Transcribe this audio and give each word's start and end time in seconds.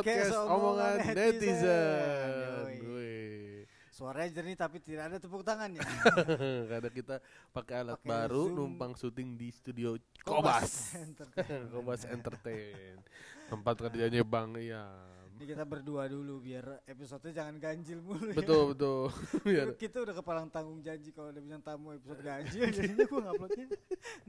podcast 0.00 0.32
omongan 0.48 0.96
netizen. 1.12 2.66
Suaranya 3.90 4.32
jernih 4.32 4.56
tapi 4.56 4.80
tidak 4.80 5.12
ada 5.12 5.16
tepuk 5.20 5.44
tangannya. 5.44 5.84
Karena 6.72 6.88
kita 6.88 7.20
pakai 7.52 7.84
alat 7.84 8.00
Pakai 8.00 8.08
baru 8.08 8.48
Zoom. 8.48 8.56
numpang 8.56 8.96
syuting 8.96 9.36
di 9.36 9.52
studio 9.52 9.92
Kobas. 10.24 10.96
Kobas 11.68 12.08
Entertain. 12.08 12.96
Tempat 13.52 13.76
kerjanya 13.76 14.24
Bang 14.24 14.56
Iya. 14.56 14.88
Ini 15.36 15.44
kita 15.48 15.64
berdua 15.64 16.04
dulu 16.04 16.40
biar 16.40 16.80
episodenya 16.84 17.44
jangan 17.44 17.60
ganjil 17.60 18.00
mulu 18.00 18.28
ya. 18.28 18.36
Betul 18.36 18.76
betul. 18.76 19.08
Biar 19.48 19.72
Kita 19.72 20.04
udah 20.04 20.12
kepalang 20.12 20.48
tanggung 20.52 20.84
janji 20.84 21.16
kalau 21.16 21.32
ada 21.32 21.40
bintang 21.40 21.64
tamu 21.64 21.96
episode 21.96 22.20
ganjil 22.20 22.68
jadinya 22.68 23.04
gue 23.08 23.20
nguploadnya 23.20 23.66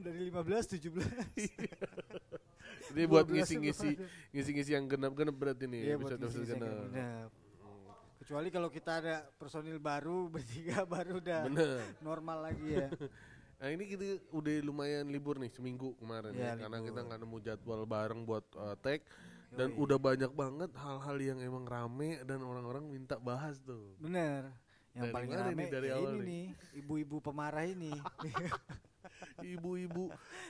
dari 0.00 0.20
15 0.28 0.72
17. 0.80 2.31
Ini 2.92 3.02
buat 3.08 3.24
12 3.26 3.32
ngisi-ngisi 3.34 3.90
ngisi-ngisi 4.30 4.70
yang 4.76 4.84
genap-genap 4.86 5.36
berarti 5.36 5.64
nih 5.66 5.80
Iya 5.92 5.96
buat 5.98 6.12
episode-episode 6.14 6.44
ngisi 6.44 6.52
genap. 6.92 7.30
Kecuali 8.22 8.48
kalau 8.54 8.70
kita 8.70 8.92
ada 9.02 9.16
personil 9.34 9.82
baru 9.82 10.26
bertiga 10.34 10.86
baru 10.86 11.18
udah 11.18 11.40
Bener. 11.50 11.80
normal 11.98 12.38
lagi 12.52 12.66
ya. 12.78 12.88
Nah 13.62 13.70
ini 13.70 13.86
kita 13.86 14.18
udah 14.34 14.58
lumayan 14.66 15.06
libur 15.06 15.38
nih 15.38 15.46
seminggu 15.46 15.94
kemarin 15.94 16.34
Iya, 16.34 16.58
ya, 16.58 16.66
karena 16.66 16.82
kita 16.82 16.98
nggak 17.06 17.18
nemu 17.22 17.38
jadwal 17.46 17.86
bareng 17.86 18.26
buat 18.26 18.42
uh, 18.58 18.74
tag 18.74 19.06
dan 19.54 19.70
Yoi. 19.70 19.78
udah 19.86 19.98
banyak 20.02 20.32
banget 20.34 20.70
hal-hal 20.74 21.16
yang 21.22 21.38
emang 21.38 21.62
rame 21.70 22.18
dan 22.26 22.42
orang-orang 22.42 22.90
minta 22.90 23.22
bahas 23.22 23.62
tuh. 23.62 23.94
Bener. 24.02 24.50
Yang 24.98 25.06
Dari 25.06 25.14
paling 25.14 25.30
rame 25.30 25.64
dari 25.70 25.88
ya 25.88 25.96
awal 25.96 26.12
ini 26.18 26.26
nih, 26.26 26.44
ibu-ibu 26.82 27.16
pemarah 27.22 27.62
ini. 27.62 27.94
Ibu-ibu 29.42 30.04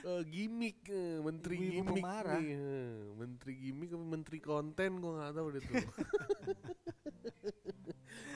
uh, 0.05 0.23
gimmick, 0.25 0.77
eh, 0.89 1.19
menteri 1.19 1.55
Ibu-ibu 1.57 1.73
gimmick 1.73 2.03
pemarah. 2.05 2.37
nih, 2.39 2.47
eh. 2.53 2.93
menteri 3.17 3.53
gimmick 3.57 3.91
apa 3.93 4.05
menteri 4.05 4.37
konten 4.39 4.91
gua 5.01 5.11
nggak 5.19 5.33
tahu 5.33 5.47
deh 5.51 5.61
tuh. 5.65 5.75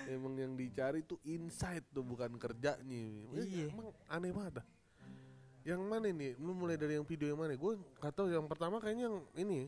emang 0.07 0.33
yang 0.39 0.53
dicari 0.55 1.03
tuh 1.03 1.19
insight 1.27 1.83
tuh 1.91 2.03
bukan 2.03 2.39
kerjanya. 2.39 3.05
Iya. 3.35 3.67
Emang 3.69 3.91
aneh 4.07 4.31
banget. 4.31 4.63
dah. 4.63 4.67
Yang 5.67 5.81
mana 5.83 6.07
nih? 6.07 6.31
Lu 6.39 6.55
mulai 6.55 6.79
dari 6.79 6.95
yang 6.95 7.03
video 7.03 7.27
yang 7.27 7.39
mana? 7.39 7.53
Gue 7.59 7.75
nggak 7.99 8.13
tahu. 8.15 8.31
Yang 8.31 8.47
pertama 8.47 8.79
kayaknya 8.79 9.11
yang 9.11 9.17
ini 9.35 9.67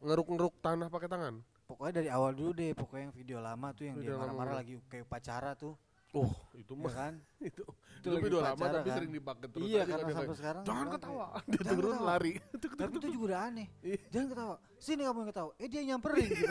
ngeruk-ngeruk 0.00 0.56
tanah 0.64 0.88
pakai 0.88 1.08
tangan. 1.10 1.44
Pokoknya 1.68 2.00
dari 2.00 2.08
awal 2.08 2.32
dulu 2.32 2.56
deh, 2.56 2.72
pokoknya 2.72 3.12
yang 3.12 3.16
video 3.16 3.38
lama 3.44 3.68
tuh 3.76 3.84
yang 3.84 4.00
Video 4.00 4.16
dia 4.16 4.20
marah-marah 4.24 4.64
lagi 4.64 4.80
kayak 4.88 5.04
upacara 5.04 5.52
tuh, 5.52 5.76
Oh, 6.16 6.32
itu 6.60 6.72
ya 6.72 6.80
mah 6.80 6.92
kan? 6.94 7.14
itu. 7.48 7.62
Itu 7.62 7.74
Itu 7.98 8.08
lagi 8.14 8.24
video 8.24 8.40
lama 8.40 8.64
tapi 8.64 8.88
kan. 8.88 8.96
sering 8.96 9.12
dipakai 9.12 9.46
terus. 9.50 9.66
Iya, 9.68 9.80
karena 9.84 9.92
kan 9.98 10.08
sampai 10.08 10.24
kayak, 10.24 10.38
sekarang 10.40 10.62
Jangan 10.64 10.80
orang 10.80 10.94
ketawa. 10.96 11.26
Dia 11.48 11.58
"Jangan 11.58 11.76
turun 11.76 11.92
ketawa." 11.92 12.08
lari. 12.08 12.32
Tapi 12.78 12.92
itu 12.96 13.08
juga 13.12 13.24
udah 13.28 13.40
aneh. 13.44 13.68
Iya. 13.82 13.98
Jangan 14.08 14.28
ketawa. 14.32 14.54
Sini 14.78 15.02
kamu 15.04 15.18
yang 15.18 15.30
ketawa. 15.30 15.50
Eh 15.58 15.68
dia 15.68 15.82
nyamperin 15.84 16.28
gitu. 16.28 16.46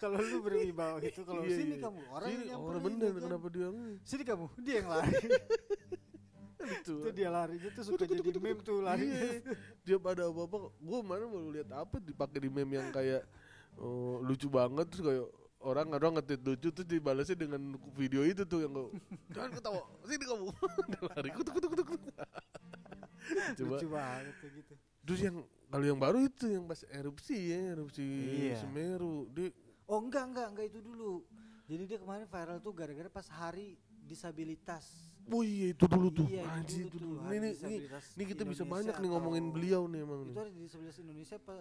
kalau 0.00 0.18
lu 0.18 0.38
berwibawa 0.40 0.96
gitu, 1.02 1.20
kalau 1.22 1.42
Iya, 1.44 1.56
sini 1.56 1.74
iya. 1.76 1.82
kamu 1.84 2.00
orang 2.08 2.28
Sini, 2.30 2.44
yang 2.48 2.60
orang 2.62 2.82
bener 2.82 3.06
ya 3.06 3.12
kan? 3.12 3.22
kenapa 3.28 3.46
dia 3.52 3.68
Sini 4.02 4.22
kamu, 4.24 4.46
dia 4.62 4.74
yang 4.80 4.88
lari. 4.88 5.14
itu. 6.66 6.94
itu 6.98 7.10
dia 7.14 7.28
larinya 7.30 7.70
tuh 7.70 7.84
suka 7.84 8.04
jadi 8.06 8.22
meme 8.40 8.60
tuh 8.62 8.80
lari. 8.82 9.06
Iya. 9.06 9.54
Dia 9.84 9.96
pada 10.00 10.26
apa-apa. 10.26 10.72
Gue 10.78 10.98
mana 11.04 11.24
baru 11.26 11.48
lihat 11.52 11.68
apa 11.70 11.96
dipakai 12.00 12.38
di 12.42 12.50
meme 12.50 12.74
yang 12.74 12.88
kayak 12.90 13.22
oh, 13.78 14.18
lucu 14.24 14.48
banget 14.48 14.86
terus 14.90 15.04
kayak 15.04 15.26
orang 15.66 15.88
orang 15.90 16.12
ngetit 16.16 16.40
lucu 16.40 16.68
terus 16.70 16.86
dibalasnya 16.86 17.34
dengan 17.36 17.60
video 17.92 18.22
itu 18.22 18.46
tuh 18.46 18.62
yang 18.62 18.70
gue 18.70 18.86
jangan 19.34 19.50
ketawa 19.52 19.82
sini 20.06 20.24
kamu 20.24 20.46
lari 21.10 21.30
kutuk 21.34 21.52
kutuk 21.58 21.70
kutuk 21.74 21.98
coba 23.58 23.74
Lucu 23.74 23.86
banget 23.90 24.34
gitu. 24.54 24.74
terus 25.02 25.20
yang 25.20 25.36
kalau 25.66 25.84
yang 25.84 25.98
baru 25.98 26.22
itu 26.22 26.46
yang 26.46 26.64
pas 26.64 26.86
erupsi 26.88 27.50
ya 27.50 27.74
erupsi 27.74 28.06
Iya. 28.06 28.62
Semeru 28.62 29.26
dia 29.34 29.50
Oh 29.86 30.02
enggak 30.02 30.26
enggak 30.26 30.46
enggak 30.50 30.66
itu 30.66 30.82
dulu. 30.82 31.22
Jadi 31.66 31.82
dia 31.86 31.98
kemarin 31.98 32.26
viral 32.26 32.58
tuh 32.58 32.74
gara-gara 32.74 33.06
pas 33.06 33.26
hari 33.30 33.78
disabilitas. 34.02 34.82
Oh 35.26 35.42
iya 35.42 35.70
itu 35.70 35.86
dulu 35.86 36.10
tuh. 36.10 36.26
Iya, 36.26 36.42
itu 36.42 36.50
Anjir 36.50 36.74
dulu 36.76 36.86
itu 36.86 36.96
dulu. 36.98 37.14
Ini 37.16 37.26
nih, 37.26 37.38
nih, 37.38 37.52
disabilitas 37.54 38.04
nih 38.14 38.26
kita 38.26 38.42
bisa 38.42 38.62
Indonesia 38.62 38.74
banyak 38.74 38.94
nih 38.98 39.10
ngomongin 39.10 39.44
beliau 39.50 39.82
nih 39.86 40.00
emang 40.02 40.20
Itu 40.22 40.26
nih. 40.26 40.36
hari 40.38 40.50
disabilitas 40.58 40.98
Indonesia 40.98 41.36
apa 41.38 41.56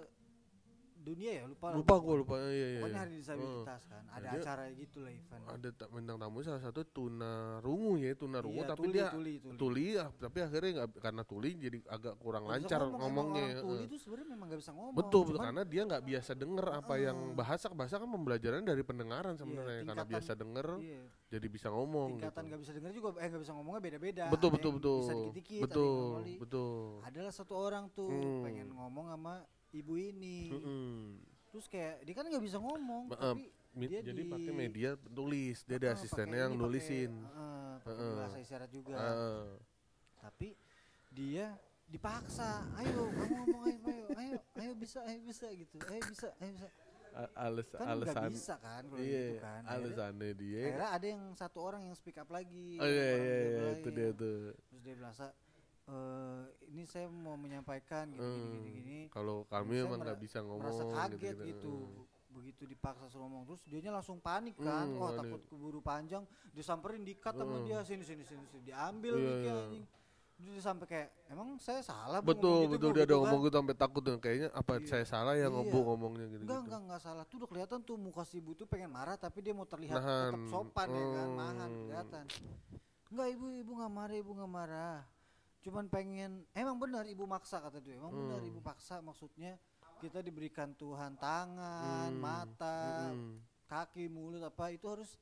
dunia 1.06 1.32
ya 1.32 1.44
lupa. 1.46 1.68
Lupa 1.72 1.94
gue 1.96 2.16
lupa 2.18 2.36
iya 2.42 2.50
iya. 2.50 2.68
Pokoknya 2.76 2.92
iya. 2.92 3.00
hari 3.00 3.14
disabilitas 3.16 3.82
kan. 3.86 4.04
Ada 4.10 4.28
Dia- 4.28 4.42
acara 4.42 4.64
gitu 4.72 4.98
lah 5.00 5.12
event. 5.12 5.44
Ada 5.48 5.70
ta- 5.72 5.90
bintang 5.90 6.18
tamu 6.18 6.38
salah 6.42 6.60
satu 6.60 6.82
tuna 6.84 7.34
rungu 7.60 7.94
ya 7.96 8.12
tuna 8.14 8.38
rungu 8.40 8.58
Iya, 8.58 8.68
tapi 8.68 8.80
tuli, 8.82 8.96
dia 8.96 9.08
tuli, 9.08 9.34
tuli. 9.38 9.56
tuli 9.56 9.86
ya 9.94 10.06
tapi 10.12 10.38
akhirnya 10.42 10.72
nggak 10.76 10.90
karena 10.98 11.24
tuli 11.24 11.50
jadi 11.56 11.78
agak 11.88 12.14
kurang 12.18 12.44
Nggak 12.44 12.58
bisa 12.58 12.66
lancar 12.66 12.82
ngomong, 12.82 13.00
ngomongnya. 13.00 13.46
Orang 13.54 13.64
tuli 13.64 13.84
itu 13.86 13.98
sebenarnya 14.00 14.28
memang 14.32 14.46
gak 14.48 14.60
bisa 14.60 14.72
ngomong. 14.72 14.94
Betul 14.96 15.22
betul 15.24 15.34
Cuman 15.36 15.46
karena 15.46 15.64
dia 15.64 15.82
nggak 15.86 16.04
biasa 16.04 16.32
denger 16.34 16.66
apa 16.74 16.94
yang 16.98 17.18
bahasa 17.32 17.66
bahasa 17.70 17.96
kan 17.96 18.10
pembelajaran 18.10 18.62
dari 18.62 18.82
pendengaran 18.82 19.34
sebenarnya 19.36 19.80
karena 19.80 19.94
tingkatan- 19.94 20.12
biasa 20.12 20.32
denger 20.34 20.68
iya, 20.80 21.02
jadi 21.28 21.48
bisa 21.48 21.68
ngomong 21.70 22.10
tingkatan 22.16 22.42
gitu. 22.42 22.50
gak 22.50 22.60
bisa 22.60 22.72
dengar 22.74 22.92
juga 22.92 23.08
eh 23.16 23.28
gak 23.28 23.42
bisa 23.42 23.54
ngomongnya 23.54 23.82
beda-beda. 23.84 24.24
Betul 24.28 24.48
Ada 24.48 24.56
betul 24.56 24.66
yang 24.66 24.78
betul. 24.78 24.98
Bisa 24.98 25.14
dikit-dikit, 25.14 25.52
ada 25.52 25.62
yang 25.62 25.68
Betul 25.68 26.38
betul. 26.40 26.88
Adalah 27.04 27.32
satu 27.32 27.54
orang 27.56 27.86
tuh 27.92 28.08
Hmm. 28.08 28.42
pengen 28.42 28.68
ngomong 28.72 29.06
sama 29.08 29.34
ibu 29.76 29.94
ini. 29.96 30.38
Mm-mm. 30.50 31.20
Terus 31.52 31.66
kayak 31.68 32.02
dia 32.02 32.14
kan 32.14 32.26
nggak 32.26 32.42
bisa 32.42 32.58
ngomong, 32.58 33.04
Maaf, 33.08 33.36
tapi 33.36 33.48
Mi- 33.76 33.88
dia 33.88 34.00
jadi 34.02 34.22
di- 34.22 34.32
pakai 34.32 34.52
media 34.52 34.90
tulis 35.06 35.58
dia 35.62 35.76
ada 35.78 35.90
Ah, 35.90 35.96
asistennya 35.96 36.40
yang 36.42 36.56
nulisin. 36.56 37.12
pakai, 37.14 37.36
eh, 37.36 37.76
pakai 37.78 37.96
Heeh. 37.98 38.16
bahasa 38.18 38.38
isyarat 38.40 38.70
juga. 38.70 38.96
Ah. 38.96 39.48
Tapi 40.22 40.48
dia 41.10 41.46
dipaksa, 41.86 42.50
ayo 42.76 43.08
kamu 43.10 43.34
ngomong 43.38 43.62
ayo, 43.64 43.78
ayo, 43.86 44.06
ayo, 44.16 44.36
ayo 44.58 44.72
bisa, 44.74 45.00
ayo 45.04 45.20
bisa 45.22 45.46
gitu, 45.50 45.76
ayo 45.86 46.02
bisa, 46.04 46.28
ayo 46.36 46.52
bisa. 46.52 46.70
A- 47.16 47.32
ales 47.48 47.64
Kan 47.72 47.88
alasan 47.88 48.28
bisa 48.28 48.60
kan 48.60 48.84
kalau 48.84 49.00
iya 49.00 49.24
gitu 49.26 49.40
kan. 49.40 49.62
Alasannya 49.64 50.32
dia 50.36 50.64
Akhirnya 50.68 50.90
ada 50.92 51.06
yang 51.08 51.24
satu 51.32 51.60
orang 51.64 51.88
yang 51.88 51.96
speak 51.96 52.20
up 52.20 52.28
lagi. 52.28 52.76
oh 52.76 52.84
iya 52.84 53.08
iya 53.08 53.16
iya 53.16 53.64
lain. 53.72 53.76
itu 53.80 53.90
dia 53.90 54.10
tuh 54.12 54.52
Terus 54.52 54.82
dia 54.84 54.94
bilang 55.00 55.16
"Sa, 55.86 55.92
eh 55.92 56.42
ini 56.68 56.84
saya 56.84 57.06
mau 57.08 57.34
menyampaikan 57.36 58.10
gini 58.10 58.18
gini 58.18 58.26
Hmm, 58.26 58.52
gini, 58.58 58.70
gini. 58.76 59.00
kalau 59.08 59.46
kami 59.46 59.80
emang 59.80 60.00
nggak 60.00 60.18
bisa 60.18 60.42
ngomong 60.42 60.66
merasa 60.66 60.84
kaget 60.84 61.38
gitu-gitu. 61.38 61.46
gitu, 61.46 61.76
begitu 62.32 62.64
dipaksa 62.66 63.06
suruh 63.06 63.24
ngomong 63.24 63.46
terus 63.46 63.62
dianya 63.64 63.94
langsung 63.94 64.18
panik 64.18 64.58
kan 64.58 64.86
Hmm, 64.88 64.98
wah 64.98 65.14
panik. 65.14 65.22
takut 65.24 65.42
keburu 65.48 65.80
panjang 65.80 66.24
disamperin 66.52 67.02
dikat 67.02 67.32
sama 67.32 67.56
Hmm. 67.56 67.66
dia 67.66 67.80
sini 67.82 68.02
sini 68.02 68.24
sini, 68.24 68.44
sini. 68.44 68.62
diambil 68.62 69.14
Iya, 69.14 69.24
mic-nya, 69.24 69.46
iya. 69.48 69.64
anjing 69.64 69.86
dia 70.36 70.60
sampai 70.60 70.84
kayak 70.86 71.10
emang 71.28 71.56
saya 71.56 71.80
salah 71.80 72.20
betul 72.20 72.44
ngomong 72.44 72.64
gitu, 72.66 72.74
betul 72.76 72.90
Bu?" 72.90 72.92
dia 72.92 73.00
ada 73.00 73.08
Gitu 73.08 73.16
ngomong 73.16 73.40
kan. 73.40 73.46
gitu 73.46 73.56
sampai 73.56 73.76
takut 73.78 74.02
tuh 74.04 74.14
kayaknya 74.20 74.48
apa 74.52 74.72
Iya. 74.76 74.88
saya 74.90 75.06
salah 75.06 75.34
ya 75.34 75.40
Iya. 75.40 75.48
ngobu 75.48 75.80
ngomongnya 75.86 76.26
gitu 76.28 76.42
enggak 76.44 76.58
gitu 76.58 76.66
enggak 76.68 76.82
enggak 76.82 77.02
salah 77.02 77.24
tuh 77.24 77.36
udah 77.38 77.48
kelihatan 77.48 77.80
tuh 77.80 77.96
muka 77.96 78.24
si 78.24 78.36
ibu 78.36 78.52
tuh 78.52 78.66
pengen 78.66 78.90
marah 78.90 79.16
tapi 79.16 79.40
dia 79.40 79.54
mau 79.54 79.64
terlihat 79.64 79.96
Nahan. 79.96 80.28
tetap 80.28 80.44
sopan 80.50 80.88
ya 80.90 81.06
kan 81.08 81.28
Hmm. 81.30 81.38
nahan 81.38 81.72
kelihatan 81.86 82.24
enggak 83.08 83.28
ibu 83.32 83.46
ibu 83.54 83.72
nggak 83.72 83.92
marah 83.94 84.16
ibu 84.18 84.32
nggak 84.34 84.52
marah 84.52 85.00
cuman 85.66 85.86
pengen 85.88 86.32
emang 86.54 86.78
benar 86.78 87.04
ibu 87.04 87.26
maksa 87.26 87.58
kata 87.58 87.80
dia 87.80 87.98
emang 87.98 88.14
benar 88.14 88.38
Hmm. 88.38 88.48
ibu 88.48 88.62
paksa 88.62 89.02
maksudnya 89.02 89.58
kita 89.98 90.22
diberikan 90.22 90.72
Tuhan 90.72 91.18
tangan 91.18 92.12
Hmm. 92.12 92.22
mata 92.22 93.10
Mm-mm. 93.10 93.42
kaki 93.66 94.06
mulut 94.06 94.40
apa 94.40 94.70
itu 94.70 94.86
harus 94.86 95.18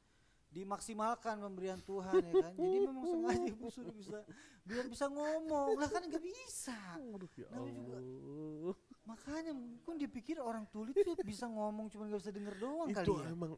dimaksimalkan 0.50 1.40
pemberian 1.40 1.80
Tuhan 1.82 2.20
ya 2.22 2.34
kan 2.42 2.54
jadi 2.54 2.78
memang 2.84 3.06
sengaja 3.08 3.48
ibu 3.48 3.68
suruh 3.68 3.90
bisa 3.92 4.20
biar 4.62 4.86
bisa 4.86 5.06
ngomong 5.08 5.76
lah 5.76 5.90
kan 5.90 6.04
nggak 6.04 6.22
bisa 6.22 6.78
Aduh, 7.10 7.32
ya 7.34 7.48
Namanya 7.50 7.74
juga- 7.74 7.98
Allah. 7.98 8.76
makanya 9.04 9.52
mungkin 9.52 9.96
dipikir 9.98 10.38
orang 10.40 10.64
tuli 10.68 10.92
tuh 10.94 11.16
bisa 11.22 11.46
ngomong 11.46 11.88
cuma 11.88 12.06
nggak 12.06 12.20
bisa 12.20 12.32
denger 12.32 12.56
doang 12.58 12.88
itu 12.88 13.00
kali 13.02 13.16
ya 13.18 13.28
emang 13.30 13.52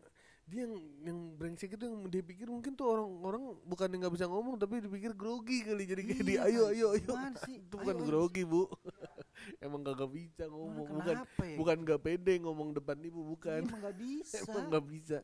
dia 0.46 0.62
yang 0.62 0.74
yang 1.02 1.18
brengsek 1.34 1.74
itu 1.74 1.84
yang 1.84 2.06
dia 2.06 2.22
pikir 2.22 2.46
mungkin 2.46 2.78
tuh 2.78 2.86
orang-orang 2.86 3.58
bukan 3.66 3.90
yang 3.90 4.06
nggak 4.06 4.14
bisa 4.14 4.30
ngomong 4.30 4.56
tapi 4.56 4.78
dipikir 4.78 5.18
grogi 5.18 5.66
kali 5.66 5.84
jadi 5.84 6.02
kayak 6.04 6.22
Iya 6.22 6.24
dia 6.24 6.40
ayo 6.46 6.64
kali. 6.64 6.78
ayo 6.78 6.88
ayo 6.94 7.14
sih? 7.42 7.58
itu 7.66 7.74
bukan 7.74 7.92
Ayo, 7.92 7.98
ayo. 7.98 8.06
grogi 8.06 8.44
bu 8.46 8.62
emang 9.66 9.82
gak 9.82 10.06
bisa 10.08 10.44
ngomong 10.46 10.88
bukan 10.96 11.16
ya? 11.18 11.56
bukan 11.58 11.78
gak 11.82 12.02
pede 12.02 12.34
ngomong 12.40 12.70
depan 12.72 12.98
ibu 13.02 13.20
Iya, 13.20 13.28
bukan 13.28 13.60
emang 13.66 13.80
nggak 13.82 13.98
bisa 14.04 14.38
emang 14.46 14.64
nggak 14.70 14.86
bisa 14.86 15.20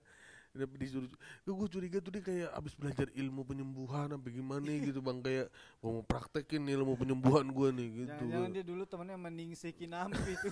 Kenapa 0.52 0.76
disuruh 0.76 1.08
gue 1.48 1.68
curiga 1.72 2.04
tuh 2.04 2.12
dia 2.12 2.20
kayak 2.20 2.52
abis 2.52 2.76
belajar 2.76 3.08
ilmu 3.16 3.48
penyembuhan 3.48 4.12
apa 4.12 4.28
gimana 4.28 4.68
gitu 4.84 5.00
bang 5.00 5.24
kayak 5.24 5.48
mau 5.80 6.04
praktekin 6.04 6.68
ilmu 6.68 7.00
penyembuhan 7.00 7.48
gue 7.48 7.70
nih 7.72 7.88
gitu 8.04 8.12
jangan-jangan 8.20 8.50
dia 8.52 8.64
dulu 8.68 8.84
temennya 8.84 9.16
meningsi 9.16 9.72
kinampi 9.72 10.36
tuh 10.44 10.52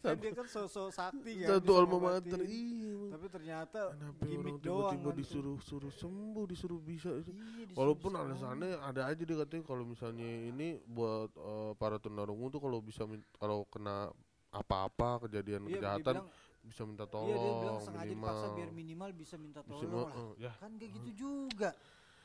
kan 0.00 0.14
dia 0.16 0.32
kan 0.32 0.46
sosok 0.46 0.88
sakti 0.88 1.32
kan 1.38 1.48
satu 1.54 1.66
bisa 1.66 1.78
alma 1.78 1.96
mater 2.00 2.40
iya 2.40 2.92
tapi 3.10 3.26
ternyata 3.28 3.80
Kenapa 3.90 4.22
gimmick 4.22 4.54
orang 4.54 4.60
doang 4.60 4.90
tiba-tiba 4.90 5.02
kan 5.02 5.10
tuh. 5.10 5.18
disuruh 5.18 5.58
suruh 5.60 5.92
sembuh 5.92 6.44
disuruh 6.46 6.80
bisa 6.80 7.10
Iya, 7.14 7.72
Walaupun 7.72 8.10
bisa 8.10 8.22
alasannya 8.22 8.70
ada 8.80 9.02
aja 9.06 9.22
dia 9.22 9.36
katanya 9.38 9.64
kalau 9.64 9.84
misalnya 9.84 10.24
ini 10.24 10.68
buat 10.84 11.30
eh, 11.30 11.72
para 11.74 11.96
tunarungu 11.96 12.48
tuh 12.48 12.60
kalau 12.60 12.78
bisa 12.78 13.04
kalau 13.34 13.64
kena 13.66 14.08
apa-apa 14.50 15.24
kejadian 15.24 15.64
Iya, 15.64 15.72
kejahatan 15.74 16.16
bilang- 16.16 16.30
bisa 16.64 16.82
minta 16.82 17.04
Iya 17.04 17.12
dia 17.12 17.14
tolong 17.36 17.58
bilang 17.60 17.78
sengaja 17.78 18.04
minimal. 18.04 18.24
dipaksa 18.24 18.46
biar 18.50 18.70
minimal 18.72 19.10
bisa 19.12 19.34
minta 19.36 19.60
Bisa, 19.60 19.84
tolong 19.84 20.00
lah. 20.02 20.14
uh, 20.16 20.32
ya. 20.38 20.52
Kan 20.56 20.72
kayak 20.74 20.92
gitu 20.94 21.10
juga. 21.18 21.70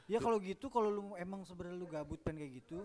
Ya 0.06 0.18
kalau 0.18 0.38
gitu 0.40 0.66
kalau 0.68 0.90
lu 0.90 1.04
emang 1.16 1.44
sebenarnya 1.44 1.76
lu 1.76 1.86
gabut 1.86 2.18
pengen 2.20 2.42
kayak 2.42 2.54
gitu, 2.58 2.80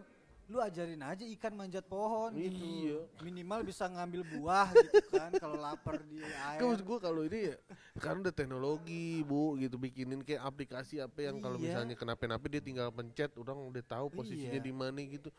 lu 0.44 0.60
ajarin 0.60 1.00
aja 1.00 1.24
ikan 1.24 1.56
manjat 1.56 1.84
pohon 1.84 2.36
gitu 2.36 2.52
Iya. 2.52 3.00
minimal 3.20 3.64
bisa 3.64 3.88
ngambil 3.88 4.28
buah 4.28 4.68
gitu 4.70 5.08
kan 5.10 5.32
kalau 5.34 5.56
lapar 5.56 5.96
di 6.04 6.20
air 6.20 6.60
Kan 6.60 6.68
maksud 6.68 6.84
gue 6.84 6.98
kalau 7.00 7.22
ini 7.24 7.40
ya 7.48 7.56
kan 7.96 8.20
udah 8.20 8.28
teknologi 8.30 9.24
bu 9.24 9.56
gitu 9.56 9.80
bikinin 9.80 10.20
kayak 10.20 10.44
aplikasi 10.44 11.00
apa 11.00 11.16
yang 11.22 11.40
kalau 11.40 11.56
Iya. 11.56 11.72
misalnya 11.72 11.94
kenapa-napa 11.96 12.44
dia 12.46 12.60
tinggal 12.60 12.92
pencet 12.92 13.32
orang 13.34 13.56
udah 13.64 13.82
tahu 13.82 14.12
posisinya 14.12 14.60
Iya. 14.60 14.62
di 14.62 14.72
mana 14.72 15.00
gitu 15.00 15.32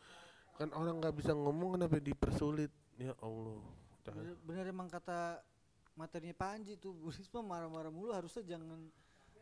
kan 0.56 0.72
orang 0.72 0.98
nggak 0.98 1.14
bisa 1.14 1.30
ngomong 1.32 1.78
kenapa 1.78 1.96
dipersulit 1.96 2.72
ya 2.96 3.14
Allah 3.22 3.62
bener, 4.02 4.34
bener 4.42 4.64
emang 4.66 4.88
kata 4.88 5.38
materinya 5.94 6.34
Panji 6.34 6.74
tuh 6.74 6.90
Bu 6.92 7.08
Risma 7.08 7.40
marah-marah 7.40 7.90
mulu 7.90 8.10
harusnya 8.10 8.42
jangan 8.42 8.90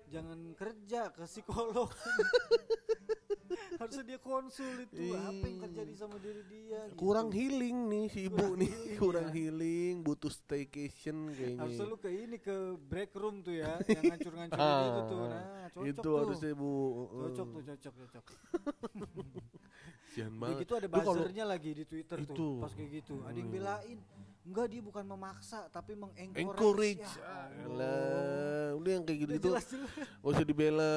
jangan 0.06 0.37
kerja 0.52 1.08
ke 1.08 1.25
psikolog 1.25 1.88
harusnya 3.81 4.05
dia 4.05 4.19
konsul 4.19 4.75
itu 4.81 5.05
apa 5.12 5.45
yang 5.45 5.59
terjadi 5.61 5.93
sama 5.95 6.17
diri 6.19 6.43
dia 6.47 6.81
gitu. 6.87 6.97
kurang 6.97 7.29
healing 7.31 7.77
nih 7.89 8.05
si 8.09 8.21
ibu 8.27 8.37
Kurang 8.37 8.56
nih 8.56 8.71
healing, 8.71 8.99
kurang 9.03 9.27
ya. 9.27 9.35
healing 9.35 9.95
butuh 10.01 10.31
staycation 10.31 11.17
kayaknya 11.31 11.61
harusnya 11.61 11.87
lu 11.87 11.97
ke 11.97 12.11
ini 12.11 12.37
ke 12.39 12.56
break 12.81 13.11
room 13.15 13.41
tuh 13.41 13.55
ya 13.55 13.79
yang 13.85 14.05
ngancur-ngancurin 14.12 14.61
Ah, 14.61 14.85
itu 14.85 15.01
tuh 15.05 15.19
nah 15.25 15.43
cocok 15.69 15.85
itu 15.87 16.01
tuh 16.01 16.15
harusnya 16.19 16.53
bu 16.53 16.71
cocok 17.11 17.47
tuh 17.51 17.62
cocok 17.65 17.95
cocok 18.01 18.25
Sian 20.11 20.33
banget 20.39 20.62
gitu 20.62 20.73
ada 20.79 20.87
buzzernya 20.87 21.45
lagi 21.45 21.71
di 21.75 21.85
Twitter 21.85 22.19
Itu. 22.23 22.35
tuh 22.35 22.53
pas 22.62 22.71
kayak 22.71 23.03
gitu. 23.03 23.19
Ada 23.27 23.35
yang 23.35 23.51
Hmm. 23.51 23.56
belain. 23.59 23.99
Enggak 24.44 24.67
dia 24.69 24.79
bukan 24.79 25.05
memaksa 25.06 25.67
tapi 25.69 25.93
mengencourage. 25.94 26.37
encourage 26.38 27.00
Ya 27.00 27.25
Allah. 27.64 27.64
Alah, 27.64 28.69
udah 28.76 28.91
yang 28.93 29.02
kayak 29.02 29.17
Udah 29.17 29.25
gitu-gitu 29.32 29.49
jelas-jelas. 29.50 29.93
Gak 30.14 30.31
usah 30.31 30.44
dibela 30.44 30.94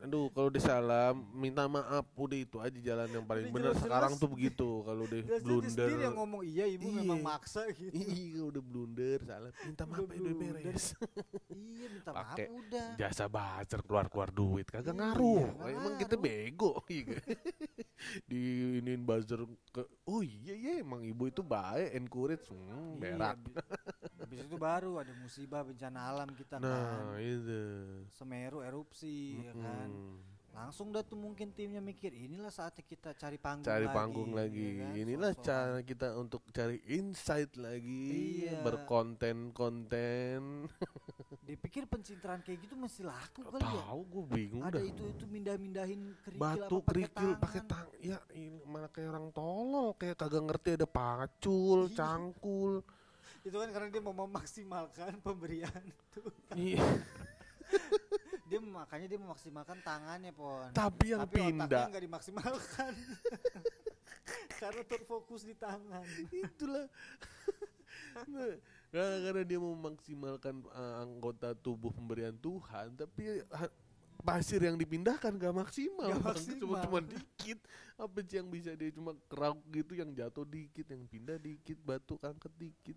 Aduh 0.00 0.26
kalau 0.30 0.48
udah 0.48 0.62
salah 0.62 1.06
Minta 1.30 1.66
maaf 1.66 2.08
Udah 2.14 2.38
itu 2.38 2.56
aja 2.56 2.72
jalan 2.74 3.08
yang 3.10 3.22
paling 3.22 3.44
Udah 3.46 3.54
benar. 3.68 3.72
Sekarang 3.76 4.12
tuh 4.14 4.28
begitu 4.28 4.80
Kalau 4.80 5.04
udah 5.04 5.18
dia 5.18 5.38
blunder 5.38 5.68
sendiri 5.68 6.02
yang 6.02 6.14
ngomong 6.14 6.40
iya 6.42 6.64
ibu 6.66 6.86
Iya. 6.86 6.96
memang 6.98 7.20
maksa 7.20 7.68
gitu. 7.68 7.92
Iya 7.92 8.42
udah 8.46 8.62
blunder 8.62 9.18
Salah 9.22 9.50
Minta 9.60 9.82
Udah 9.82 9.92
maaf 9.92 10.00
udah 10.00 10.16
blunder. 10.16 10.54
beres 10.56 10.84
iya 11.50 11.86
minta 11.90 12.10
maaf 12.10 12.20
Pakai 12.32 12.46
udah. 12.48 12.86
Jasa 12.96 13.24
bacer 13.26 13.80
keluar-keluar 13.82 14.30
duit 14.30 14.66
Kagak 14.66 14.88
Iya, 14.88 15.00
ngaruh 15.04 15.44
nggak 15.52 15.68
Emang 15.70 15.94
kita 15.98 16.14
bego 16.16 16.80
Iya 16.86 17.02
kan? 17.12 17.22
Di 18.28 18.40
iniin 18.78 19.02
buzzer 19.02 19.40
ke 19.68 19.82
Oh 20.06 20.20
iya 20.20 20.52
iya 20.52 20.72
Emang 20.78 21.00
ibu 21.02 21.24
itu 21.24 21.40
baik 21.40 21.92
Encourage 21.92 22.46
hmm, 22.46 22.56
Iya, 22.56 22.85
Berak 22.94 23.36
bi- 23.42 23.58
Habis 24.16 24.38
itu 24.42 24.56
baru 24.56 24.98
ada 24.98 25.12
musibah 25.14 25.62
bencana 25.62 26.00
alam 26.04 26.28
kita 26.30 26.56
Nah 26.56 27.14
kan. 27.14 27.18
itu 27.18 27.62
Semeru 28.12 28.58
erupsi 28.60 29.38
ya 29.40 29.52
kan. 29.52 29.90
Langsung 30.50 30.88
dah 30.88 31.04
tuh 31.04 31.14
mungkin 31.14 31.52
timnya 31.52 31.78
mikir 31.78 32.10
inilah 32.10 32.48
saatnya 32.48 32.80
kita 32.80 33.12
cari 33.12 33.36
panggung 33.36 33.68
cari 33.68 33.84
lagi. 33.84 33.92
panggung 33.92 34.30
lagi. 34.32 34.64
ya 34.72 34.88
kan? 34.88 34.92
Inilah 34.96 35.32
cara 35.36 35.78
kita 35.82 36.08
untuk 36.16 36.40
cari 36.48 36.80
insight 36.88 37.52
lagi, 37.56 38.08
Iya. 38.48 38.64
berkonten-konten. 38.64 40.40
Dipikir 41.46 41.86
pencitraan 41.86 42.42
kayak 42.42 42.58
gitu 42.60 42.74
mesti 42.74 43.06
laku 43.06 43.46
kali 43.46 43.62
ya. 43.62 43.86
Tahu 43.86 44.00
gue 44.04 44.24
bingung 44.28 44.62
Ada 44.62 44.76
dah. 44.76 44.82
itu 44.82 45.02
itu 45.06 45.24
mindah-mindahin 45.24 46.00
kerikil 46.20 46.42
Batu 46.42 46.76
apa 46.76 46.88
kerikil 46.90 47.30
pakai 47.38 47.60
tang, 47.62 47.86
ya 48.02 48.18
ini 48.34 48.58
malah 48.66 48.90
kayak 48.90 49.08
orang 49.08 49.30
tolol, 49.30 49.94
kayak 49.94 50.18
kagak 50.18 50.42
ngerti 50.42 50.68
ada 50.74 50.84
pacul, 50.84 51.86
Iya. 51.86 51.94
cangkul. 51.94 52.72
Itu 53.40 53.56
kan 53.56 53.70
karena 53.70 53.88
dia 53.88 54.02
mau 54.02 54.14
memaksimalkan 54.16 55.12
pemberian 55.26 55.82
tuh. 56.10 56.34
Iya. 56.52 56.82
Dia 58.46 58.62
makanya 58.62 59.10
dia 59.10 59.18
memaksimalkan 59.18 59.82
tangannya, 59.82 60.30
Pon. 60.30 60.70
Tapi 60.70 61.10
yang 61.10 61.26
Tapi 61.26 61.34
pindah 61.34 61.90
nggak 61.90 62.04
dimaksimalkan. 62.06 62.94
karena 64.62 64.82
terfokus 64.86 65.42
di 65.42 65.54
tangan. 65.58 66.06
itulah. 66.30 66.86
Karena, 68.96 69.16
karena 69.28 69.42
dia 69.44 69.58
mau 69.60 69.76
memaksimalkan 69.76 70.64
uh, 70.72 71.04
anggota 71.04 71.52
tubuh 71.52 71.92
pemberian 71.92 72.32
Tuhan, 72.32 72.96
tapi 72.96 73.44
ha- 73.52 73.74
pasir 74.24 74.64
yang 74.64 74.80
dipindahkan 74.80 75.36
gak 75.36 75.52
maksimal, 75.52 76.16
Bang. 76.16 76.32
maksimal. 76.32 76.60
cuma 76.64 76.76
cuma 76.80 77.00
dikit. 77.04 77.60
Apa 78.00 78.24
sih 78.24 78.40
yang 78.40 78.48
bisa 78.48 78.72
dia 78.72 78.88
cuma 78.96 79.12
kerauk 79.28 79.60
gitu, 79.68 80.00
yang 80.00 80.16
jatuh 80.16 80.48
dikit, 80.48 80.88
yang 80.88 81.04
pindah 81.04 81.36
dikit, 81.36 81.76
batu 81.84 82.16
angkat 82.24 82.48
dikit. 82.56 82.96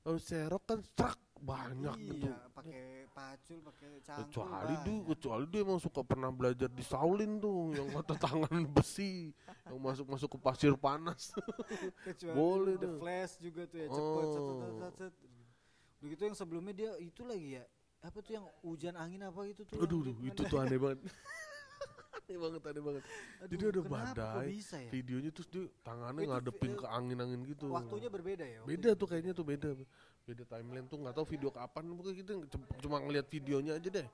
Kalau 0.00 0.16
serok 0.16 0.64
kan 0.64 0.80
strak 0.80 1.20
banyak 1.40 1.96
gitu. 1.98 2.28
iya, 2.28 2.36
pakai 2.52 2.82
pacul, 3.10 3.58
pakai 3.64 3.88
cangkul. 4.00 4.22
Kecuali 4.28 4.74
banyak. 4.76 4.84
dia, 4.84 4.98
kecuali 5.08 5.44
dia 5.48 5.60
emang 5.64 5.80
suka 5.80 6.00
pernah 6.04 6.30
belajar 6.30 6.68
di 6.68 6.84
Shaolin 6.84 7.40
tuh, 7.40 7.72
yang 7.72 7.88
mata 7.90 8.14
tangan 8.14 8.60
besi, 8.76 9.32
yang 9.64 9.80
masuk 9.80 10.04
masuk 10.06 10.28
ke 10.36 10.38
pasir 10.38 10.76
panas. 10.76 11.32
Kecuali 12.06 12.36
boleh 12.36 12.74
The 12.76 12.84
tuh. 12.86 12.96
Flash 13.00 13.32
juga 13.40 13.62
tuh 13.64 13.78
ya 13.80 13.86
cepet 13.88 14.00
Oh. 14.00 14.28
set, 14.28 14.42
set, 14.44 14.72
set, 14.76 14.94
set. 15.00 15.14
Udah 16.00 16.08
gitu 16.08 16.22
yang 16.22 16.36
sebelumnya 16.36 16.72
dia 16.72 16.90
itu 16.96 17.22
lagi 17.24 17.56
ya. 17.56 17.64
Apa 18.00 18.20
tuh 18.20 18.32
yang 18.32 18.46
hujan 18.60 18.96
angin 18.96 19.20
apa 19.20 19.40
itu 19.44 19.60
tuh? 19.64 19.76
Aduh, 19.80 20.00
aduh, 20.00 20.16
itu 20.24 20.40
tuh 20.44 20.56
aneh 20.56 20.80
banget. 20.84 21.00
aneh 22.30 22.38
banget, 22.38 22.62
aneh 22.64 22.82
banget. 22.82 23.02
Aduh, 23.42 23.50
Jadi 23.50 23.64
ada 23.68 23.80
badai, 23.82 24.46
bisa 24.54 24.76
ya? 24.78 24.88
Videonya 24.88 25.30
terus 25.34 25.48
dia 25.50 25.64
tangannya 25.82 26.24
Itu 26.24 26.30
ngadepin 26.30 26.72
ke 26.72 26.86
angin-angin 26.86 27.40
gitu. 27.44 27.68
Waktunya 27.68 28.08
berbeda 28.08 28.44
ya? 28.46 28.60
beda 28.64 28.94
tuh 28.94 29.06
kayaknya 29.10 29.32
tuh 29.34 29.42
beda. 29.44 29.74
Beda 30.24 30.44
timeline 30.46 30.86
tuh 30.86 30.98
nggak 31.00 31.14
tahu 31.16 31.26
video 31.26 31.50
kapan 31.50 31.82
pokoknya 31.90 32.16
kita 32.22 32.32
c- 32.46 32.78
cuma 32.80 32.96
ngeliat 33.00 33.26
videonya 33.26 33.72
aja 33.76 33.88
deh. 33.90 34.08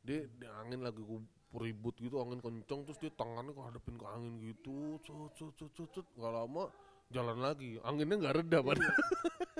Dia, 0.00 0.24
dia 0.30 0.50
angin 0.62 0.80
lagi 0.80 1.02
ribut 1.48 1.96
gitu, 1.96 2.20
angin 2.20 2.40
kenceng 2.40 2.84
terus 2.84 2.96
dia 2.96 3.12
tangannya 3.12 3.52
ngadepin 3.52 3.96
ke 3.96 4.06
angin 4.06 4.34
gitu. 4.40 4.96
Cut 5.02 5.32
cut 5.36 5.52
cut 5.58 5.70
cut, 5.74 5.88
cut. 5.92 6.06
Nggak 6.16 6.32
lama 6.32 6.64
jalan 7.08 7.38
lagi. 7.40 7.76
Anginnya 7.82 8.16
nggak 8.16 8.34
reda 8.36 8.58
padahal. 8.60 8.96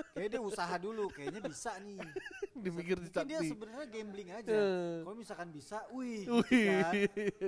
Kayaknya 0.09 0.31
dia 0.35 0.41
usaha 0.43 0.75
dulu, 0.75 1.07
kayaknya 1.13 1.41
bisa 1.45 1.71
nih. 1.79 1.99
Mungkin 2.75 3.07
dia 3.23 3.39
sebenarnya 3.39 3.87
gambling 3.87 4.29
aja. 4.35 4.51
Eh. 4.51 4.99
Kalau 5.07 5.15
misalkan 5.15 5.47
bisa, 5.47 5.79
wih, 5.95 6.27
Wih. 6.27 6.43
gitu 6.43 6.71
kan. 6.75 6.93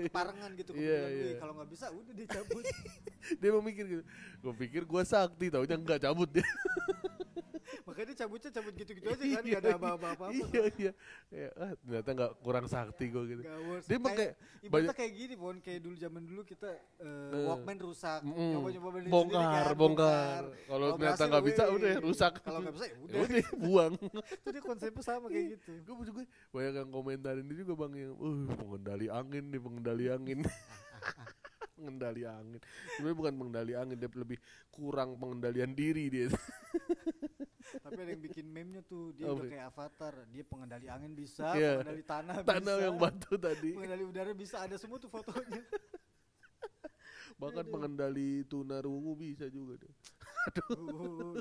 Parengan 0.07 0.51
gitu 0.55 0.71
Iya, 0.71 1.03
kemudian, 1.03 1.09
iya. 1.11 1.25
wih. 1.27 1.35
Kalau 1.35 1.53
nggak 1.59 1.69
bisa, 1.69 1.85
udah 1.91 2.13
dia 2.15 2.27
cabut. 2.31 2.63
dia 3.43 3.49
mau 3.51 3.59
mikir 3.59 3.85
gitu. 3.91 4.03
Gue 4.39 4.53
pikir 4.55 4.81
gua 4.87 5.03
sakti, 5.03 5.51
taunya 5.51 5.75
nggak 5.75 5.99
cabut 5.99 6.31
dia. 6.31 6.47
Makanya 8.01 8.17
cabutnya 8.17 8.49
cabut 8.49 8.73
gitu-gitu 8.73 9.07
aja 9.13 9.21
kan, 9.21 9.43
nggak 9.45 9.61
ada 9.61 9.71
apa-apa. 9.77 10.25
iya 10.33 10.63
iya. 10.73 10.91
Ya, 11.29 11.47
ah, 11.53 11.71
ternyata 11.85 12.09
nggak 12.17 12.31
kurang 12.41 12.65
sakti 12.65 13.05
gue 13.13 13.23
gitu. 13.29 13.41
Gak. 13.45 13.85
Dia 13.85 13.99
pakai 14.01 14.27
ibaratnya 14.65 14.95
kayak 14.97 15.13
gini, 15.13 15.33
Bon. 15.37 15.53
Kayak 15.61 15.79
dulu 15.85 15.95
zaman 16.01 16.21
dulu 16.25 16.41
kita 16.41 16.69
Eh, 16.97 17.45
Walkman 17.45 17.77
rusak, 17.77 18.25
Mm-mm. 18.25 18.57
nyoba-nyoba 18.57 18.89
beli 18.89 19.09
bongkar, 19.13 19.65
kan, 19.69 19.77
bongkar. 19.77 20.41
Kalau 20.65 20.87
ternyata 20.97 21.23
nggak 21.29 21.45
bisa, 21.45 21.63
udah 21.69 21.91
rusak. 22.01 22.33
Kalau 22.41 22.59
nggak 22.65 22.73
bisa, 22.73 22.85
ya 22.89 22.95
udah. 23.05 23.19
udah 23.21 23.45
buang. 23.61 23.93
Itu 24.41 24.47
dia 24.49 24.63
konsepnya 24.65 25.03
sama 25.05 25.29
kayak 25.29 25.61
gitu. 25.61 25.71
gue 25.77 25.93
gue 26.09 26.25
banyak 26.49 26.73
yang 26.73 26.89
komentarin 26.89 27.45
dia 27.45 27.57
juga 27.61 27.85
bang 27.85 27.93
yang, 28.09 28.17
uh 28.17 28.49
pengendali 28.57 29.07
angin 29.13 29.45
nih 29.45 29.61
pengendali 29.61 30.05
angin. 30.09 30.39
pengendali 31.81 32.21
angin. 32.23 32.61
Sebenarnya 32.93 33.17
bukan 33.17 33.33
pengendali 33.33 33.73
angin, 33.73 33.97
dia 33.97 34.09
lebih 34.13 34.37
kurang 34.69 35.17
pengendalian 35.17 35.73
diri 35.73 36.05
dia. 36.07 36.29
Tapi 37.81 37.97
ada 37.97 38.11
yang 38.13 38.21
bikin 38.21 38.45
meme-nya 38.45 38.81
tuh, 38.85 39.09
dia 39.11 39.25
udah 39.25 39.49
kayak 39.49 39.65
avatar. 39.73 40.13
Dia 40.29 40.43
pengendali 40.45 40.85
angin 40.85 41.17
bisa, 41.17 41.57
Iya. 41.57 41.81
pengendali 41.81 42.03
tanah, 42.05 42.35
Tanah 42.53 42.75
bisa. 42.77 42.85
yang 42.85 42.95
batu 43.01 43.33
tadi. 43.35 43.69
pengendali 43.73 44.03
udara 44.05 44.31
bisa, 44.31 44.61
ada 44.61 44.77
semua 44.77 45.01
tuh 45.01 45.09
fotonya. 45.09 45.61
Bahkan 47.41 47.65
pengendali 47.65 48.45
tunarungu 48.45 49.17
bisa 49.17 49.49
juga 49.49 49.81
dia. 49.81 49.93
Oh, 50.73 51.37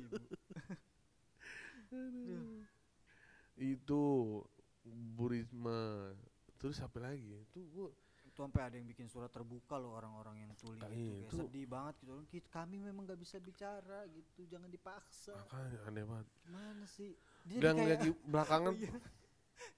ibu. 1.96 2.60
Itu 3.56 4.02
Burisma. 4.84 6.12
Terus 6.56 6.76
apa 6.78 7.00
lagi? 7.00 7.32
Itu 7.48 7.64
gua 7.72 7.88
Itu 8.40 8.48
sampai 8.48 8.62
ada 8.64 8.76
yang 8.80 8.88
bikin 8.88 9.04
surat 9.04 9.28
terbuka 9.28 9.76
loh 9.76 9.92
orang-orang 9.92 10.40
yang 10.40 10.52
tuli 10.56 10.80
Nah, 10.80 10.88
gitu. 10.88 10.96
Kayak 10.96 11.28
itu- 11.28 11.36
sedih 11.36 11.66
banget 11.68 11.94
gitu. 12.00 12.12
Kita, 12.26 12.48
kami 12.50 12.76
memang 12.80 13.04
nggak 13.04 13.20
bisa 13.20 13.36
bicara 13.36 14.00
gitu, 14.08 14.40
jangan 14.48 14.64
dipaksa. 14.66 15.36
makanya 15.36 15.78
aneh 15.84 16.04
banget. 16.08 16.26
Gimana 16.40 16.84
sih? 16.88 17.10
Dia 17.44 17.58
Dan 17.60 17.74
kayak- 17.76 17.88
lagi 17.92 18.08
belakangan 18.32 18.72
iya. 18.74 18.92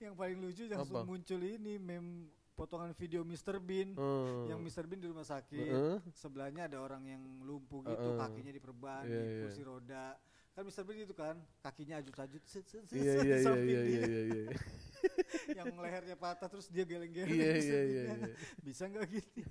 yang 0.01 0.15
paling 0.15 0.39
lucu 0.39 0.63
langsung 0.71 0.95
Apa? 0.97 1.03
muncul 1.05 1.41
ini 1.43 1.75
meme 1.75 2.11
potongan 2.55 2.95
video 2.95 3.25
Mr. 3.25 3.59
Bean 3.59 3.99
eh, 3.99 4.47
yang 4.47 4.63
Mr. 4.63 4.87
Bean 4.87 5.01
di 5.01 5.11
rumah 5.11 5.27
sakit 5.27 5.59
Heeh. 5.67 5.99
sebelahnya 6.15 6.71
ada 6.71 6.79
orang 6.79 7.03
yang 7.03 7.19
lumpuh 7.43 7.83
gitu 7.83 7.99
Heeh. 8.15 8.21
kakinya 8.21 8.53
diperban 8.53 9.03
Iya, 9.03 9.11
di 9.11 9.27
iya. 9.27 9.41
kursi 9.43 9.63
roda 9.65 10.07
kan 10.53 10.63
Mr. 10.69 10.85
Bean 10.85 11.01
itu 11.01 11.17
kan 11.17 11.37
kakinya 11.65 11.97
ajut-ajut 11.99 12.43
Iya 12.93 12.93
iya 12.93 13.15
di 13.17 13.29
iya 13.29 13.37
samping 13.41 13.69
iya 13.73 13.81
dia. 13.83 14.03
iya 14.05 14.21
iya. 14.29 14.45
yang 15.59 15.73
lehernya 15.75 16.17
patah 16.17 16.49
terus 16.49 16.69
dia 16.69 16.85
geleng-geleng 16.85 17.33
Iya 17.33 17.53
iya 17.65 17.81
iya. 17.83 18.03
Iya. 18.13 18.29
bisa 18.61 18.85
nggak 18.87 19.07
gini 19.09 19.43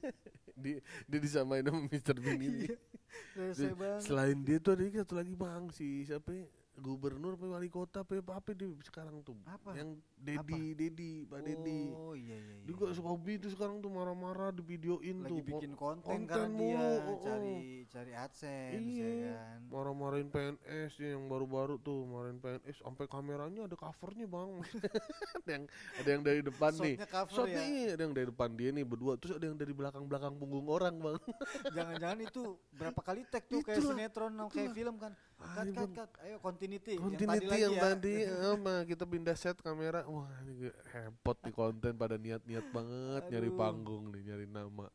Dia 0.62 0.78
dia 1.08 1.18
disamain 1.18 1.64
sama 1.64 1.80
Mr. 1.88 2.16
Bean 2.20 2.38
ini. 2.38 2.68
Iya. 2.68 3.98
Selain 4.04 4.38
dia 4.44 4.60
tuh 4.60 4.76
ada 4.76 4.84
satu 5.02 5.16
lagi 5.16 5.32
bang 5.34 5.72
si 5.72 6.04
siapa 6.04 6.30
ya? 6.30 6.46
Gubernur 6.72 7.36
apa 7.36 7.46
wali 7.52 7.68
kota 7.68 8.00
apa 8.00 8.16
apa, 8.32 8.50
dia 8.56 8.72
sekarang 8.80 9.20
tuh 9.20 9.36
Apa? 9.44 9.76
yang 9.76 10.00
Dedi 10.16 10.72
Dedi 10.72 11.12
Pak 11.28 11.44
Dedi 11.44 11.92
Oh 11.92 12.16
iya 12.16 12.32
iya. 12.32 12.54
iya. 12.56 12.64
juga 12.64 12.88
suka 12.96 13.12
hobi 13.12 13.36
tuh 13.36 13.52
sekarang 13.52 13.84
tuh 13.84 13.92
marah-marah 13.92 14.56
di 14.56 14.64
videoin 14.64 15.20
lagi 15.20 15.36
tuh 15.36 15.46
bikin 15.52 15.72
konten, 15.76 16.24
konten 16.24 16.30
karena 16.30 16.48
dia 16.48 16.80
mulu, 16.80 16.88
oh, 16.88 17.12
oh. 17.12 17.18
cari 17.20 17.56
cari 17.92 18.12
AdSense 18.16 18.80
Iya. 18.80 19.08
ya 19.10 19.32
kan. 19.36 19.60
marah-marahin 19.68 20.28
PNS 20.32 20.92
ya 20.96 21.08
yang 21.12 21.24
baru-baru 21.28 21.74
tuh 21.82 21.98
marahin 22.08 22.38
PNS 22.40 22.76
sampai 22.80 23.04
kameranya 23.04 23.60
ada 23.68 23.76
covernya 23.76 24.26
bang 24.26 24.50
ada 25.44 25.50
yang 25.52 25.64
ada 26.00 26.08
yang 26.08 26.22
dari 26.24 26.40
depan 26.40 26.72
nih 26.80 26.94
Shotnya 26.96 27.08
cover 27.10 27.34
Shotnya 27.36 27.62
ya. 27.62 27.68
iya, 27.68 27.88
ada 27.98 28.02
yang 28.08 28.14
dari 28.16 28.26
depan 28.32 28.50
dia 28.56 28.70
nih 28.72 28.84
berdua 28.88 29.12
terus 29.20 29.36
ada 29.36 29.44
yang 29.44 29.58
dari 29.60 29.72
belakang 29.76 30.04
belakang 30.08 30.34
punggung 30.40 30.66
orang 30.72 30.96
bang 30.96 31.18
Jangan-jangan 31.76 32.18
itu 32.22 32.42
berapa 32.72 33.00
kali 33.02 33.20
tag 33.28 33.44
tuh 33.46 33.60
kayak 33.64 33.80
Itulah, 33.80 33.96
sinetron 33.96 34.32
sama 34.34 34.50
kayak 34.52 34.72
film 34.74 34.96
kan. 35.00 35.12
Cut 35.42 35.64
Ayo, 35.64 35.74
cut 35.74 35.90
cut. 35.92 36.10
Ayo 36.22 36.36
continuity. 36.38 36.94
continuity 36.96 37.46
yang 37.50 37.60
yang 37.60 37.74
tadi 37.76 38.14
tadi, 38.14 38.14
ya. 38.24 38.74
kita 38.86 39.04
pindah 39.04 39.34
set 39.34 39.58
kamera 39.58 40.06
wah 40.06 40.30
ini 40.42 40.70
hepot 40.88 41.38
di 41.40 41.50
konten 41.50 41.92
pada 41.94 42.14
niat-niat 42.14 42.66
banget 42.68 43.22
nyari 43.28 43.50
panggung 43.52 44.08
nih 44.08 44.22
nyari 44.24 44.46
nama 44.46 44.86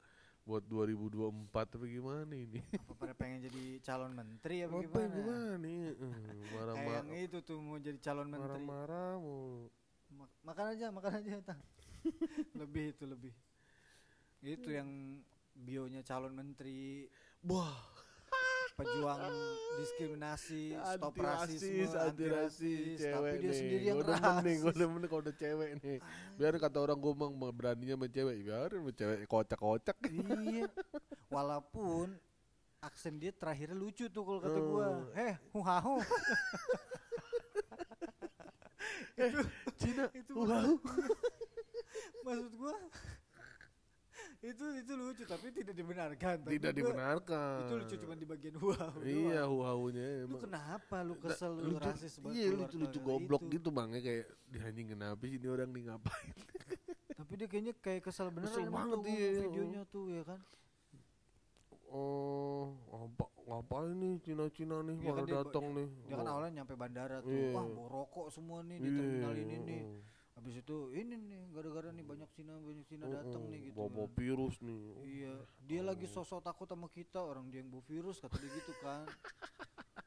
buat 0.42 0.63
2024 0.63 1.27
tapi 1.68 1.92
gimana 1.92 2.32
ini 2.32 2.63
Apa 2.80 2.94
pada 2.96 3.12
pengen 3.12 3.44
jadi 3.44 3.84
calon 3.84 4.16
menteri 4.16 4.63
apa 4.63 4.72
apa 4.72 4.82
gimana? 4.82 5.12
gimana 5.12 5.54
nih 5.60 5.80
Eh, 5.92 5.92
Kayak 5.92 6.16
yang 6.32 6.51
marah-marah 6.56 7.20
itu 7.20 7.38
tuh 7.44 7.58
mau 7.60 7.77
jadi 7.77 8.00
calon 8.00 8.27
menteri. 8.32 8.63
marah-marah 8.63 9.12
mau 9.20 9.68
Ma- 10.08 10.32
makan 10.42 10.66
aja, 10.72 10.88
makan 10.88 11.12
aja, 11.20 11.32
Tang. 11.44 11.60
lebih 12.63 12.96
itu 12.96 13.04
lebih. 13.04 13.34
Itu 14.39 14.72
yang 14.72 15.20
bionya 15.51 16.00
calon 16.00 16.32
menteri, 16.32 17.12
wah 17.44 17.75
pejuang 18.77 19.34
diskriminasi, 19.81 20.77
stop 20.77 21.17
anti 21.17 21.22
rasis, 21.25 21.89
anti 21.98 22.25
rasis, 22.29 22.98
tapi 23.01 23.10
cewek 23.10 23.34
dia 23.41 23.50
nih. 23.50 23.57
sendiri 23.57 23.84
yang 23.89 23.98
Gua 23.98 24.05
demen 24.13 24.36
nih, 24.46 24.55
gue 24.62 24.74
demen 24.77 25.00
nih 25.01 25.10
kalau 25.10 25.22
udah 25.25 25.36
cewek 25.38 25.69
nih. 25.81 25.98
Biar 26.38 26.53
kata 26.62 26.77
orang 26.77 26.98
gue 27.01 27.13
emang 27.17 27.34
beraninya 27.50 27.98
sama 27.98 28.07
cewek, 28.10 28.36
biarin 28.46 28.79
sama 28.86 28.91
cewek 28.93 29.17
kocak-kocak. 29.25 29.98
iya. 30.46 30.69
Walaupun 31.34 32.13
aksen 32.86 33.17
dia 33.17 33.34
terakhirnya 33.34 33.74
lucu 33.74 34.05
tuh 34.13 34.22
kalau 34.22 34.39
kata 34.46 34.60
gua. 34.62 34.86
Oh. 34.86 35.10
Eh, 35.17 35.34
huhahu. 35.57 35.98
Cina, 39.81 40.05
itu. 40.13 40.34
Maksud 42.22 42.53
gua 42.53 42.77
itu 44.39 44.65
itu 44.75 44.91
lucu 44.94 45.24
tapi 45.24 45.50
tidak 45.50 45.74
dibenarkan. 45.74 46.36
Tapi 46.39 46.53
Tidak 46.53 46.72
dibenarkan. 46.72 47.58
Itu 47.63 47.74
lucu 47.75 47.96
cuma 47.98 48.13
di 48.13 48.24
bagian 48.24 48.56
huhahu. 48.56 48.98
Iya, 49.01 49.41
doang. 49.41 49.50
huhaunya 49.51 50.08
Lu 50.08 50.24
emang. 50.27 50.41
kenapa 50.41 50.98
lu 51.01 51.15
kesel 51.17 51.51
lu 51.53 51.74
lucu- 51.74 51.82
rasis 51.84 52.13
banget 52.17 52.36
Iya, 52.36 52.48
lucu-lucu 52.53 52.77
gara-gara 52.94 53.08
goblok 53.10 53.44
itu. 53.44 53.53
gitu 53.53 53.70
bang 53.72 53.89
ya 53.91 54.01
kayak 54.01 54.24
dia 54.48 54.62
anjing 54.63 54.88
kenapa 54.89 55.22
sih 55.22 55.36
ini 55.36 55.48
orang 55.48 55.70
nih 55.70 55.84
ngapain? 55.86 56.34
Tapi 57.17 57.32
dia 57.34 57.48
kayaknya 57.48 57.74
kayak 57.75 58.01
kesel 58.03 58.27
beneran 58.29 58.48
Kesel 58.48 58.63
emang 58.63 58.75
banget 58.77 58.98
tuh 58.98 59.03
dia, 59.10 59.29
videonya 59.41 59.82
tuh 59.86 60.06
ya 60.08 60.22
kan. 60.24 60.39
Oh, 61.89 62.75
apa 62.89 63.25
ngapain 63.44 63.96
nih 63.96 64.13
Cina-Cina 64.20 64.84
nih 64.84 64.96
Iya 65.00 65.08
kan 65.08 65.24
pada 65.24 65.34
datang 65.41 65.65
nih. 65.72 65.88
Dia 66.03 66.15
kan 66.15 66.27
awalnya 66.27 66.51
nyampe 66.53 66.74
bandara 66.75 67.17
tuh. 67.20 67.32
Iya. 67.32 67.51
Wah, 67.53 67.65
rokok 67.88 68.27
semua 68.27 68.60
nih 68.62 68.77
di 68.77 68.86
Iya, 68.86 68.98
terminal 68.98 69.34
ini 69.36 69.56
nih. 69.58 69.82
Habis 70.38 70.62
itu 70.62 70.77
ini 70.94 71.17
nih 71.17 71.50
gara-gara 71.50 71.89
nih 71.89 72.06
banyak 72.06 72.29
Cina 72.32 72.53
banyak 72.62 72.86
Cina 72.86 73.03
Oh, 73.03 73.12
datang 73.12 73.41
oh, 73.41 73.50
nih 73.50 73.60
gitu. 73.67 73.75
Bawa 73.75 73.89
kan. 74.06 74.13
virus 74.13 74.56
nih. 74.62 74.82
Iya, 75.03 75.34
dia 75.65 75.82
lagi 75.82 76.06
sosok 76.06 76.39
takut 76.39 76.70
sama 76.70 76.88
kita, 76.88 77.20
orang 77.20 77.50
dia 77.50 77.60
yang 77.60 77.74
bawa 77.74 77.82
virus 77.84 78.22
kata 78.22 78.38
dia 78.38 78.53
gitu 78.53 78.74
kan. 78.79 79.10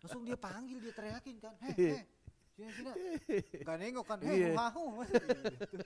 Langsung 0.00 0.22
dia 0.22 0.38
panggil, 0.38 0.78
dia 0.78 0.94
teriakin 0.94 1.36
kan, 1.36 1.54
heh, 1.60 1.74
Iya. 1.76 1.92
heh, 1.92 2.02
Cina 2.54 2.70
Cina, 2.72 2.92
gak 3.60 3.76
nengok 3.76 4.06
kan, 4.06 4.18
Iya. 4.22 4.54
heh, 4.54 4.86
Masa 4.88 5.18
gitu. 5.58 5.76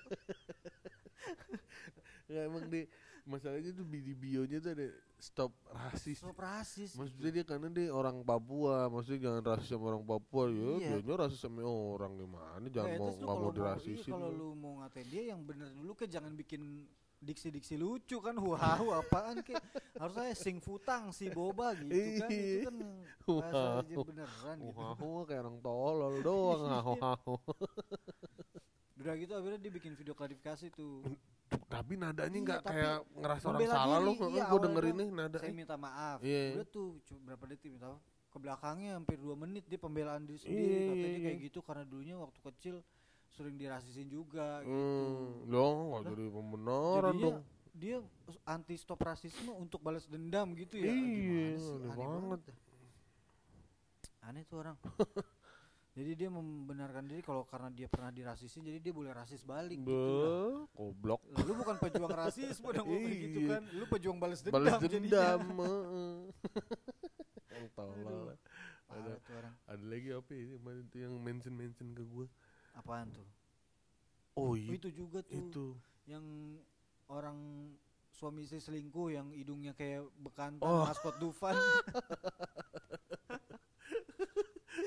Ya 2.27 2.41
emang 2.45 2.69
di 2.69 2.85
masalahnya 3.25 3.73
tuh 3.73 3.85
di 3.85 4.13
bionya 4.13 4.59
tuh 4.59 4.71
ada 4.73 4.89
stop 5.17 5.53
rasis. 5.67 6.21
Stop 6.21 6.37
rasis. 6.37 6.91
Maksudnya 6.93 7.31
dia 7.33 7.45
karena 7.45 7.69
dia 7.69 7.89
orang 7.89 8.21
Papua, 8.21 8.87
maksudnya 8.87 9.21
jangan 9.27 9.43
rasis 9.47 9.69
sama 9.71 9.85
orang 9.91 10.05
Papua 10.05 10.45
ya, 10.47 10.71
Iya. 10.79 10.97
dia 11.01 11.15
rasis 11.17 11.41
sama 11.41 11.61
orang 11.65 12.13
gimana, 12.15 12.67
jangan 12.69 12.91
Eh, 12.91 12.99
mau 12.99 13.09
nggak 13.09 13.21
mau 13.21 13.29
kalau 13.31 13.49
iya, 13.49 13.57
dirasisin. 13.57 14.13
kalau 14.13 14.29
lu. 14.31 14.49
mau 14.55 14.73
ngatain 14.79 15.07
dia 15.07 15.23
yang 15.29 15.41
bener 15.41 15.69
dulu 15.73 15.93
ke 15.95 16.05
jangan 16.05 16.33
bikin 16.33 16.85
diksi-diksi 17.19 17.75
lucu 17.75 18.21
kan 18.21 18.37
huhahu 18.37 18.93
apaan 18.93 19.41
ke 19.41 19.57
harus 19.97 20.13
saya 20.13 20.37
sing 20.37 20.61
futang 20.61 21.09
si 21.09 21.33
boba 21.33 21.73
gitu 21.73 21.89
kan 22.21 22.29
itu 22.29 22.61
kan 22.61 22.77
bahasa 23.25 23.81
aja 23.81 23.95
beneran 23.97 24.57
gitu 24.61 24.77
Hahu 24.77 25.11
kayak 25.25 25.41
orang 25.41 25.59
tolol 25.59 26.15
doang, 26.21 26.61
hahu. 27.01 27.35
udah 28.95 29.15
gitu 29.17 29.33
akhirnya 29.33 29.57
dia 29.59 29.73
bikin 29.73 29.93
video 29.93 30.13
klarifikasi 30.13 30.69
tuh 30.71 31.01
Tapi 31.65 31.93
nadanya 31.95 32.33
Iya, 32.33 32.45
nggak 32.45 32.61
tapi 32.61 32.71
kayak 32.75 32.99
ngerasa 33.15 33.45
orang 33.47 33.61
salah 33.67 33.99
diri, 33.99 34.07
loh, 34.07 34.29
iya, 34.29 34.43
gue 34.45 34.59
denger 34.61 34.85
ini 34.87 35.05
nada. 35.09 35.39
saya 35.39 35.53
minta 35.53 35.77
maaf 35.77 36.19
Iya. 36.21 36.43
udah 36.55 36.67
tuh 36.67 36.87
cuma 37.05 37.19
berapa 37.25 37.45
detik 37.47 37.71
minta 37.71 37.87
maaf 37.89 38.03
ke 38.05 38.37
belakangnya 38.37 38.91
hampir 38.95 39.17
dua 39.17 39.35
menit 39.35 39.63
dia 39.65 39.77
pembelaan 39.77 40.23
diri 40.23 40.37
sendiri 40.37 40.63
Iya, 40.77 40.89
katanya 40.89 41.11
iya, 41.13 41.25
kayak 41.25 41.37
iya. 41.37 41.47
gitu 41.47 41.59
karena 41.61 41.85
dulunya 41.85 42.17
waktu 42.17 42.39
kecil 42.43 42.77
sering 43.31 43.55
dirasisin 43.55 44.07
juga 44.07 44.63
gitu 44.63 44.71
Hmm, 44.71 45.47
dong, 45.47 45.77
nggak 45.89 46.01
Lah, 46.01 46.09
jadi 46.09 46.25
pembenaran 46.29 47.15
dong. 47.17 47.37
dia 47.73 47.97
anti 48.45 48.75
stop 48.75 48.99
rasisme 49.01 49.51
untuk 49.51 49.79
balas 49.79 50.07
dendam 50.07 50.55
gitu 50.55 50.79
ya 50.79 50.91
Iya, 50.91 50.95
Gimana 50.95 51.59
sih? 51.59 51.75
aneh 51.75 51.91
aneh 51.91 51.99
banget. 51.99 52.41
banget 52.41 52.41
aneh 54.23 54.43
tuh 54.45 54.57
orang 54.59 54.77
jadi 55.95 56.11
dia 56.13 56.29
membenarkan 56.29 57.07
diri 57.07 57.23
kalau 57.23 57.43
karena 57.43 57.71
dia 57.71 57.87
pernah 57.87 58.11
dirasisin 58.11 58.61
jadi 58.61 58.79
dia 58.79 58.91
boleh 58.91 59.11
rasis 59.11 59.41
balik 59.41 59.79
gitu 59.79 59.95
lah. 59.95 60.67
Be, 60.67 60.75
goblok. 60.75 61.23
Lalu 61.33 61.53
bukan 61.57 61.77
pejuang 61.79 62.11
rasisme 62.13 62.69
dong 62.69 62.91
gitu 62.91 63.39
Iya. 63.41 63.49
kan 63.49 63.63
lu 63.71 63.85
pejuang 63.87 64.19
balas 64.19 64.41
dendam 64.41 64.55
Balas 64.57 64.75
dendam. 64.81 65.41
tolol. 67.71 68.35
Ada 68.87 69.13
ada 69.67 69.85
lagi 69.85 70.11
apa 70.11 70.31
ya 70.31 70.45
kemarin 70.53 70.85
tuh 70.87 70.99
yang 71.01 71.15
mention 71.17 71.55
mention 71.55 71.89
ke 71.91 72.03
gue. 72.03 72.27
apaan 72.73 73.07
tuh 73.09 73.27
Oh 74.35 74.51
Oh, 74.51 74.53
iya 74.53 74.75
itu 74.75 74.91
juga 74.91 75.23
tuh 75.23 75.39
itu. 75.41 75.67
yang 76.05 76.23
orang 77.07 77.39
suami 78.11 78.43
istri 78.43 78.59
selingkuh 78.59 79.11
yang 79.11 79.31
hidungnya 79.31 79.71
kayak 79.73 80.03
bekantan 80.17 80.59
Oh. 80.61 80.83
maskot 80.83 81.15
Dufan 81.17 81.55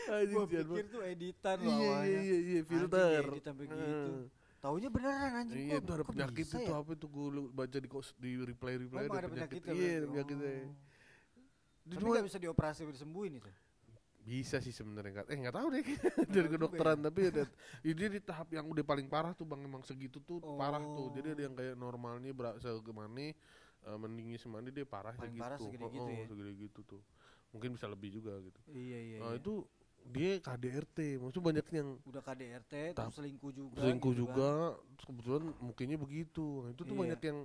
Anjing, 0.10 0.34
gua 0.34 0.46
sian 0.46 0.66
pikir 0.66 0.86
tuh 0.88 1.02
editan 1.04 1.58
loh 1.60 1.72
Iya 1.74 1.98
iya 2.02 2.20
iya 2.20 2.38
iya 2.38 2.60
Anjing, 2.60 2.66
filter. 2.66 3.22
diedit 3.24 3.44
sampai 3.44 3.66
gitu. 3.66 3.78
Heeh. 3.78 4.24
taunya 4.58 4.90
beneran 4.90 5.32
anjing 5.38 5.60
Iya 5.64 5.76
itu 5.78 5.92
ada 5.92 6.04
penyakit 6.04 6.46
itu 6.46 6.74
apa 6.74 6.92
tuh 6.94 7.08
gue 7.08 7.26
baca 7.52 7.78
di 7.78 7.88
kos 7.88 8.10
di 8.18 8.32
reply 8.38 8.74
Oh, 8.74 8.82
reply 8.82 9.02
emang 9.04 9.20
ada 9.20 9.30
penyakit. 9.30 9.62
Iya 9.64 9.92
ada 9.96 10.08
penyakitnya. 10.08 10.52
Oh. 10.58 10.74
Tapi 11.88 12.04
nggak 12.06 12.26
bisa 12.26 12.38
dioperasi 12.38 12.80
disembuhin 12.90 13.38
itu. 13.38 13.52
bisa 14.20 14.60
sih 14.60 14.76
sebenarnya. 14.76 15.24
Eh 15.26 15.40
nggak 15.40 15.56
tahu 15.56 15.68
deh 15.72 15.84
dari 16.36 16.48
kedokteran 16.52 17.00
ya. 17.00 17.04
tapi 17.08 17.20
ada 17.32 17.44
dia 17.80 18.08
di 18.12 18.20
tahap 18.20 18.52
yang 18.52 18.68
udah 18.68 18.84
paling 18.84 19.08
parah 19.08 19.32
tuh 19.32 19.48
bang 19.48 19.64
emang 19.64 19.88
segitu 19.88 20.20
tuh 20.20 20.44
parah 20.60 20.84
tuh. 20.84 21.16
Jadi 21.16 21.32
ada 21.32 21.40
Oh. 21.40 21.46
yang 21.48 21.56
kayak 21.56 21.76
normalnya 21.76 22.36
berasa 22.36 22.76
segimana 22.76 23.32
uh, 23.88 23.96
mendingnya 23.96 24.36
semana 24.36 24.68
dia 24.68 24.84
parah 24.84 25.16
Paling 25.16 25.32
segitu. 25.32 25.44
parah 25.48 25.58
segede 25.58 25.80
Oh, 25.80 25.90
gitu 25.90 26.04
oh, 26.04 26.12
ya. 26.12 26.26
segede 26.28 26.52
gitu 26.60 26.80
tuh. 26.84 27.02
Mungkin 27.56 27.70
bisa 27.80 27.88
lebih 27.88 28.10
juga 28.12 28.36
gitu. 28.44 28.60
Iya 28.68 29.00
iya. 29.00 29.18
Nah 29.24 29.32
iya. 29.32 29.40
itu 29.40 29.64
dia 30.08 30.40
KDRT, 30.40 31.20
maksudnya 31.20 31.46
banyak 31.52 31.68
yang 31.76 31.88
udah 32.08 32.22
KDRT 32.24 32.74
terus 32.96 33.14
selingkuh 33.16 33.52
juga. 33.52 33.80
selingkuh 33.84 34.14
gitu 34.16 34.22
juga, 34.24 34.52
kan. 34.78 34.96
terus 34.96 35.06
kebetulan 35.06 35.44
mukanya 35.60 35.98
begitu. 36.00 36.46
Nah, 36.64 36.72
itu 36.72 36.82
tuh 36.82 36.96
Iya. 36.96 37.02
banyak 37.04 37.22
yang 37.22 37.40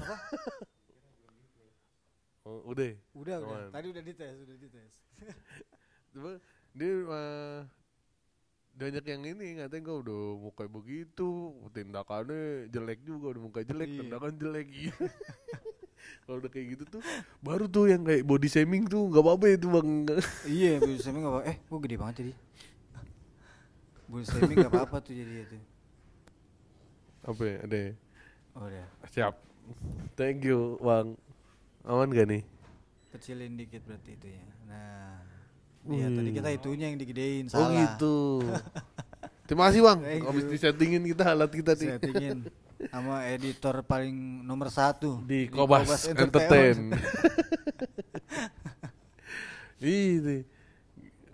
Apa? 0.00 0.16
oh, 2.48 2.60
udah. 2.72 2.90
Udah 3.14 3.36
udah. 3.38 3.68
Tadi 3.70 3.86
udah 3.92 4.02
dites, 4.02 4.36
udah 4.40 4.56
dites. 4.56 4.94
Coba 6.16 6.30
dia 6.74 6.92
uh, 7.06 7.60
banyak 8.74 9.04
yang 9.04 9.22
ini 9.26 9.46
ngatain 9.60 9.84
kau 9.84 10.00
udah 10.00 10.22
muka 10.40 10.64
begitu, 10.66 11.28
tindakannya 11.70 12.66
jelek 12.70 13.04
juga, 13.04 13.36
udah 13.36 13.42
muka 13.44 13.60
jelek, 13.62 13.88
Iya. 13.92 13.98
tindakan 14.02 14.34
jelek 14.40 14.68
iya. 14.72 14.94
Kalau 16.22 16.36
udah 16.38 16.50
kayak 16.50 16.66
gitu 16.74 16.84
tuh 16.86 17.02
baru 17.40 17.66
tuh 17.66 17.90
yang 17.90 18.02
kayak 18.02 18.22
body 18.22 18.46
shaming 18.46 18.86
tuh 18.86 19.10
nggak 19.10 19.22
apa-apa 19.22 19.44
itu 19.50 19.66
bang. 19.66 19.88
iya, 20.46 20.72
body 20.78 20.98
shaming 20.98 21.22
enggak 21.22 21.34
apa. 21.36 21.50
Eh, 21.50 21.56
gua 21.66 21.78
gede 21.82 21.96
banget 21.98 22.14
jadi. 22.22 22.32
Body 24.06 24.24
shaming 24.26 24.56
enggak 24.58 24.72
apa-apa 24.72 24.96
tuh 25.00 25.12
jadi 25.14 25.32
itu. 25.44 25.58
apa 27.20 27.42
ya? 27.44 27.56
Ada 27.66 27.76
ya? 27.76 27.92
Oh, 28.56 28.64
udah. 28.66 28.86
Siap. 29.08 29.34
Thank 30.14 30.42
you 30.42 30.78
bang. 30.78 31.14
Aman 31.82 32.08
gak 32.10 32.26
nih? 32.26 32.42
Kecilin 33.10 33.56
dikit 33.56 33.82
berarti 33.84 34.14
itu 34.14 34.26
ya. 34.30 34.44
Nah. 34.66 35.18
Iya, 35.80 36.06
tadi 36.12 36.28
Wih. 36.28 36.36
kita 36.36 36.48
itunya 36.52 36.86
yang 36.92 36.98
digedein, 37.00 37.44
Oh 37.50 37.56
salah. 37.56 37.72
gitu. 37.72 38.16
Terima 39.48 39.66
kasih 39.66 39.80
bang. 39.82 39.98
Habis 40.22 40.44
disettingin 40.46 41.02
kita 41.08 41.24
alat 41.32 41.50
kita 41.50 41.72
nih. 41.74 41.88
Settingin 41.96 42.38
sama 42.90 43.22
editor 43.24 43.82
paling 43.82 44.12
nomor 44.42 44.68
satu. 44.68 45.22
Di 45.22 45.46
Kobas 45.46 46.06
Entertain. 46.06 46.90
Ini. 49.80 50.44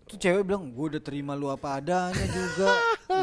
Tuh 0.07 0.17
cewek 0.17 0.47
bilang 0.47 0.71
gue 0.71 0.87
udah 0.87 1.03
terima 1.03 1.35
lu 1.35 1.51
apa 1.51 1.83
adanya 1.83 2.27
juga. 2.29 2.71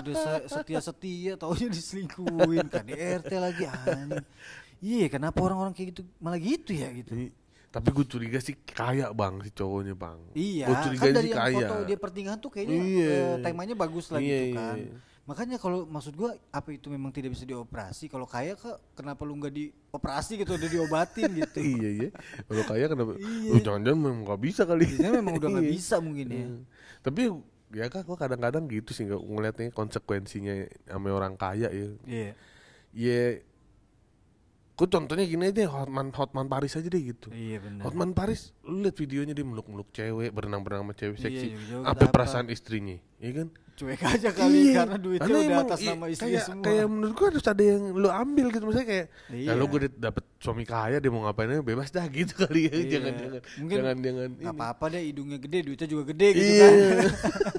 Udah 0.04 0.16
se- 0.18 0.46
setia-setia 0.52 1.38
taunya 1.38 1.70
diselingkuhin. 1.70 2.68
KDRT 2.68 3.32
lagi 3.36 3.64
anjing 3.66 4.20
iya 4.84 5.08
kenapa 5.08 5.40
orang-orang 5.40 5.72
kayak 5.72 5.96
gitu 5.96 6.02
malah 6.20 6.36
gitu 6.36 6.76
ya 6.76 6.92
gitu. 6.92 7.16
Ini- 7.16 7.32
tapi 7.72 7.90
gue 7.90 8.04
curiga 8.04 8.38
sih 8.38 8.54
kaya 8.60 9.10
bang 9.10 9.40
si 9.42 9.50
cowoknya 9.50 9.96
bang. 9.96 10.20
Iya 10.36 10.66
Gua 10.68 10.76
kan 10.76 10.84
curigain 10.84 11.10
dari 11.10 11.24
sih 11.24 11.32
yang 11.32 11.40
kaya. 11.40 11.56
foto 11.64 11.76
dia 11.84 11.98
pertinggahan 11.98 12.38
tuh 12.38 12.52
kayaknya 12.52 12.78
Iya. 12.78 13.08
eh, 13.08 13.36
temanya 13.42 13.74
bagus 13.74 14.06
lah 14.10 14.20
Iya, 14.20 14.28
gitu 14.28 14.44
iya, 14.46 14.58
kan. 14.60 14.76
iya. 14.78 14.94
Makanya 15.24 15.56
kalau 15.56 15.86
maksud 15.86 16.14
gue 16.14 16.28
apa 16.50 16.70
itu 16.70 16.88
memang 16.88 17.08
tidak 17.10 17.32
bisa 17.32 17.44
dioperasi? 17.44 18.08
Kalau 18.08 18.26
kaya 18.26 18.54
kok 18.54 18.76
kenapa 18.92 19.24
lu 19.24 19.36
nggak 19.36 19.52
dioperasi 19.52 20.36
gitu? 20.38 20.54
Udah 20.54 20.68
diobatin 20.68 21.32
gitu. 21.40 21.60
Iya 21.60 21.90
iya. 21.90 22.10
Kalau 22.44 22.64
kaya 22.66 22.86
kenapa? 22.86 23.16
Iya. 23.16 23.50
oh, 23.50 23.62
jangan-jangan 23.62 24.00
memang 24.00 24.22
gak 24.26 24.42
bisa 24.42 24.62
kali. 24.64 24.84
Biasanya 24.86 25.12
memang 25.16 25.34
udah 25.38 25.50
nggak 25.50 25.66
Iya. 25.66 25.74
bisa 25.74 25.96
mungkin 25.98 26.28
ya. 26.28 26.46
Hmm. 26.46 26.64
tapi 27.00 27.22
ya 27.74 27.86
kak 27.88 28.04
gue 28.04 28.16
kadang-kadang 28.16 28.64
gitu 28.66 28.92
sih 28.92 29.04
nggak 29.04 29.18
ngeliatnya 29.20 29.68
konsekuensinya 29.72 30.54
sama 30.86 31.08
orang 31.10 31.34
kaya 31.34 31.68
ya. 31.68 31.88
Iya. 32.04 32.32
Ya 32.92 33.22
gue 34.74 34.88
contohnya 34.90 35.24
gini 35.24 35.48
aja 35.48 35.70
Hotman 35.70 36.10
Hotman 36.10 36.50
Paris 36.50 36.74
aja 36.74 36.86
deh 36.86 37.00
gitu. 37.00 37.30
Iya 37.30 37.62
benar. 37.62 37.86
Hotman 37.86 38.12
Paris 38.12 38.52
lu 38.62 38.82
liat 38.82 38.94
videonya 38.94 39.32
dia 39.32 39.46
meluk-meluk 39.46 39.88
cewek 39.90 40.34
berenang-berenang 40.34 40.90
sama 40.90 40.94
cewek 40.94 41.16
Iya, 41.16 41.24
seksi 41.24 41.48
sampai 41.70 41.94
kenapa? 41.96 42.12
perasaan 42.12 42.48
istrinya 42.50 42.98
iya 43.18 43.32
kan 43.36 43.48
cuek 43.74 44.02
aja 44.14 44.30
kali 44.30 44.60
Iya, 44.64 44.74
karena 44.80 44.98
duitnya 44.98 45.22
karena 45.24 45.38
udah 45.40 45.50
emang 45.50 45.66
atas 45.66 45.80
nama 45.82 46.06
istri 46.08 46.26
kayak, 46.30 46.44
semua 46.44 46.64
kayak 46.64 46.86
menurut 46.86 47.14
gua 47.14 47.28
harus 47.28 47.44
ada 47.44 47.64
yang 47.64 47.82
lu 47.92 48.08
ambil 48.08 48.46
gitu 48.48 48.64
misalnya 48.64 48.88
kayak 48.88 49.08
Iya. 49.30 49.48
kalau 49.50 49.66
gue 49.66 49.80
dapet 49.92 50.24
suami 50.38 50.64
kaya 50.64 50.98
dia 50.98 51.10
mau 51.10 51.22
ngapain 51.24 51.50
aja 51.50 51.64
bebas 51.64 51.90
dah 51.90 52.06
gitu 52.14 52.34
kali 52.40 52.62
ya 52.64 52.72
Iya. 52.72 52.90
jangan 52.92 53.14
jangan 53.16 53.42
Mungkin 53.58 53.76
jangan 53.76 53.96
jangan 54.00 54.30
ini. 54.36 54.46
apa-apa 54.48 54.86
deh 54.90 55.02
hidungnya 55.04 55.38
gede 55.38 55.58
duitnya 55.64 55.88
juga 55.88 56.04
gede 56.08 56.28
gitu 56.32 56.52
Iya. 56.54 56.68
kan 56.70 56.98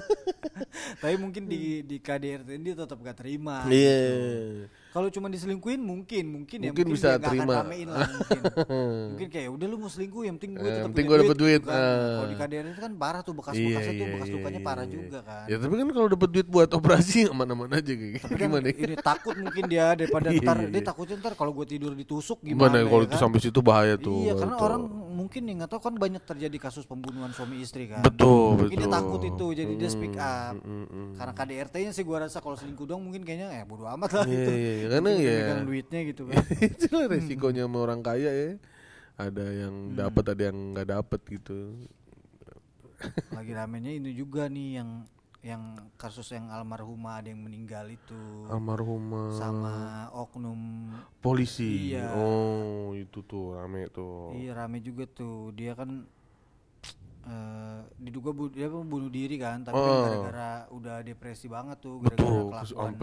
tapi 1.01 1.15
mungkin 1.17 1.43
di 1.45 1.61
di 1.81 1.97
KDRT 1.99 2.49
dia 2.57 2.75
tetap 2.75 2.97
gak 2.97 3.17
terima 3.17 3.65
Iya. 3.65 3.99
gitu. 3.99 4.84
Kalau 4.95 5.11
cuma 5.11 5.27
diselingkuhin 5.27 5.75
mungkin 5.77 6.23
mungkin 6.31 6.57
ya 6.57 6.71
Mungkin 6.71 6.87
bisa 6.87 7.07
dia 7.09 7.19
akan 7.19 7.29
terima. 7.29 7.53
ramein 7.59 7.87
lah 7.89 8.07
mungkin 8.07 8.39
mungkin 9.11 9.27
kayak 9.27 9.49
udah 9.51 9.67
lu 9.67 9.75
mau 9.75 9.91
selingkuh 9.91 10.23
yang 10.23 10.35
penting 10.35 10.51
gue 10.55 10.63
Eh, 10.63 10.71
tetap 10.71 10.87
penting 10.87 11.05
gua 11.05 11.17
dapet 11.19 11.35
duit, 11.35 11.59
gitu 11.59 11.67
kan. 11.67 11.75
ah. 11.75 12.15
kalau 12.15 12.27
di 12.27 12.37
KDRT 12.37 12.77
kan 12.77 12.91
parah 12.95 13.21
tuh 13.21 13.33
bekas 13.35 13.53
Iya, 13.53 13.59
tuh 13.59 13.91
iya, 13.91 14.07
bekas 14.09 14.25
iya, 14.25 14.35
lukanya 14.39 14.55
iya, 14.55 14.65
parah 14.65 14.85
iya. 14.85 14.93
juga 14.95 15.19
kan 15.21 15.45
Ya 15.45 15.55
tapi 15.57 15.73
kan 15.75 15.87
kalau 15.91 16.07
dapet 16.07 16.29
duit 16.31 16.47
buat 16.47 16.69
operasi 16.71 17.19
aman-aman 17.35 17.69
aja 17.69 17.91
kayak 17.91 18.11
gitu. 18.15 18.27
Kan 18.29 18.39
Gimana 18.39 18.65
ya? 18.65 18.75
ini 18.81 18.95
takut 18.97 19.35
mungkin 19.35 19.63
dia 19.67 19.85
daripada 19.93 20.27
Iya, 20.31 20.39
ntar 20.41 20.57
iya, 20.57 20.67
dia 20.69 20.79
iya. 20.79 20.85
takutnya 20.85 21.15
ntar 21.19 21.33
kalau 21.35 21.51
gue 21.51 21.65
tidur 21.67 21.91
ditusuk 21.91 22.39
Gimana 22.39 22.55
gimana, 22.71 22.75
ya 22.77 22.85
kalau 22.87 23.03
ya 23.03 23.05
itu 23.05 23.11
kan? 23.11 23.21
sampai 23.21 23.39
situ 23.41 23.59
bahaya 23.59 23.95
tuh. 23.97 24.19
Iya 24.21 24.33
karena 24.33 24.55
orang 24.57 24.81
mungkin 25.15 25.41
nih 25.41 25.55
nggak 25.57 25.71
tahu 25.71 25.81
kan 25.81 25.95
banyak 25.95 26.19
terjadi 26.21 26.57
kasus 26.59 26.83
pembunuhan 26.83 27.31
suami 27.31 27.57
istri 27.57 27.87
kan. 27.87 28.03
betul 28.03 28.59
Mungkin 28.59 28.75
betul. 28.75 28.83
dia 28.83 28.91
takut 28.91 29.21
itu 29.23 29.45
jadi 29.55 29.73
dia 29.73 29.89
speak 29.89 30.11
Hmm, 30.11 30.21
up. 30.21 30.53
hmm, 30.53 30.61
hmm, 30.61 30.85
hmm. 30.85 31.09
Karena 31.15 31.33
KDRT-nya 31.33 31.91
sih 31.91 32.03
gua 32.03 32.17
rasa 32.21 32.37
kalau 32.37 32.53
selingkuh 32.53 32.83
dong 32.83 33.01
mungkin 33.01 33.23
kayaknya 33.23 33.47
eh 33.53 33.63
bodo 33.63 33.87
amat 33.87 34.11
lah 34.13 34.25
Iya 34.25 34.35
gitu. 34.35 34.51
iya 34.51 34.71
iya. 34.75 34.87
karena 34.91 35.09
ya 35.09 35.35
megang 35.39 35.63
duitnya 35.63 35.99
gitu 36.03 36.21
kan. 36.25 36.43
itulah 36.75 37.05
resikonya 37.07 37.63
sama 37.63 37.77
orang 37.79 38.01
kaya 38.01 38.29
ya. 38.29 38.49
Ada 39.15 39.45
yang 39.47 39.73
Hmm. 39.85 39.95
dapat 39.95 40.25
ada 40.29 40.43
yang 40.43 40.57
nggak 40.75 40.87
dapat 40.91 41.19
gitu. 41.25 41.57
Lagi 43.31 43.51
ramenya 43.51 43.91
ini 43.91 44.11
juga 44.11 44.47
nih 44.47 44.81
yang 44.81 44.89
yang 45.45 45.61
kasus 45.93 46.33
yang 46.33 46.49
almarhumah 46.49 47.21
ada 47.21 47.29
yang 47.29 47.37
meninggal 47.39 47.85
itu 47.87 48.17
Almarhumah 48.49 49.29
sama 49.31 49.75
oknum 50.11 50.89
polisi. 51.21 51.93
Iya. 51.93 52.17
Oh, 52.17 52.91
itu 52.91 53.21
tuh 53.21 53.53
rame 53.53 53.85
tuh. 53.87 54.33
iya 54.33 54.57
rame 54.57 54.81
juga 54.81 55.05
tuh 55.05 55.53
dia 55.53 55.71
kan 55.71 56.01
eh 57.25 57.79
diduga 57.99 58.29
bu, 58.29 58.49
dia 58.49 58.65
kan 58.67 58.81
bunuh 58.83 59.09
diri 59.09 59.37
kan 59.37 59.61
tapi 59.61 59.73
kan 59.75 59.85
Oh. 59.87 60.01
gara-gara 60.03 60.49
udah 60.71 60.95
depresi 61.01 61.45
banget 61.45 61.77
tuh 61.79 61.97
gara-gara 61.99 62.41
kelakuan 62.63 62.93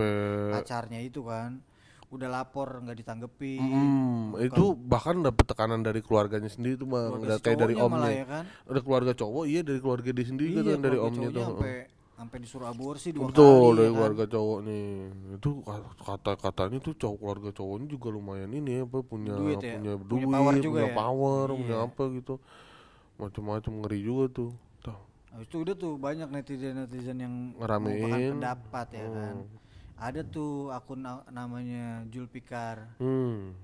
pacarnya 0.53 1.01
itu 1.01 1.23
kan 1.23 1.59
udah 2.09 2.29
lapor 2.29 2.69
nggak 2.79 2.99
ditanggepi 2.99 3.57
Hmm, 3.57 4.35
itu 4.39 4.75
bahkan 4.77 5.23
dapat 5.23 5.43
tekanan 5.45 5.81
dari 5.81 5.99
keluarganya 5.99 6.47
sendiri 6.47 6.77
tuh 6.77 6.87
bang, 6.87 7.11
Udah 7.17 7.35
si 7.35 7.43
kayak 7.43 7.59
dari 7.61 7.75
omnya. 7.75 8.11
ya 8.13 8.27
kan 8.29 8.45
Ada 8.69 8.81
keluarga 8.81 9.13
cowok, 9.13 9.45
iya 9.45 9.61
dari 9.61 9.79
keluarga 9.79 10.11
dia 10.11 10.27
sendiri 10.29 10.51
kan 10.53 10.61
iya, 10.61 10.73
yang 10.73 10.83
dari 10.83 10.99
omnya 10.99 11.29
tuh. 11.31 11.47
sampai 11.49 11.75
sampai 12.23 12.39
disuruh 12.39 12.67
aborsi 12.67 13.11
dua 13.11 13.29
Betul 13.29 13.51
kali 13.51 13.59
dari 13.59 13.83
ya 13.83 13.83
kan? 13.83 13.95
keluarga 13.95 14.25
cowok 14.29 14.59
nih. 14.63 14.87
Itu 15.35 15.51
ka- 15.61 15.95
kata 16.01 16.33
katanya 16.39 16.79
tuh 16.79 16.95
cowok 16.95 17.17
keluarga 17.19 17.51
cowoknya 17.53 17.87
juga 17.89 18.09
lumayan 18.09 18.51
ini 18.51 18.71
ya, 18.73 18.83
apa 18.85 18.99
punya 19.03 19.35
Duit 19.35 19.59
ya? 19.59 19.75
punya 19.75 19.93
Punya 19.99 20.07
duit, 20.23 20.27
power 20.31 20.55
juga 20.57 20.71
punya 20.79 20.87
ya? 20.87 20.95
power, 20.95 21.47
punya 21.53 21.77
Iya. 21.77 21.87
apa 21.87 22.03
gitu. 22.13 22.35
Macam-macam 23.15 23.73
ngeri 23.81 24.01
juga 24.01 24.25
tuh. 24.33 24.51
Tuh. 24.81 24.99
Habis 25.31 25.47
itu 25.47 25.57
udah 25.59 25.75
tuh 25.75 25.93
banyak 25.97 26.29
netizen 26.29 26.75
netizen 26.77 27.19
yang 27.19 27.35
Ngeramein. 27.57 28.39
pendapat 28.39 28.87
ya 28.93 29.07
kan 29.09 29.35
Hmm. 29.41 29.59
ada 29.97 30.21
tuh 30.23 30.51
akun 30.69 31.01
na- 31.01 31.25
namanya 31.29 32.05
Julpikar 32.07 32.99
Hmm. 32.99 33.55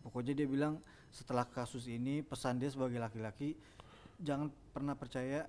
pokoknya 0.00 0.32
dia 0.34 0.46
bilang 0.46 0.80
setelah 1.10 1.44
kasus 1.44 1.86
ini 1.86 2.20
pesan 2.20 2.56
dia 2.56 2.66
sebagai 2.66 2.96
laki-laki 2.96 3.52
jangan 4.16 4.48
pernah 4.70 4.94
percaya 4.94 5.44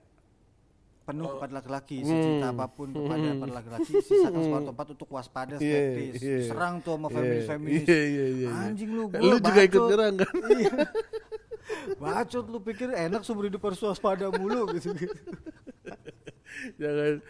penuh 1.05 1.27
kepada 1.29 1.53
laki-laki 1.55 1.97
secinta 2.01 2.47
Hmm. 2.47 2.53
apa 2.55 2.65
pun 2.67 2.87
kepada 2.89 3.27
para 3.35 3.51
laki-laki 3.53 3.91
sisakan 3.99 4.41
sebuah 4.41 4.63
tempat 4.67 4.85
untuk 4.91 5.07
waspada 5.07 5.55
skeptis 5.55 6.17
iya. 6.17 6.37
serang 6.45 6.75
tuh 6.79 6.93
sama 6.95 7.07
Iya, 7.07 7.15
feminis 7.15 7.45
feminis 7.45 7.83
Iya 7.83 7.93
iya 7.93 8.05
iya. 8.05 8.25
iya. 8.27 8.49
anjing 8.65 8.89
lu 8.91 9.03
gua 9.07 9.19
Lu 9.21 9.35
juga 9.37 9.61
ikut 9.61 9.73
bacot. 9.75 9.89
nyerang 9.91 10.13
kan? 10.17 10.33
iya 10.51 10.73
bacot 11.95 12.45
lu 12.45 12.59
pikir 12.59 12.87
enak 12.89 13.21
seumur 13.21 13.45
hidup 13.45 13.61
harus 13.61 13.79
waspada 13.79 14.25
mulu 14.31 14.65
gitu 14.73 14.93
gitu 14.95 15.17
jangan 16.75 17.21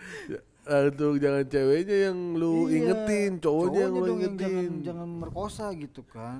eh, 0.65 0.83
untuk 0.87 1.13
jangan 1.17 1.43
ceweknya 1.45 1.97
yang 2.05 2.17
lu 2.33 2.53
Iya, 2.65 2.75
ingetin, 2.79 3.31
cowoknya 3.37 3.79
yang 3.81 3.93
lu 3.93 4.05
ingetin. 4.13 4.37
jangan 4.37 4.67
jangan 4.81 5.09
merkosa 5.17 5.65
gitu 5.73 6.01
kan 6.05 6.39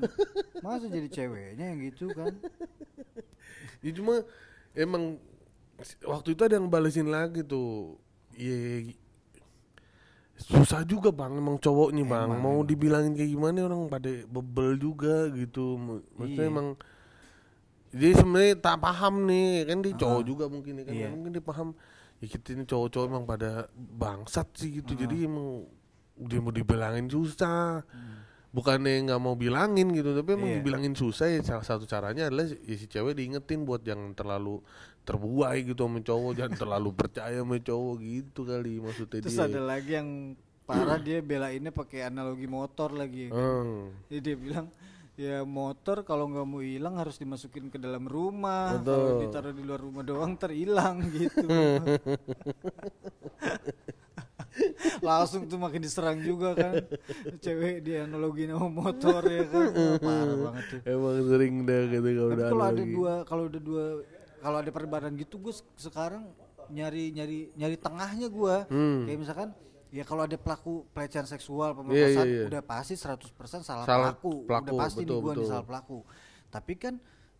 masa 0.59 0.87
jadi 0.87 1.09
ceweknya 1.09 1.65
yang 1.67 1.81
gitu 1.83 2.07
kan 2.09 2.31
Ya 3.79 3.93
cuma 3.93 4.25
emang 4.73 5.21
waktu 6.03 6.33
itu 6.33 6.41
ada 6.41 6.55
yang 6.55 6.67
balesin 6.67 7.07
lagi 7.07 7.41
tuh. 7.41 7.99
Iya 8.31 8.91
susah 10.35 10.83
juga 10.83 11.15
bang 11.15 11.39
emang 11.39 11.55
cowoknya 11.55 12.03
bang 12.03 12.27
Emang, 12.27 12.41
mau 12.43 12.55
emang. 12.59 12.67
dibilangin 12.67 13.15
kayak 13.15 13.31
gimana 13.31 13.59
orang 13.63 13.87
pada 13.87 14.11
bebel 14.27 14.75
juga 14.75 15.31
gitu 15.31 15.79
maksudnya 15.79 16.43
Iya. 16.43 16.51
emang 16.51 16.67
dia 17.95 18.11
sebenarnya 18.11 18.55
tak 18.59 18.83
paham 18.83 19.23
nih 19.23 19.63
kan 19.63 19.77
dia 19.79 19.93
cowok 19.95 20.19
Ah. 20.19 20.27
juga 20.27 20.45
mungkin 20.51 20.73
ya 20.75 20.83
kan 20.83 20.91
Iya. 20.93 21.07
mungkin 21.07 21.31
dia 21.31 21.39
paham 21.39 21.71
ya 22.19 22.27
kita 22.27 22.51
ini 22.51 22.63
cowok-cowok 22.67 23.05
emang 23.07 23.23
pada 23.23 23.71
bangsat 23.71 24.47
sih 24.59 24.83
gitu 24.83 24.91
Ah. 24.91 24.99
jadi 25.07 25.15
emang 25.23 25.71
dia 26.19 26.39
mau 26.43 26.51
dibilangin 26.51 27.07
susah 27.07 27.87
Hmm. 27.87 28.19
bukannya 28.51 29.07
nggak 29.07 29.21
mau 29.23 29.39
bilangin 29.39 29.87
gitu 29.95 30.11
tapi 30.11 30.35
emang 30.35 30.51
Iya. 30.51 30.57
dibilangin 30.59 30.93
susah 30.99 31.31
ya 31.31 31.39
salah 31.47 31.63
satu 31.63 31.87
caranya 31.87 32.27
adalah 32.27 32.43
ya 32.43 32.75
si 32.75 32.91
cewek 32.91 33.15
diingetin 33.15 33.63
buat 33.63 33.87
jangan 33.87 34.11
terlalu 34.11 34.59
terbuai 35.05 35.61
gitu 35.61 35.85
sama 35.85 36.01
cowok 36.01 36.31
jangan 36.33 36.53
terlalu 36.57 36.89
percaya 36.97 37.37
sama 37.37 37.57
cowok 37.61 37.95
gitu 38.01 38.41
kali 38.43 38.73
maksudnya 38.81 39.21
terus 39.21 39.37
dia. 39.37 39.45
ada 39.45 39.61
lagi 39.61 39.91
yang 39.93 40.09
parah 40.65 40.97
dia 40.97 41.21
belainnya 41.21 41.69
pakai 41.69 42.09
analogi 42.09 42.49
motor 42.49 42.89
lagi. 42.91 43.29
Hmm. 43.29 43.93
Jadi 44.09 44.19
dia 44.19 44.35
bilang 44.35 44.67
ya 45.15 45.47
motor 45.47 46.03
kalau 46.03 46.27
nggak 46.27 46.43
mau 46.43 46.59
hilang 46.59 46.99
harus 46.99 47.21
dimasukin 47.21 47.69
ke 47.69 47.77
dalam 47.77 48.09
rumah. 48.09 48.81
Kalau 48.81 49.21
ditaruh 49.21 49.53
di 49.53 49.61
luar 49.63 49.79
rumah 49.79 50.01
doang 50.01 50.33
terhilang 50.35 51.05
gitu. 51.15 51.45
Langsung 55.03 55.45
tuh 55.45 55.59
makin 55.61 55.83
diserang 55.83 56.17
juga 56.25 56.57
kan. 56.57 56.81
Cewek 57.43 57.85
dia 57.85 58.09
analogi 58.09 58.49
sama 58.49 58.65
motor 58.71 59.21
ya 59.21 59.45
kan. 59.45 59.69
Parah 60.01 60.37
banget 60.49 60.65
tuh. 60.65 60.79
Emang 60.89 61.21
sering 61.29 61.53
dah 61.61 61.81
gitu 61.93 62.09
kalau 62.09 62.31
udah 62.33 62.49
kalau 62.49 62.65
ada 62.65 62.83
dua 62.83 63.13
kalau 63.27 63.43
ada 63.45 63.59
dua 63.61 63.85
kalau 64.45 64.57
ada 64.59 64.69
perdebatan 64.69 65.17
gitu 65.17 65.41
gue 65.41 65.49
sekarang 65.75 66.29
nyari 66.67 67.09
nyari 67.11 67.49
nyari 67.51 67.75
tengahnya 67.75 68.27
gue 68.27 68.55
Hmm. 68.67 69.01
kayak 69.03 69.19
misalkan 69.19 69.49
ya 69.89 70.01
kalau 70.01 70.21
ada 70.21 70.35
pelaku 70.35 70.85
pelecehan 70.91 71.25
seksual 71.25 71.71
Iya, 71.71 71.77
pemerkosaan 71.79 72.27
iya, 72.27 72.35
iya. 72.35 72.45
udah 72.47 72.61
pasti 72.61 72.93
100% 72.93 73.25
salah, 73.59 73.83
Salah 73.83 74.13
pelaku. 74.13 74.33
pelaku, 74.43 74.65
udah 74.67 74.73
pasti 74.79 75.03
betul, 75.03 75.19
betul. 75.23 75.45
salah 75.45 75.65
pelaku 75.65 75.99
tapi 76.47 76.73
kan 76.75 76.93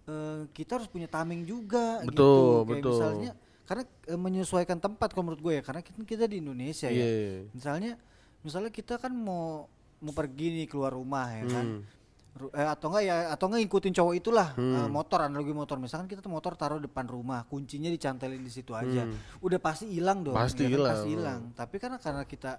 eh, 0.04 0.42
kita 0.52 0.72
harus 0.76 0.88
punya 0.88 1.06
tameng 1.08 1.42
juga 1.44 2.02
Betul, 2.02 2.10
gitu 2.10 2.26
kayak 2.64 2.66
betul. 2.72 2.92
misalnya 2.92 3.32
karena 3.64 3.84
eh, 3.84 4.20
menyesuaikan 4.20 4.78
tempat 4.78 5.10
kalau 5.10 5.26
menurut 5.26 5.42
gue 5.44 5.54
ya 5.56 5.64
karena 5.64 5.82
kita, 5.82 5.98
kita 6.00 6.26
di 6.26 6.38
Indonesia 6.40 6.88
ya 6.88 6.98
Iya. 6.98 7.50
misalnya 7.52 7.92
misalnya 8.40 8.70
kita 8.70 8.98
kan 8.98 9.12
mau 9.12 9.66
mau 9.98 10.14
pergi 10.14 10.54
nih 10.54 10.68
keluar 10.68 10.92
rumah 10.92 11.28
ya 11.32 11.46
kan 11.50 11.66
Hmm. 11.66 11.82
Ru- 11.82 12.05
eh, 12.36 12.68
atau 12.68 12.88
enggak 12.90 13.04
ya 13.04 13.16
atau 13.30 13.48
enggak 13.48 13.62
ngikutin 13.64 13.94
cowok 13.94 14.14
itulah 14.14 14.50
Hmm. 14.54 14.76
eh, 14.78 14.90
motor 14.90 15.20
analogi 15.22 15.52
motor 15.52 15.78
misalkan 15.78 16.06
kita 16.06 16.20
tuh 16.20 16.28
motor 16.28 16.54
taruh 16.54 16.78
depan 16.78 17.06
rumah 17.06 17.44
kuncinya 17.44 17.88
dicantelin 17.88 18.40
di 18.40 18.50
situ 18.50 18.72
aja 18.72 19.04
Hmm. 19.04 19.16
udah 19.40 19.56
pasti 19.58 19.88
hilang 19.88 20.20
dong 20.22 20.36
Pasti 20.36 20.62
ya 20.62 20.68
kan? 20.68 20.74
hilang. 20.74 20.90
pasti 20.92 21.08
hilang 21.10 21.42
tapi 21.54 21.76
karena 21.78 21.98
karena 21.98 22.24
kita 22.24 22.52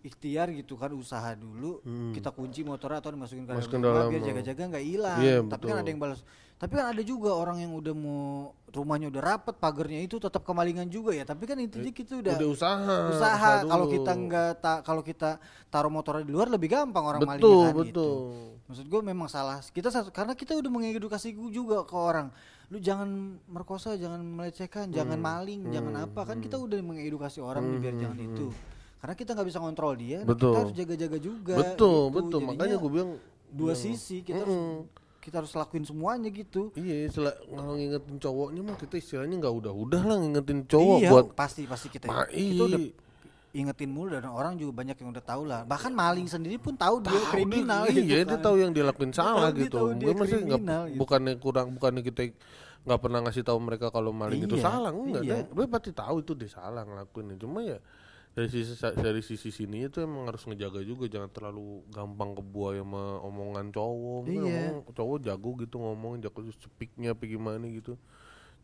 ikhtiar 0.00 0.48
gitu 0.50 0.74
kan 0.74 0.90
usaha 0.90 1.32
dulu 1.32 1.80
kita 2.10 2.30
kunci 2.30 2.60
motornya 2.62 2.98
atau 2.98 3.10
dimasukin 3.10 3.44
ke 3.44 3.50
Hmm. 3.50 3.58
Masukin 3.58 3.78
dalam 3.78 3.90
rumah 3.90 4.00
dalam, 4.02 4.12
biar 4.12 4.22
jaga-jaga 4.26 4.62
nggak 4.68 4.84
hilang 4.84 5.18
Iya, 5.18 5.36
tapi 5.42 5.64
kan 5.64 5.74
betul. 5.74 5.82
ada 5.82 5.88
yang 5.88 6.00
balas 6.00 6.20
tapi 6.56 6.72
kan 6.74 6.86
ada 6.88 7.02
juga 7.02 7.30
orang 7.32 7.56
yang 7.58 7.72
udah 7.72 7.94
mau 7.94 8.20
rumahnya 8.68 9.08
udah 9.08 9.22
rapet 9.22 9.56
pagernya 9.56 10.00
itu 10.02 10.16
tetap 10.16 10.42
kemalingan 10.42 10.86
juga 10.86 11.10
ya 11.10 11.24
tapi 11.24 11.44
kan 11.44 11.56
intinya 11.56 11.88
kita 11.90 12.16
udah 12.18 12.34
udah 12.34 12.50
usaha 12.50 12.96
usaha 13.08 13.50
kalau 13.62 13.86
kita 13.86 14.12
nggak 14.14 14.50
ta 14.58 14.72
kalau 14.80 15.00
kita 15.00 15.40
taruh 15.66 15.88
motornya 15.88 16.20
di 16.20 16.30
luar 16.30 16.48
lebih 16.48 16.68
gampang 16.70 17.00
orang 17.02 17.20
betul 17.22 17.32
malingnya 17.32 17.64
kan 17.66 17.74
gitu. 17.80 17.80
betul 17.82 18.12
Maksud 18.66 18.86
gue 18.86 19.00
memang 19.02 19.26
salah 19.26 19.58
kita 19.64 19.88
karena 20.06 20.32
kita 20.32 20.52
udah 20.54 20.70
mengedukasi 20.70 21.32
gu- 21.32 21.50
juga 21.50 21.82
ke 21.82 21.90
orang. 21.90 22.30
Lu 22.70 22.78
jangan 22.78 23.10
merkosa, 23.44 23.98
jangan 23.98 24.22
melecehkan, 24.22 24.86
jangan 24.88 25.18
Hmm. 25.18 25.26
maling, 25.26 25.60
jangan 25.68 25.90
apa 26.00 26.22
kan 26.22 26.38
kita 26.38 26.54
udah 26.54 26.78
mengedukasi 26.78 27.42
orang 27.42 27.66
nih 27.66 27.78
biar 27.80 27.94
jangan 27.98 28.18
itu. 28.20 28.46
Karena 29.00 29.14
kita 29.14 29.30
nggak 29.32 29.48
bisa 29.48 29.58
kontrol 29.58 29.92
dia, 29.94 30.20
Hmm. 30.20 30.28
Betul. 30.28 30.46
kita 30.46 30.58
harus 30.60 30.74
jaga-jaga 30.74 31.18
juga. 31.18 31.54
betul 31.56 31.72
gitu. 32.02 32.14
betul 32.14 32.38
Jadinya 32.38 32.48
makanya 32.54 32.76
gue 32.76 32.90
bilang 32.90 33.10
dua 33.50 33.72
sisi 33.74 34.20
kita 34.20 34.38
harus 34.38 34.54
Mm-mm. 34.54 34.78
kita 35.18 35.34
harus 35.40 35.52
lakuin 35.52 35.82
semuanya 35.82 36.28
gitu. 36.28 36.68
Iya, 36.74 37.08
setelah 37.08 37.34
kalau 37.36 37.74
ngingetin 37.74 38.16
cowoknya 38.18 38.60
mah 38.62 38.76
kita 38.76 38.94
istilahnya 38.96 39.36
nggak 39.38 39.54
udah-udah 39.54 40.02
lah 40.02 40.16
ngingetin 40.18 40.60
cowok 40.64 40.98
iya, 40.98 41.10
buat 41.10 41.24
pasti 41.34 41.62
pasti 41.64 41.88
kita 41.88 42.06
Ma- 42.06 42.24
kita 42.24 42.62
udah 42.66 42.80
ingetin 43.50 43.90
mulu 43.90 44.14
dan 44.14 44.24
orang 44.24 44.54
juga 44.54 44.72
banyak 44.76 44.94
yang 44.94 45.10
udah 45.10 45.24
tahu 45.26 45.42
lah. 45.42 45.60
Bahkan 45.64 45.90
maling 45.90 46.24
sendiri 46.24 46.54
pun 46.56 46.72
tahu 46.72 47.02
dia 47.02 47.10
Tahu 47.10 47.24
kriminal 47.30 47.82
dia, 47.84 47.96
gitu 47.96 48.06
iya 48.06 48.18
kan. 48.18 48.28
dia 48.28 48.38
tahu 48.38 48.56
yang 48.56 48.70
dia 48.70 48.84
lakuin 48.86 49.10
salah 49.10 49.50
dia 49.50 49.66
gitu. 49.66 49.78
dia 49.92 50.06
Gue 50.06 50.14
masih 50.14 50.38
nggak 50.40 50.60
gitu. 50.60 50.96
bukannya 50.96 51.32
kurang 51.36 51.66
bukannya 51.74 52.02
kita 52.02 52.20
nggak 52.80 52.96
pernah 52.98 53.18
ngasih 53.20 53.42
tahu 53.42 53.58
mereka 53.58 53.86
kalau 53.88 54.08
maling 54.10 54.40
itu 54.40 54.54
Iya, 54.54 54.62
salah 54.62 54.88
enggak 54.88 55.22
iya. 55.22 55.36
dia, 55.42 55.52
dia 55.52 55.66
pasti 55.68 55.90
tahu 55.90 56.16
itu 56.18 56.32
dia 56.32 56.48
salah 56.48 56.80
ngelakuinnya 56.80 57.36
cuma 57.36 57.60
ya 57.60 57.76
dari 58.30 58.46
sisi 58.46 58.72
dari 58.96 59.20
sisi 59.20 59.50
sini 59.50 59.84
itu 59.84 59.98
emang 59.98 60.24
harus 60.24 60.44
ngejaga 60.44 60.80
juga 60.80 61.04
jangan 61.06 61.28
terlalu 61.28 61.82
gampang 61.88 62.32
kebuai 62.32 62.78
sama 62.78 63.02
omongan 63.20 63.66
cowok 63.68 64.22
Iya. 64.24 64.38
ngomong- 64.38 64.82
cowok 64.88 65.18
jago 65.20 65.50
gitu 65.58 65.76
ngomong 65.76 66.12
jago 66.18 66.40
speaknya 66.54 67.12
apa 67.12 67.26
gimana 67.26 67.66
gitu 67.66 67.98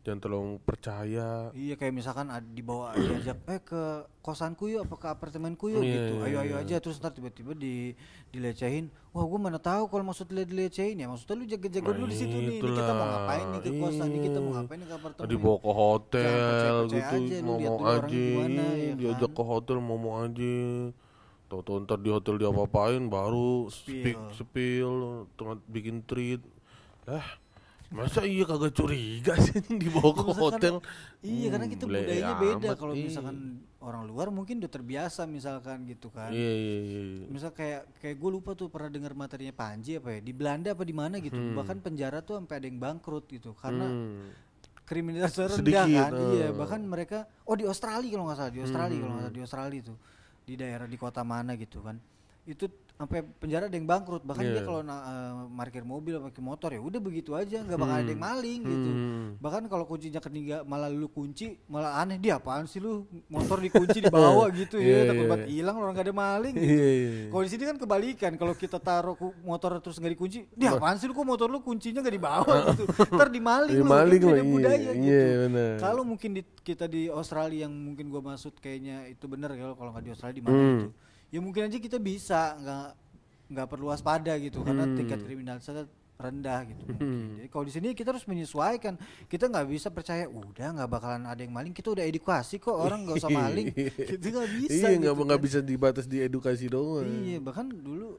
jangan 0.07 0.23
terlalu 0.23 0.55
percaya 0.63 1.51
Iya 1.51 1.75
kayak 1.75 1.91
misalkan 1.91 2.31
ad- 2.31 2.47
dibawa 2.49 2.95
diajak 2.95 3.43
eh 3.43 3.59
ke 3.59 3.81
kosanku 4.21 4.71
yuk 4.71 4.87
apa 4.87 4.95
ke 4.95 5.07
apartemenku 5.09 5.67
yuk 5.67 5.83
Iya, 5.83 5.91
gitu. 5.91 6.13
iya, 6.17 6.25
Ayo 6.25 6.37
ayo 6.41 6.55
iya. 6.55 6.63
aja 6.63 6.75
terus 6.79 6.95
ntar 6.97 7.11
tiba-tiba 7.11 7.51
di 7.51 7.91
dilecehin. 8.29 8.87
Wah, 9.11 9.23
gua 9.23 9.39
mana 9.41 9.57
tahu 9.57 9.87
kalau 9.87 10.03
maksud 10.05 10.27
dia 10.27 10.43
dilecehin 10.43 10.95
ya. 10.95 11.07
Maksudnya 11.07 11.35
lu 11.35 11.45
jaga-jaga 11.45 11.83
Nah, 11.85 11.95
dulu 11.95 12.07
di 12.07 12.17
situ 12.17 12.37
nih. 12.37 12.55
Ini 12.55 12.69
kita 12.69 12.93
mau 12.93 13.07
ngapain 13.09 13.45
nih 13.49 13.59
ke 13.59 13.69
kosan 13.73 14.07
nih 14.07 14.21
kita 14.23 14.37
mau 14.37 14.47
Iya. 14.47 14.55
ngapain 14.57 14.77
nih 14.77 14.87
ke 14.87 14.95
apartemen. 14.95 15.27
dibawa 15.27 15.57
ke 15.57 15.71
hotel 15.73 16.27
percaya-percaya 16.39 16.87
gitu 16.87 17.15
aja, 17.27 17.37
ngomong 17.41 17.75
orangnya 17.77 17.91
aja 17.97 18.07
gimana, 18.07 18.63
ya 18.73 18.91
diajak 18.95 19.29
kan? 19.29 19.35
ke 19.35 19.43
hotel 19.43 19.77
ngomong 19.81 20.15
aja 20.21 20.55
Tahu-tahu 21.47 21.77
ntar 21.81 21.97
di 21.97 22.09
hotel 22.09 22.35
dia 22.35 22.49
apa-apain 22.49 23.03
baru 23.07 23.51
Spill. 23.67 24.19
spill 24.33 24.91
tengah 25.33 25.55
bikin 25.65 26.03
treat 26.03 26.43
lah 27.05 27.23
masa 27.87 28.19
iya 28.21 28.43
kagak 28.43 28.71
curiga 28.71 29.33
sih 29.37 29.63
dibawa 29.81 30.11
ke 30.11 30.23
hotel 30.29 30.75
Iya, 31.19 31.47
karena 31.49 31.65
kita 31.65 31.83
Hmm, 31.83 31.93
budayanya 31.95 32.35
beda 32.35 32.69
kalau 32.75 32.93
iya. 32.93 33.05
misalkan 33.05 33.37
orang 33.79 34.03
luar 34.03 34.27
mungkin 34.27 34.59
udah 34.59 34.67
terbiasa 34.67 35.23
misalkan 35.23 35.83
gitu 35.83 36.07
kan. 36.09 36.29
iya 36.29 36.51
iya 36.51 36.77
iya 36.83 37.01
iya. 37.15 37.25
Misal 37.27 37.51
kayak 37.51 37.87
kayak 37.97 38.15
gue 38.15 38.29
lupa 38.29 38.51
tuh 38.53 38.67
pernah 38.67 38.87
dengar 38.87 39.11
materinya 39.11 39.51
Panji 39.51 39.95
apa 39.95 40.13
ya 40.13 40.19
di 40.19 40.31
Belanda 40.31 40.71
apa 40.71 40.83
di 40.83 40.91
mana 40.91 41.15
gitu 41.17 41.35
bahkan 41.53 41.79
penjara 41.79 42.19
tuh 42.19 42.35
sampai 42.35 42.55
ada 42.57 42.65
yang 42.65 42.77
bangkrut 42.77 43.23
gitu 43.27 43.55
karena 43.55 43.87
Hmm. 43.87 44.29
kriminalitas 44.83 45.35
rendah 45.35 45.83
kan 45.85 46.11
eh. 46.11 46.31
iya 46.33 46.47
bahkan 46.51 46.79
mereka 46.79 47.23
oh 47.43 47.55
di 47.55 47.63
Australia 47.63 48.07
kalau 48.09 48.25
nggak 48.25 48.37
salah 48.37 48.51
di 48.51 48.61
Australia 48.61 48.97
kalau 48.97 49.13
nggak 49.13 49.23
salah 49.23 49.35
di 49.35 49.41
Australia 49.41 49.79
itu 49.81 49.93
di 50.43 50.53
daerah 50.55 50.87
di 50.87 50.95
kota 50.95 51.21
mana 51.21 51.55
gitu 51.55 51.79
kan 51.79 51.99
itu 52.45 52.71
sampai 52.97 53.21
penjara 53.21 53.65
ada 53.65 53.73
yang 53.73 53.85
bangkrut. 53.85 54.21
Bahkan 54.21 54.43
dia 54.43 54.53
Iya. 54.55 54.65
kalau 54.65 54.81
na- 54.81 55.05
eh, 55.05 55.33
parkir 55.53 55.83
mobil 55.83 56.17
pakai 56.19 56.41
motor 56.41 56.69
ya 56.69 56.79
udah 56.79 56.97
begitu 56.97 57.31
aja. 57.31 57.61
Nggak 57.61 57.77
bakal 57.77 57.95
ada 57.95 58.09
yang 58.09 58.23
maling 58.23 58.61
gitu. 58.63 58.89
Hmm. 58.89 59.25
bahkan 59.37 59.63
kalau 59.65 59.85
kuncinya 59.85 60.17
ketiga 60.17 60.63
malah 60.63 60.87
lu 60.87 61.05
kunci 61.07 61.45
malah 61.65 61.99
aneh 61.99 62.17
dia 62.17 62.35
apaan 62.35 62.65
sih 62.65 62.77
lu? 62.77 63.05
Motor 63.27 63.59
dikunci 63.59 63.99
di 63.99 64.09
bawah 64.09 64.49
gitu 64.57 64.77
Iya, 64.77 65.05
ya. 65.05 65.07
takut 65.07 65.19
iya. 65.19 65.29
banget 65.29 65.47
hilang 65.47 65.75
orang 65.77 65.93
gak 65.93 66.03
ada 66.03 66.15
maling 66.15 66.53
gitu. 66.53 66.65
iya 66.65 66.87
iya. 66.89 67.09
Kalau 67.27 67.43
di 67.43 67.49
sini 67.49 67.63
kan 67.63 67.77
kebalikan, 67.77 68.31
kalau 68.33 68.53
kita 68.53 68.77
taruh 68.77 69.13
motor 69.41 69.77
terus 69.77 69.97
nggak 69.97 70.13
dikunci, 70.13 70.37
dia 70.51 70.73
apaan 70.73 70.97
sih 70.97 71.05
lu? 71.05 71.13
Kok 71.13 71.27
motor 71.27 71.47
lu 71.47 71.59
kuncinya 71.59 71.99
nggak 71.99 72.11
di 72.11 72.23
bawah 72.23 72.57
gitu, 72.71 72.83
ntar 73.11 73.29
dimaling 73.29 73.73
Iya, 73.73 73.79
lu, 73.79 73.85
maling 73.85 74.21
iya, 74.21 74.43
budaya 74.43 74.77
iya, 74.79 74.91
gitu. 74.95 75.41
benar. 75.45 75.73
Kalau 75.77 76.01
mungkin 76.01 76.29
di, 76.31 76.41
kita 76.63 76.85
di 76.85 77.05
Australia 77.07 77.59
yang 77.59 77.73
mungkin 77.73 78.05
gua 78.07 78.21
maksud 78.25 78.57
kayaknya 78.57 79.05
itu 79.05 79.25
benar 79.25 79.53
ya 79.53 79.71
kalau 79.71 79.91
nggak 79.91 80.03
di 80.03 80.11
Australia 80.11 80.33
di 80.33 80.41
mana 80.41 80.55
Hmm. 80.57 80.65
gitu, 80.79 80.87
ya 81.27 81.39
mungkin 81.39 81.65
aja 81.65 81.77
kita 81.77 81.97
bisa 81.97 82.55
nggak 82.55 82.87
nggak 83.47 83.67
perlu 83.67 83.87
waspada 83.87 84.35
gitu 84.37 84.59
karena 84.61 84.83
Hmm. 84.83 84.95
tingkat 84.95 85.19
kriminalitasnya 85.19 85.87
rendah 86.17 86.65
gitu. 86.65 86.81
mungkin. 86.89 87.37
Jadi 87.37 87.47
kalau 87.47 87.63
di 87.63 87.71
sini 87.71 87.87
kita 87.93 88.09
harus 88.09 88.25
menyesuaikan, 88.25 88.97
kita 89.25 89.45
nggak 89.45 89.69
bisa 89.69 89.87
percaya 89.87 90.25
udah 90.25 90.67
nggak 90.73 90.89
bakalan 90.89 91.23
ada 91.23 91.37
yang 91.37 91.53
maling, 91.53 91.71
kita 91.71 91.93
udah 91.93 92.01
edukasi 92.01 92.57
kok 92.57 92.73
orang 92.73 93.05
nggak 93.05 93.17
usah 93.17 93.29
maling, 93.29 93.69
kita 94.09 94.25
nggak 94.27 94.49
bisa. 94.57 94.73
iya 94.73 94.97
nggak 94.97 95.13
gitu 95.13 95.23
kan. 95.29 95.37
bisa 95.39 95.59
dibatas 95.61 96.05
di 96.05 96.17
edukasi 96.19 96.65
doang 96.67 97.05
Iya, 97.05 97.37
bahkan 97.37 97.69
dulu 97.69 98.17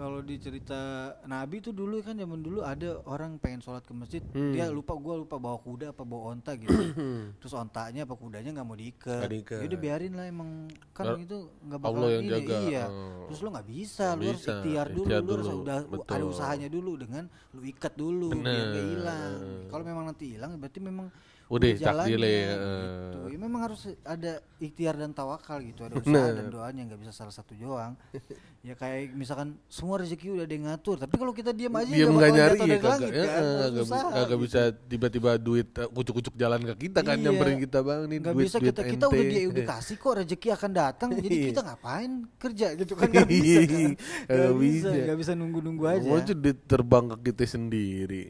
kalau 0.00 0.18
di 0.18 0.40
cerita 0.40 0.80
Nabi 1.22 1.60
tuh 1.60 1.70
dulu 1.70 2.00
kan 2.00 2.16
zaman 2.16 2.40
dulu 2.40 2.64
ada 2.64 3.04
orang 3.04 3.36
pengen 3.36 3.60
sholat 3.60 3.84
ke 3.84 3.92
masjid, 3.92 4.24
Hmm. 4.26 4.50
dia 4.50 4.66
lupa 4.66 4.96
gua 4.96 5.14
lupa 5.14 5.36
bawa 5.36 5.60
kuda 5.60 5.92
apa 5.92 6.00
bawa 6.02 6.32
onta 6.32 6.56
gitu. 6.56 6.72
Terus 7.38 7.52
ontanya 7.52 8.02
apa 8.02 8.16
kudanya 8.16 8.50
nggak 8.50 8.64
mau 8.64 8.74
diikat. 8.74 9.28
Diikat. 9.28 9.60
Ya 9.60 9.66
udah 9.68 9.78
biarin 9.78 10.12
lah 10.14 10.24
emang 10.24 10.50
kan 10.90 11.04
Nggak- 11.04 11.22
itu 11.22 11.36
nggak 11.60 11.78
bakal 11.78 11.92
Allah 11.94 12.10
yang 12.10 12.24
ini. 12.24 12.32
jaga. 12.32 12.56
Iya. 12.64 12.84
Oh. 12.88 13.24
Terus 13.28 13.38
lu 13.38 13.48
nggak 13.52 13.68
bisa, 13.68 14.06
lu 14.14 14.22
harus 14.24 14.40
ikhtiar 14.42 14.86
dulu, 14.88 15.04
ikhtiar 15.04 15.20
lu 15.20 15.30
harus 15.30 15.46
dulu, 15.46 15.60
udah 15.60 15.76
ada 15.76 15.88
betul. 15.92 16.30
usahanya 16.32 16.68
dulu 16.68 16.92
dengan 16.96 17.24
lu 17.52 17.60
ikat 17.62 17.92
dulu 17.94 18.26
biar 18.32 18.40
nggak 18.40 18.72
Bener. 18.72 18.84
hilang. 18.88 19.32
Kalau 19.68 19.84
memang 19.84 20.04
nanti 20.08 20.24
hilang 20.32 20.50
berarti 20.56 20.78
memang 20.80 21.06
Udah, 21.50 21.66
jalannya, 21.74 22.14
takdir 22.14 22.20
ya, 22.22 22.30
gitu. 22.30 23.18
eh. 23.26 23.30
Ya 23.34 23.38
memang 23.42 23.60
harus 23.66 23.80
ada 24.06 24.32
ikhtiar 24.62 24.94
dan 24.94 25.10
tawakal 25.10 25.58
gitu, 25.60 25.82
ada 25.82 25.98
usaha 25.98 26.06
Bener. 26.06 26.38
dan 26.38 26.46
doanya 26.46 26.82
nggak 26.86 27.00
bisa 27.02 27.10
salah 27.10 27.34
satu 27.34 27.58
doang. 27.58 27.98
ya 28.66 28.78
kayak 28.78 29.18
misalkan 29.18 29.58
semua 29.66 29.98
rezeki 29.98 30.30
udah 30.30 30.44
ada 30.46 30.54
yang 30.54 30.66
ngatur, 30.70 30.96
tapi 31.02 31.14
kalau 31.18 31.34
kita 31.34 31.50
diam 31.50 31.74
aja 31.74 31.90
Diam 31.90 32.12
nggak 32.14 32.30
nyari 32.30 32.58
ya 32.60 32.76
kagak 32.78 32.84
langit 32.86 33.10
ya, 33.10 33.24
kan, 33.26 33.70
usaha 33.82 34.08
gitu. 34.22 34.36
bisa 34.38 34.60
tiba-tiba 34.86 35.30
duit 35.40 35.68
eh, 35.74 35.88
kucuk-kucuk 35.90 36.34
jalan 36.38 36.60
ke 36.62 36.74
kita 36.86 37.00
kan 37.02 37.16
Iya. 37.18 37.32
beri 37.34 37.54
kita 37.64 37.78
bang 37.80 38.00
nih 38.06 38.16
nggak 38.20 38.34
duit 38.36 38.44
bisa 38.46 38.58
duit 38.60 38.68
kita 38.70 38.82
kita 38.84 39.04
udah 39.08 39.22
ente. 39.24 39.32
diedukasi 39.32 39.92
kok 39.96 40.12
rezeki 40.22 40.48
akan 40.54 40.70
datang 40.70 41.08
jadi 41.16 41.36
kita 41.50 41.60
ngapain 41.66 42.12
kerja 42.36 42.66
gitu 42.76 42.92
kan 42.94 43.08
nggak 43.08 43.26
bisa 43.26 43.60
kan 43.64 43.80
Nggak 43.90 44.38
nggak 44.38 44.54
bisa 44.60 44.88
nggak 44.92 45.18
bisa 45.18 45.32
nunggu 45.34 45.58
nunggu 45.64 45.84
aja 45.88 46.06
Mau 46.06 46.20
duit 46.20 46.58
terbang 46.68 47.04
ke 47.10 47.32
kita 47.32 47.44
sendiri 47.48 48.24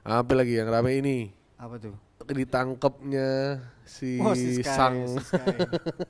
apa 0.00 0.32
lagi 0.32 0.56
yang 0.56 0.70
rame 0.70 0.96
ini 0.96 1.16
apa 1.58 1.76
tuh 1.76 1.92
ditangkapnya 2.28 3.58
si, 3.82 4.16
Oh, 4.16 4.32
si 4.32 4.56
Sky, 4.56 4.66
sang 4.66 4.96
si 5.04 5.18
Sky. 5.20 5.56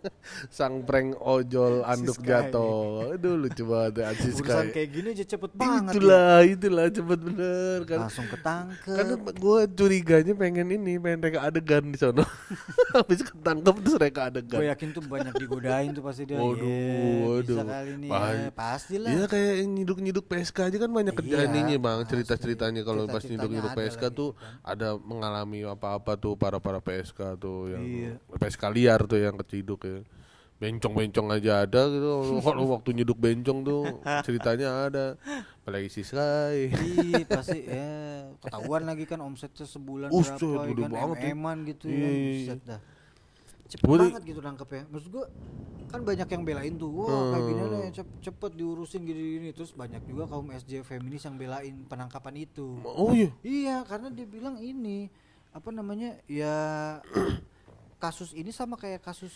sang 0.50 0.74
prank 0.82 1.16
ojol 1.16 1.82
anduk 1.82 2.16
Sky. 2.16 2.28
jatuh 2.28 3.12
aduh 3.12 3.34
lucu 3.36 3.62
banget 3.64 3.92
ya 3.96 4.08
si 4.12 4.28
urusan 4.30 4.44
Sky 4.62 4.66
kayak 4.70 4.88
gini 4.90 5.08
aja 5.10 5.24
cepet 5.26 5.50
banget 5.52 5.82
ya. 5.86 5.92
itulah 5.92 6.38
itulah 6.44 6.86
cepet 6.88 7.18
bener 7.20 7.78
kan 7.84 7.98
langsung 8.00 8.26
ketangkep 8.26 8.94
karena 8.94 9.14
gue 9.16 9.58
curiganya 9.70 10.32
pengen 10.34 10.66
ini 10.72 10.92
pengen 10.96 11.20
reka 11.20 11.40
adegan 11.42 11.84
di 11.86 11.96
sono 11.96 12.24
habis 12.96 13.20
ketangkep 13.20 13.74
terus 13.80 13.96
reka 13.96 14.20
adegan 14.26 14.58
gue 14.58 14.68
yakin 14.68 14.88
tuh 14.90 15.02
banyak 15.02 15.34
digodain 15.34 15.90
tuh 15.90 16.02
pasti 16.02 16.22
dia 16.24 16.36
Waduh, 16.36 16.62
"Iya, 16.62 17.40
bisa 17.40 17.52
waduh. 17.52 17.66
kali 17.66 17.92
nih 17.98 18.10
Bahaya. 18.10 18.38
ya, 18.40 18.50
pasti 18.50 18.94
lah 18.96 19.10
Iya 19.10 19.24
kayak 19.26 19.52
nyiduk-nyiduk 19.66 20.24
PSK 20.24 20.58
aja 20.64 20.76
kan 20.78 20.90
banyak 20.90 21.12
Iya, 21.12 21.20
kejadiannya 21.20 21.76
bang 21.76 21.98
pasti. 21.98 22.10
cerita-ceritanya 22.10 22.80
kalau 22.82 23.04
pas 23.04 23.22
nyiduk-nyiduk 23.22 23.72
PSK 23.72 24.02
tuh 24.10 24.30
ada 24.62 24.94
mengalami 24.96 25.62
apa-apa 25.62 26.14
tuh 26.14 26.34
para 26.34 26.56
para 26.56 26.78
PSK 26.78 27.36
tuh 27.36 27.59
yang 27.66 27.82
Iya. 27.82 28.12
PSK 28.32 28.62
liar 28.70 29.00
tuh 29.04 29.18
yang 29.18 29.36
keciduk 29.36 29.82
ya. 29.82 30.00
Bencong-bencong 30.56 31.28
aja 31.30 31.64
ada 31.64 31.82
gitu. 31.88 32.12
Kalau 32.44 32.68
waktu 32.70 32.92
nyiduk 32.92 33.16
bencong 33.16 33.58
tuh 33.60 33.82
ceritanya 34.26 34.86
ada. 34.86 35.06
Apalagi 35.58 35.88
si 35.88 36.00
Sky. 36.00 36.68
Iya 36.70 37.24
pasti 37.32 37.64
ya. 37.64 37.88
Ketahuan 38.38 38.84
lagi 38.84 39.04
kan 39.04 39.18
omsetnya 39.18 39.64
sebulan 39.64 40.08
Buset, 40.08 40.36
berapa 40.36 40.64
ya 40.64 40.76
kan 40.78 40.90
banget 40.90 41.18
ya. 41.18 41.28
eman 41.30 41.56
gitu 41.64 41.86
kan 41.86 41.96
iya, 41.96 42.10
iya. 42.46 42.54
Dah. 42.62 42.80
Cepet 43.66 43.86
Gua 43.86 43.96
di- 43.96 44.10
banget 44.10 44.24
gitu 44.26 44.40
nangkepnya. 44.40 44.82
Maksud 44.88 45.10
gua 45.10 45.24
kan 45.88 46.00
banyak 46.02 46.28
yang 46.28 46.42
belain 46.42 46.74
tuh. 46.74 46.90
Wah 46.92 47.08
kayak 47.30 47.44
gini 47.46 47.62
lah 47.62 47.80
cep- 47.90 48.16
cepet 48.20 48.52
diurusin 48.52 49.00
gini-gini. 49.02 49.48
Terus 49.50 49.72
banyak 49.72 50.04
juga 50.04 50.26
kaum 50.26 50.50
SJ 50.50 50.82
feminis 50.82 51.22
yang 51.22 51.34
belain 51.34 51.86
penangkapan 51.86 52.36
itu. 52.38 52.82
Oh 52.82 53.10
iya? 53.10 53.30
Iya 53.40 53.76
karena 53.82 54.08
dia 54.08 54.24
bilang 54.24 54.56
ini 54.56 55.08
apa 55.50 55.70
namanya 55.70 56.20
ya 56.26 56.98
kasus 58.00 58.32
ini 58.32 58.48
sama 58.48 58.74
kayak 58.74 58.98
kasus 59.00 59.30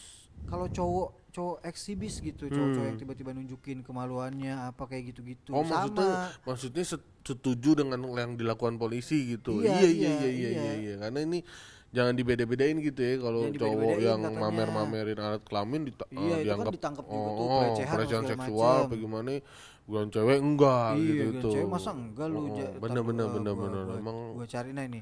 kalau 0.44 0.66
cowok 0.66 1.31
cowok 1.31 1.57
eksibis 1.62 2.18
gitu 2.18 2.46
cowok-cowok 2.46 2.87
yang 2.87 2.96
tiba-tiba 2.96 3.31
nunjukin 3.31 3.83
kemaluannya 3.83 4.55
apa 4.64 4.83
kayak 4.85 5.12
gitu-gitu. 5.12 5.50
Oh 5.50 5.62
sama. 5.62 5.85
maksudnya 5.85 6.09
maksudnya 6.42 6.85
set- 6.87 7.12
setuju 7.22 7.70
dengan 7.77 8.00
yang 8.11 8.35
dilakukan 8.35 8.74
polisi 8.74 9.31
gitu. 9.31 9.61
Iya, 9.61 9.79
Iya 9.79 9.81
iya 9.81 9.90
iya, 9.90 10.11
iya 10.11 10.29
iya 10.31 10.50
iya, 10.50 10.72
iya. 10.77 10.94
Karena 10.98 11.20
ini 11.22 11.38
jangan 11.90 12.12
dibeda-bedain 12.12 12.77
gitu 12.79 12.98
ya 12.98 13.14
kalau 13.18 13.40
cowok 13.46 13.96
yang 13.98 14.20
mamer-mamerin 14.20 15.18
alat 15.18 15.42
kelamin 15.42 15.83
dita- 15.87 16.09
Iya, 16.09 16.18
eh, 16.18 16.24
itu 16.24 16.33
kan 16.35 16.44
dianggap 16.44 16.72
ditangkap 16.72 17.05
juga 17.05 17.31
tuh, 17.31 17.44
oh, 17.44 17.59
pelecehan 17.61 17.94
pelecehan 17.94 18.24
seksual 18.27 18.77
apa 18.83 18.94
gimana 18.96 19.31
bukan 19.85 20.07
cewek 20.09 20.38
enggak 20.40 20.90
iya 20.96 21.12
gitu 21.14 21.29
tuh. 21.40 21.53
cewek 21.53 21.68
masa 21.68 21.90
enggak 21.92 22.27
lu 22.27 22.38
Oh, 22.40 22.57
bener 22.81 23.03
bener 23.05 23.27
eh, 23.27 23.33
bener 23.33 23.55
bener. 23.55 23.85
emang 23.94 24.16
gua 24.33 24.46
cari 24.48 24.70
nah 24.70 24.83
ini. 24.83 25.00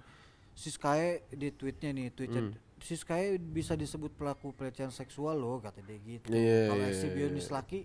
Siskae 0.52 1.08
di 1.30 1.48
tweetnya 1.50 1.90
nih 1.90 2.06
tweetnya 2.10 2.42
Hmm. 2.42 2.52
Siskae 2.82 3.38
bisa 3.38 3.78
disebut 3.78 4.10
pelaku 4.12 4.50
pelecehan 4.50 4.90
seksual 4.90 5.38
loh 5.38 5.62
kata 5.62 5.80
dia 5.80 5.98
gitu 6.02 6.28
Iya, 6.34 6.68
kalau 6.68 6.84
iya, 6.84 6.90
eksibionis 6.90 7.46
iya. 7.48 7.54
laki 7.62 7.80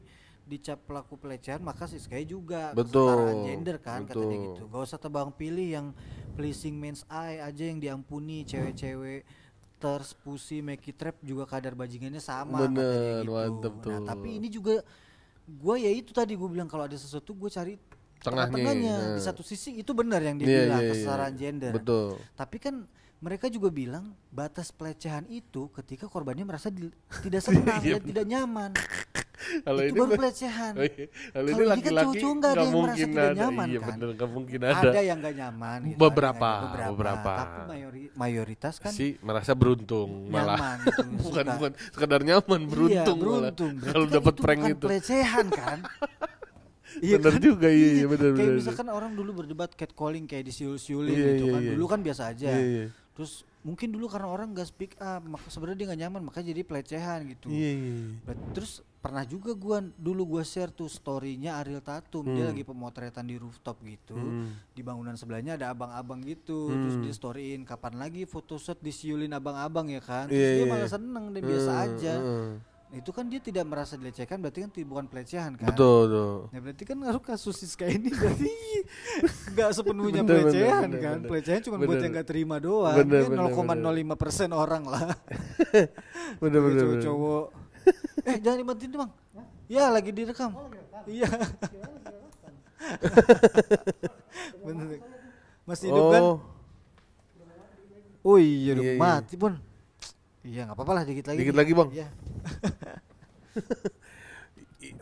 dicap 0.48 0.80
pelaku 0.88 1.20
pelecehan 1.20 1.60
maka 1.60 1.86
Siskae 1.86 2.24
juga 2.24 2.72
Betul, 2.74 3.06
kesetaraan 3.06 3.38
gender 3.46 3.78
kan 3.78 4.02
kata 4.08 4.18
dia 4.26 4.28
betul. 4.28 4.44
gitu 4.50 4.62
gak 4.72 4.84
usah 4.84 5.00
tebang 5.00 5.30
pilih 5.30 5.68
yang 5.68 5.88
pleasing 6.34 6.76
men's 6.80 7.04
eye 7.08 7.38
aja 7.38 7.64
yang 7.68 7.78
diampuni 7.78 8.42
cewek-cewek 8.44 9.28
thirst, 9.78 10.18
pussy, 10.26 10.64
trap 10.98 11.22
juga 11.22 11.46
kadar 11.46 11.78
bajingannya 11.78 12.18
sama 12.18 12.66
Bener, 12.66 13.22
gitu. 13.22 13.32
mantep 13.38 13.74
Nah, 13.78 14.02
tuh. 14.02 14.06
tapi 14.10 14.30
ini 14.42 14.50
juga 14.50 14.82
gue 15.48 15.76
ya 15.80 15.92
itu 15.94 16.12
tadi 16.12 16.34
gue 16.34 16.50
bilang 16.50 16.66
kalau 16.68 16.90
ada 16.90 16.98
sesuatu 16.98 17.38
gue 17.38 17.48
cari 17.48 17.78
Tengahnya, 18.18 18.50
tengah-tengahnya 18.50 18.94
nah. 18.98 19.16
di 19.16 19.22
satu 19.22 19.46
sisi 19.46 19.78
itu 19.78 19.94
benar 19.94 20.26
yang 20.26 20.42
dia 20.42 20.50
Iya, 20.50 20.60
bilang 20.66 20.82
iya, 20.82 20.86
iya. 20.90 20.92
kesetaraan 20.98 21.34
gender 21.38 21.72
Betul. 21.78 22.18
tapi 22.34 22.58
kan 22.58 22.76
mereka 23.18 23.46
juga 23.48 23.68
bilang 23.68 24.06
batas 24.30 24.70
pelecehan 24.70 25.26
itu 25.28 25.68
ketika 25.74 26.06
korbannya 26.06 26.44
merasa 26.44 26.70
di- 26.70 26.94
tidak 27.20 27.42
senang 27.48 27.82
Iya, 27.82 27.98
dan 27.98 28.04
tidak 28.06 28.26
nyaman 28.26 28.72
Kalau 29.60 29.80
itu 29.80 29.90
ini 29.90 30.00
baru 30.00 30.12
pelecehan 30.18 30.74
Oh 30.76 30.84
iya. 30.84 31.06
Kalau 31.32 31.48
ini 31.48 31.56
kan 31.56 31.68
laki-laki 31.72 32.04
cowok-cowok 32.04 32.36
nggak 32.36 32.52
ada 32.52 32.58
nggak 32.58 32.68
yang 32.68 32.74
merasa 32.76 32.78
mungkin 32.78 33.08
tidak 33.08 33.24
ada. 33.24 33.38
nyaman, 33.40 33.66
Iya 33.68 33.80
kan? 33.80 33.88
bener 33.90 34.08
nggak 34.12 34.30
mungkin 34.30 34.60
ada, 34.62 34.80
ada. 34.84 35.02
yang 35.02 35.18
gak 35.18 35.36
nyaman 35.36 35.80
gitu, 35.84 35.98
Beberapa, 36.00 36.50
ada 36.52 36.68
yang- 36.76 36.92
beberapa. 36.92 37.34
tapi 37.38 37.60
mayori- 37.66 38.12
mayoritas 38.14 38.74
kan 38.78 38.92
sih 38.92 39.12
merasa 39.20 39.52
beruntung 39.54 40.10
malah. 40.28 40.58
nyaman 40.58 40.78
gitu, 40.84 41.02
bukan 41.24 41.44
suka. 41.44 41.54
bukan 41.56 41.72
sekedar 41.90 42.22
nyaman 42.24 42.62
beruntung 42.66 43.18
iya, 43.18 43.24
beruntung. 43.24 43.72
Kalau 43.80 44.06
kan 44.06 44.14
dapat 44.14 44.34
itu 44.34 44.42
prank 44.42 44.60
bukan 44.60 44.74
itu. 44.74 44.86
pelecehan 44.86 45.46
kan 45.50 45.78
Bener 46.98 47.36
juga, 47.38 47.68
iya, 47.70 47.90
iya, 47.94 48.06
bener, 48.06 48.34
Kayak 48.34 48.42
bener. 48.42 48.58
misalkan 48.58 48.88
orang 48.90 49.12
dulu 49.14 49.32
berdebat 49.38 49.70
catcalling 49.72 50.26
kayak 50.26 50.44
disiul-siulin 50.44 51.14
Iya, 51.14 51.26
gitu 51.30 51.46
iya, 51.46 51.54
kan. 51.54 51.62
iya. 51.62 51.72
Dulu 51.72 51.86
kan 51.86 52.00
biasa 52.02 52.24
aja. 52.28 52.50
Iya, 52.50 52.64
iya. 52.66 52.86
Terus 53.18 53.42
mungkin 53.66 53.90
dulu 53.90 54.06
karena 54.06 54.30
orang 54.30 54.54
gak 54.54 54.70
speak 54.70 54.94
up, 54.96 55.26
maka 55.26 55.50
sebenarnya 55.50 55.74
dia 55.76 55.88
gak 55.90 56.02
nyaman, 56.06 56.22
makanya 56.22 56.54
jadi 56.54 56.62
pelecehan 56.62 57.20
gitu. 57.28 57.50
Iya, 57.50 57.72
iya. 57.74 57.96
Bet- 58.22 58.54
Terus 58.54 58.72
pernah 58.98 59.24
juga 59.24 59.52
gua 59.52 59.82
dulu 59.82 60.38
gua 60.38 60.44
share 60.44 60.70
tuh 60.70 60.86
storynya 60.86 61.58
Ariel 61.58 61.82
Tatum, 61.82 62.28
dia 62.28 62.46
Hmm. 62.46 62.52
lagi 62.52 62.62
pemotretan 62.62 63.26
di 63.26 63.36
rooftop 63.36 63.82
gitu. 63.82 64.14
Hmm. 64.14 64.54
Di 64.70 64.82
bangunan 64.82 65.18
sebelahnya 65.18 65.58
ada 65.58 65.74
abang-abang 65.74 66.22
gitu, 66.22 66.70
terus 66.70 66.94
Hmm. 66.94 67.04
dia 67.04 67.12
storyin 67.12 67.66
kapan 67.66 67.98
lagi 67.98 68.24
photoshoot 68.24 68.78
disiulin 68.78 69.34
abang-abang 69.34 69.90
ya 69.90 70.00
kan. 70.00 70.30
Iya, 70.30 70.38
Terus 70.38 70.52
dia 70.54 70.62
iya. 70.62 70.70
malah 70.70 70.90
seneng 70.90 71.26
dan 71.32 71.42
biasa 71.42 71.72
Hmm, 71.72 71.84
aja. 71.84 72.14
Itu 72.88 73.12
kan 73.12 73.28
dia 73.28 73.44
tidak 73.44 73.68
merasa 73.68 74.00
dilecehkan, 74.00 74.40
berarti 74.40 74.64
kan 74.64 74.72
bukan 74.72 75.12
pelecehan 75.12 75.60
kan. 75.60 75.68
Betul, 75.68 76.08
betul. 76.08 76.56
Ya 76.56 76.60
berarti 76.64 76.84
kan 76.88 76.96
ngaruh 77.04 77.20
kasus 77.20 77.60
Siska 77.60 77.84
ini 77.84 78.08
berarti 78.16 78.48
nggak 79.54 79.70
sepenuhnya 79.76 80.24
Bener, 80.24 80.48
pelecehan 80.48 80.88
bener, 80.88 81.04
kan. 81.04 81.20
bener. 81.20 81.28
Pelecehan 81.28 81.60
cuma 81.68 81.84
buat 81.84 82.00
yang 82.00 82.16
nggak 82.16 82.28
terima 82.32 82.64
doang. 82.64 82.96
Bener, 82.96 83.28
bener, 83.28 83.52
0,05 83.52 84.16
persen 84.16 84.56
orang 84.56 84.88
lah. 84.88 85.04
Bener, 86.40 86.40
bener, 86.40 86.60
bener. 86.64 86.80
Cowok-cowok. 87.04 87.46
eh 88.32 88.40
jangan 88.40 88.58
dimatiin 88.64 88.90
tuh 88.96 89.00
bang. 89.04 89.12
Ya 89.68 89.92
lagi 89.92 90.12
direkam. 90.16 90.56
Iya. 91.04 91.28
bener. 94.64 95.04
Masih 95.68 95.92
hidup 95.92 96.08
kan? 96.16 96.24
Oh, 96.24 96.40
Oh 98.28 98.36
iya, 98.36 98.76
udah 98.76 98.84
Iya, 98.84 98.94
iya. 98.96 99.00
mati 99.00 99.36
pun. 99.40 99.54
Iya 100.48 100.62
nggak 100.64 100.78
apa-apa 100.78 100.94
lah 100.94 101.04
dikit 101.04 101.26
lagi. 101.28 101.38
Dikit 101.38 101.52
nih. 101.52 101.60
lagi, 101.60 101.72
Bang. 101.74 101.90
Iya. 101.92 102.08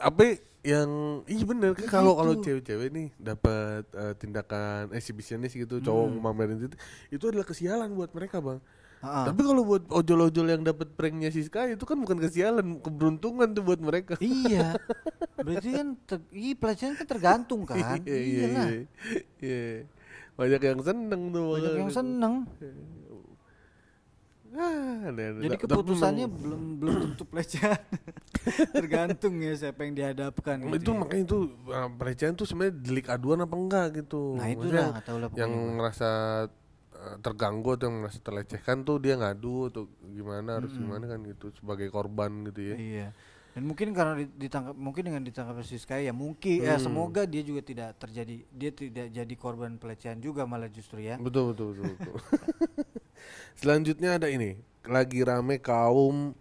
apa 0.01 0.21
yang 0.65 0.89
iya 1.25 1.45
bener 1.45 1.77
kan 1.77 1.85
kalau 1.91 2.17
kalau 2.17 2.33
gitu. 2.33 2.57
cewek-cewek 2.57 2.89
nih 2.89 3.07
dapat 3.15 3.85
eh, 3.87 4.13
tindakan 4.17 4.89
exhibitionis 4.91 5.53
gitu 5.53 5.77
cowok 5.77 6.07
Hmm. 6.09 6.21
mamerin 6.23 6.57
itu 6.59 6.77
itu 7.11 7.23
adalah 7.23 7.45
kesialan 7.45 7.93
buat 7.93 8.09
mereka 8.09 8.41
bang 8.41 8.57
Ha-ha. 8.97 9.29
tapi 9.29 9.45
kalau 9.45 9.61
buat 9.61 9.85
ojol-ojol 9.85 10.47
yang 10.49 10.63
dapat 10.63 10.89
pranknya 10.89 11.29
Siska 11.29 11.69
itu 11.69 11.83
kan 11.83 11.99
bukan 11.99 12.17
kesialan 12.17 12.81
keberuntungan 12.81 13.53
tuh 13.53 13.61
buat 13.61 13.77
mereka 13.77 14.17
iya. 14.17 14.73
Berarti 15.45 15.69
kan 15.69 15.87
ter- 16.01 16.25
iya 16.31 16.55
pelecehan 16.57 16.95
kan 16.95 17.05
tergantung 17.05 17.61
kan. 17.61 18.01
iya 18.01 18.17
iya 18.17 18.45
iya 18.47 18.65
iya 19.37 19.61
banyak 20.33 20.61
yang 20.63 20.81
seneng 20.81 21.21
tuh 21.29 21.45
Banyak 21.53 21.73
yang 21.77 21.91
seneng. 21.93 22.33
Ah. 24.55 25.11
Jadi 25.11 25.57
keputusannya 25.57 26.25
belum 26.25 26.61
belum 26.79 26.95
tentu 27.05 27.23
pelecehan. 27.25 27.75
Tergantung 28.73 29.35
ya 29.37 29.53
siapa 29.53 29.83
yang 29.83 29.93
dihadapkan 29.93 30.55
gitu. 30.61 30.75
itu 30.77 30.89
ya. 30.89 30.97
makanya 30.97 31.23
itu 31.25 31.39
uh, 31.67 31.89
pelecehan 31.91 32.33
tuh 32.33 32.45
sebenarnya 32.45 32.75
delik 32.77 33.07
aduan 33.07 33.41
apa 33.41 33.51
enggak 33.53 33.87
gitu 33.97 34.35
Nah, 34.35 34.47
itu 34.47 34.67
lah, 34.69 34.95
lah 34.95 35.29
yang 35.33 35.51
merasa 35.75 36.09
uh, 36.93 37.15
terganggu 37.19 37.75
atau 37.75 37.85
yang 37.85 37.97
merasa 38.01 38.19
terlecehkan 38.19 38.81
tuh 38.81 38.97
dia 38.97 39.15
ngadu 39.15 39.67
atau 39.67 39.83
gimana 40.07 40.57
harus 40.57 40.71
gimana 40.71 41.03
kan 41.05 41.19
gitu 41.21 41.51
sebagai 41.53 41.89
korban 41.89 42.31
gitu 42.45 42.61
ya 42.63 42.75
Iya. 42.75 43.07
Dan 43.51 43.63
mungkin 43.65 43.91
karena 43.91 44.19
di- 44.19 44.35
ditangkap 44.37 44.75
mungkin 44.75 45.03
dengan 45.05 45.23
ditangkap 45.23 45.55
Siska 45.61 45.95
ya 45.97 46.11
mungkin 46.11 46.59
ya 46.61 46.75
Hmm. 46.75 46.83
semoga 46.85 47.23
dia 47.23 47.39
juga 47.39 47.59
tidak 47.59 47.95
terjadi 47.97 48.43
dia 48.45 48.69
tidak 48.69 49.07
jadi 49.09 49.35
korban 49.35 49.75
pelecehan 49.75 50.19
juga 50.19 50.43
malah 50.43 50.67
justru 50.67 50.99
ya. 50.99 51.15
betul 51.15 51.51
betul 51.51 51.71
betul, 51.73 51.87
betul. 51.89 52.15
selanjutnya 53.53 54.15
ada 54.15 54.27
ini 54.27 54.55
lagi 54.83 55.21
rame 55.21 55.57
kaum 55.57 56.33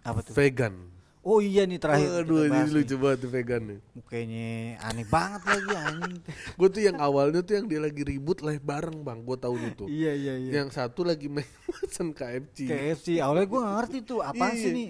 Apa 0.00 0.20
tuh? 0.20 0.32
vegan 0.32 0.86
Oh 1.20 1.42
iya 1.42 1.68
nih 1.68 1.76
terakhir 1.76 2.24
aduh 2.24 2.46
ini 2.46 2.72
lucu 2.72 2.96
banget 2.96 3.18
tuh 3.20 3.30
vegan 3.30 3.62
nih 3.66 3.78
Mukanya 3.92 4.48
aneh 4.80 5.04
banget 5.04 5.42
lagi 5.44 5.72
anjing. 5.76 6.14
gue 6.56 6.68
tuh 6.70 6.80
yang 6.80 6.96
awalnya 6.96 7.40
tuh 7.42 7.54
yang 7.54 7.66
dia 7.66 7.80
lagi 7.80 8.00
ribut 8.00 8.40
live 8.40 8.62
bareng 8.62 9.02
bang 9.02 9.20
gue 9.20 9.36
tahun 9.36 9.60
itu 9.68 9.84
iya 9.90 10.12
iya 10.14 10.34
iya. 10.38 10.50
yang 10.56 10.70
satu 10.70 11.04
lagi 11.04 11.28
mesen 11.34 12.12
KFC 12.12 12.64
KFC 12.64 13.06
awalnya 13.18 13.44
gue 13.44 13.60
ngerti 13.60 13.98
tuh 14.02 14.20
apa 14.20 14.46
sih 14.52 14.62
Iya. 14.64 14.72
nih 14.72 14.88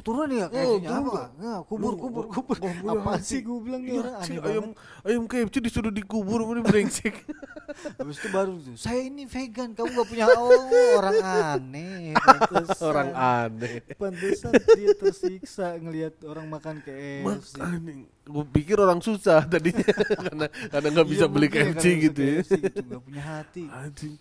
turun 0.00 0.28
ya 0.28 0.46
Oh, 0.46 0.50
KFC-nya 0.50 0.88
turun. 0.90 1.06
apa 1.06 1.22
nggak 1.32 1.60
kubur 1.64 1.90
Lu, 1.90 1.98
kubur. 1.98 2.24
kubur. 2.26 2.56
Punya 2.56 2.90
apa 2.92 3.12
sih? 3.18 3.40
gue 3.40 3.58
bilang 3.60 3.80
nih 3.80 3.90
Iya, 3.90 4.00
orang 4.00 4.14
aneh 4.16 4.38
ayam 4.42 4.66
ayam 5.02 5.22
KFC 5.24 5.54
disuruh 5.58 5.90
dikubur 5.90 6.42
ini 6.48 6.60
brengsek. 6.60 7.14
Habis 7.98 8.16
itu 8.18 8.28
baru 8.28 8.52
tuh 8.56 8.74
saya 8.74 9.00
ini 9.00 9.24
vegan 9.24 9.70
kamu 9.70 9.88
gak 9.92 10.08
punya 10.08 10.24
oh 10.26 10.50
orang 10.96 11.18
aneh 11.22 12.12
pantesan. 12.14 12.86
Orang 12.90 13.10
aneh. 13.12 13.74
Pantesan 13.94 14.52
dia 14.74 14.90
tersiksa 14.92 15.66
ngelihat 15.76 16.18
orang 16.24 16.46
makan 16.46 16.80
KFC 16.80 17.56
Makanya 17.56 17.94
gue 18.20 18.44
pikir 18.52 18.76
orang 18.76 18.98
susah 18.98 19.42
tadinya. 19.42 19.82
Karena 20.20 20.46
karena 20.68 20.88
nggak 20.90 21.08
bisa 21.08 21.24
Iya, 21.24 21.32
beli 21.32 21.46
ya, 21.46 21.52
KFC 21.52 21.84
gitu 22.00 22.20
ya. 22.20 22.32
KFC 22.40 22.50
gitu 22.60 22.80
gak 22.84 23.02
punya 23.02 23.22
hati. 23.22 23.64
Anjing. 23.66 24.14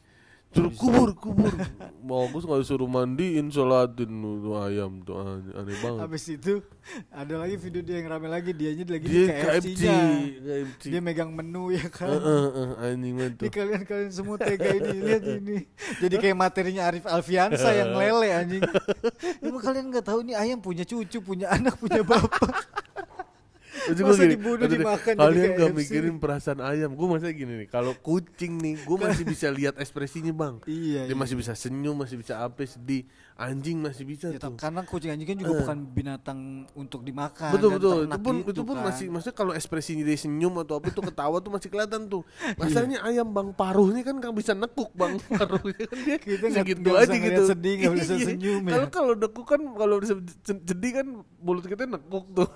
Suruh 0.49 0.73
kubur, 0.73 1.13
kubur. 1.13 1.53
Bagus 2.01 2.41
nggak 2.41 2.65
suruh 2.65 2.89
mandiin, 2.89 3.53
sholatin 3.53 4.09
tuh 4.41 4.57
ayam 4.57 4.97
tuh 5.05 5.21
aneh, 5.21 5.53
aneh 5.53 5.75
banget. 5.77 5.99
habis 6.01 6.25
itu 6.25 6.65
ada 7.13 7.37
lagi 7.37 7.53
video 7.53 7.85
dia 7.85 8.01
yang 8.01 8.09
rame 8.09 8.25
lagi 8.25 8.49
dianya 8.49 8.81
lagi 8.89 9.05
Dia 9.05 9.13
di 9.13 9.29
KFC, 9.29 9.45
KFC-nya 9.45 9.97
KFC. 10.41 10.83
dia 10.89 10.99
megang 11.05 11.29
menu 11.29 11.69
ya 11.69 11.85
kan 11.85 12.09
Heeh, 12.09 12.45
heeh, 12.49 12.69
anjing 12.81 13.13
banget 13.13 13.33
Ini 13.45 13.49
kalian 13.53 13.81
kalian 13.85 14.09
semua 14.09 14.35
tega 14.41 14.69
ini 14.73 14.89
lihat 15.05 15.23
ini. 15.37 15.57
Jadi 16.01 16.15
kayak 16.17 16.37
materinya 16.41 16.81
Arif 16.89 17.05
Alfiansa 17.05 17.69
yang 17.69 17.93
lele 17.93 18.29
anjing. 18.33 18.63
Emang 19.45 19.61
kalian 19.61 19.85
nggak 19.93 20.05
tahu 20.09 20.25
nih 20.25 20.33
ayam 20.33 20.57
punya 20.57 20.81
cucu, 20.81 21.21
punya 21.21 21.53
anak, 21.53 21.77
punya 21.77 22.01
bapak. 22.01 22.78
Masa 23.93 24.03
gua 24.05 24.15
gini, 24.15 24.33
dibunuh, 24.37 24.65
dimakan 24.69 25.13
Kalian 25.17 25.49
gak 25.57 25.73
mikirin 25.73 26.15
perasaan 26.21 26.59
ayam. 26.61 26.91
Gue 26.93 27.07
masih 27.09 27.33
gini 27.33 27.53
nih. 27.65 27.67
Kalau 27.71 27.93
kucing 27.97 28.59
nih, 28.61 28.75
gue 28.81 28.97
masih 28.97 29.23
bisa 29.25 29.47
lihat 29.49 29.75
ekspresinya 29.81 30.33
bang. 30.35 30.55
Iya. 30.69 31.09
Dia 31.09 31.13
iya. 31.13 31.17
masih 31.17 31.35
bisa 31.37 31.53
senyum, 31.57 31.95
masih 31.97 32.17
bisa 32.21 32.41
apa 32.41 32.61
sedih. 32.65 33.07
Anjing 33.39 33.79
masih 33.79 34.03
bisa 34.03 34.27
Ya, 34.27 34.35
tuh. 34.35 34.51
karena 34.53 34.83
kucing 34.83 35.09
anjing 35.09 35.23
kan 35.25 35.37
juga 35.37 35.51
Eh. 35.51 35.59
bukan 35.63 35.77
binatang 35.89 36.39
untuk 36.73 37.01
dimakan. 37.01 37.49
betul 37.49 37.69
betul 37.71 37.97
itu 38.03 38.19
pun 38.19 38.35
gitu 38.37 38.51
itu 38.51 38.61
pun 38.61 38.75
kan. 38.75 38.85
masih 38.85 39.05
maksudnya 39.07 39.31
kalau 39.33 39.51
ekspresinya 39.53 40.03
dia 40.03 40.13
senyum 40.13 40.59
atau 40.59 40.75
apa 40.75 40.87
itu 40.87 40.99
ketawa 40.99 41.39
tuh 41.39 41.47
masih 41.49 41.67
kelihatan 41.67 42.05
tuh 42.05 42.27
Iya. 42.43 42.59
masalahnya 42.59 42.99
ayam 43.01 43.27
bang 43.29 43.49
paruhnya 43.49 44.03
kan 44.03 44.11
nggak 44.13 44.35
bisa 44.35 44.51
nekuk 44.51 44.91
bang 44.91 45.15
paruhnya 45.39 45.85
kan 45.85 45.99
dia 46.01 46.17
Kita 46.19 46.45
segitu 46.51 46.83
nggak 46.83 46.99
aja 46.99 47.15
gitu 47.15 47.41
sedih, 47.47 47.73
nggak 47.79 47.93
bisa 47.95 48.13
Iya. 48.19 48.27
senyum 48.27 48.61
ya. 48.61 48.71
kalau 48.75 48.87
kalau 48.91 49.13
nekuk 49.15 49.45
kan 49.47 49.61
kalau 49.73 49.95
sedih 50.43 50.91
kan 50.93 51.07
mulut 51.39 51.63
kita 51.63 51.83
nekuk 51.85 52.25
tuh 52.35 52.49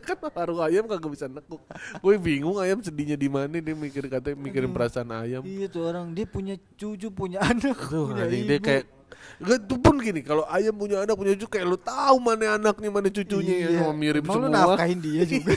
kan 0.00 0.16
paruh 0.24 0.58
ayam 0.62 0.88
kagak 0.88 1.10
bisa 1.10 1.28
nekuk 1.28 1.60
gue 2.00 2.14
bingung 2.16 2.56
ayam 2.56 2.80
sedihnya 2.80 3.14
di 3.14 3.28
mana 3.28 3.52
dia 3.52 3.74
mikir 3.74 4.08
katanya 4.08 4.36
mikirin 4.36 4.72
perasaan 4.72 5.12
ayam 5.12 5.44
Iya 5.44 5.68
tuh 5.68 5.84
orang 5.84 6.10
dia 6.10 6.24
punya 6.24 6.56
cucu, 6.74 7.08
punya 7.10 7.38
anak, 7.38 7.76
Aduh, 7.76 8.08
punya 8.08 8.24
ibu. 8.24 8.48
dia 8.48 8.58
kayak 8.58 8.84
Gak 8.84 9.03
itu 9.40 9.74
pun 9.76 9.94
gini, 9.96 10.20
kalau 10.20 10.46
ayam 10.46 10.72
punya 10.72 11.02
anak 11.02 11.14
punya 11.14 11.34
cucu 11.34 11.48
kayak 11.48 11.66
lu 11.66 11.76
tahu 11.76 12.16
mana 12.16 12.54
anaknya 12.54 12.88
mana 12.88 13.08
cucunya 13.08 13.54
ya 13.60 13.68
semua 13.74 13.92
mirip 13.92 14.20
Iya. 14.20 14.30
Emang 14.30 14.36
lu 14.36 14.46
semua. 14.46 14.58
nafkahin 14.70 14.98
dia 14.98 15.22
juga. 15.32 15.52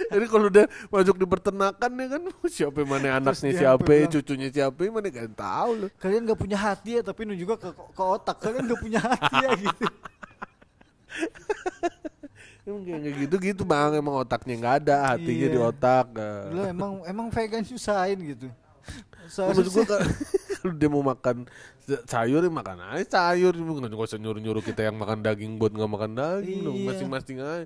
Jadi 0.00 0.24
kalau 0.26 0.46
udah 0.48 0.64
masuk 0.88 1.16
di 1.16 1.26
peternakan 1.28 1.90
ya 1.92 2.06
kan 2.08 2.22
siapa 2.56 2.76
yang 2.78 2.90
mana 2.90 3.06
anaknya 3.16 3.50
dia 3.50 3.60
siapa, 3.60 3.84
bilang, 3.84 4.10
cucunya 4.10 4.48
siapa, 4.48 4.80
mana 4.88 5.08
gak 5.08 5.28
tahu 5.34 5.70
lu. 5.76 5.86
Kalian 5.96 6.22
gak 6.24 6.40
punya 6.40 6.58
hati 6.58 6.90
ya, 6.96 7.02
tapi 7.02 7.20
nu 7.24 7.34
juga 7.34 7.54
ke, 7.54 7.68
ke 7.70 8.02
otak. 8.02 8.36
Kalian 8.38 8.64
gak 8.66 8.80
punya 8.80 8.98
hati 8.98 9.34
ya 9.36 9.50
gitu. 9.56 9.84
Emang 12.60 12.82
kayak 12.84 13.14
gitu 13.18 13.36
gitu 13.40 13.62
bang, 13.64 13.96
emang 13.96 14.20
otaknya 14.20 14.54
nggak 14.54 14.74
ada, 14.84 14.96
hatinya 15.10 15.46
Iya. 15.48 15.54
di 15.54 15.58
otak. 15.58 16.06
eh. 16.14 16.42
Lu 16.52 16.60
emang 16.62 16.92
emang 17.02 17.26
vegan 17.28 17.64
nyusahin 17.64 18.18
gitu. 18.22 18.46
Maksud 19.26 19.66
gua 19.70 19.84
ka- 19.86 20.06
kalau 20.60 20.74
dia 20.74 20.86
mau 20.86 21.02
makan 21.02 21.48
sa- 21.80 22.04
sayur 22.06 22.40
ya 22.40 22.52
makan 22.52 22.78
aja 22.86 23.04
sayur, 23.08 23.50
nggak 23.52 23.96
usah 23.96 24.16
nyuruh 24.16 24.38
nyuruh 24.38 24.60
kita 24.60 24.84
yang 24.84 24.94
makan 24.94 25.20
daging 25.20 25.56
buat 25.56 25.70
nggak 25.70 25.90
makan 25.90 26.12
daging, 26.12 26.58
dong. 26.62 26.76
Iya. 26.76 26.86
masing-masing 26.86 27.38
aja. 27.38 27.64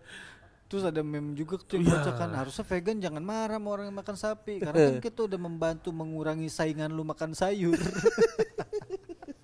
Terus 0.64 0.82
ada 0.82 1.00
meme 1.00 1.34
juga 1.34 1.54
tuh 1.56 1.76
yang 1.76 1.84
Iya. 1.84 1.94
baca 2.00 2.10
kan 2.16 2.30
harusnya 2.32 2.64
vegan 2.64 2.96
jangan 2.98 3.22
marah 3.22 3.58
sama 3.58 3.68
orang 3.70 3.86
yang 3.86 3.96
makan 3.96 4.16
sapi 4.16 4.54
karena 4.58 4.78
kan 4.88 4.96
kita 5.06 5.20
udah 5.22 5.38
membantu 5.38 5.90
mengurangi 5.90 6.48
saingan 6.48 6.88
lu 6.88 7.02
makan 7.02 7.30
sayur. 7.32 7.76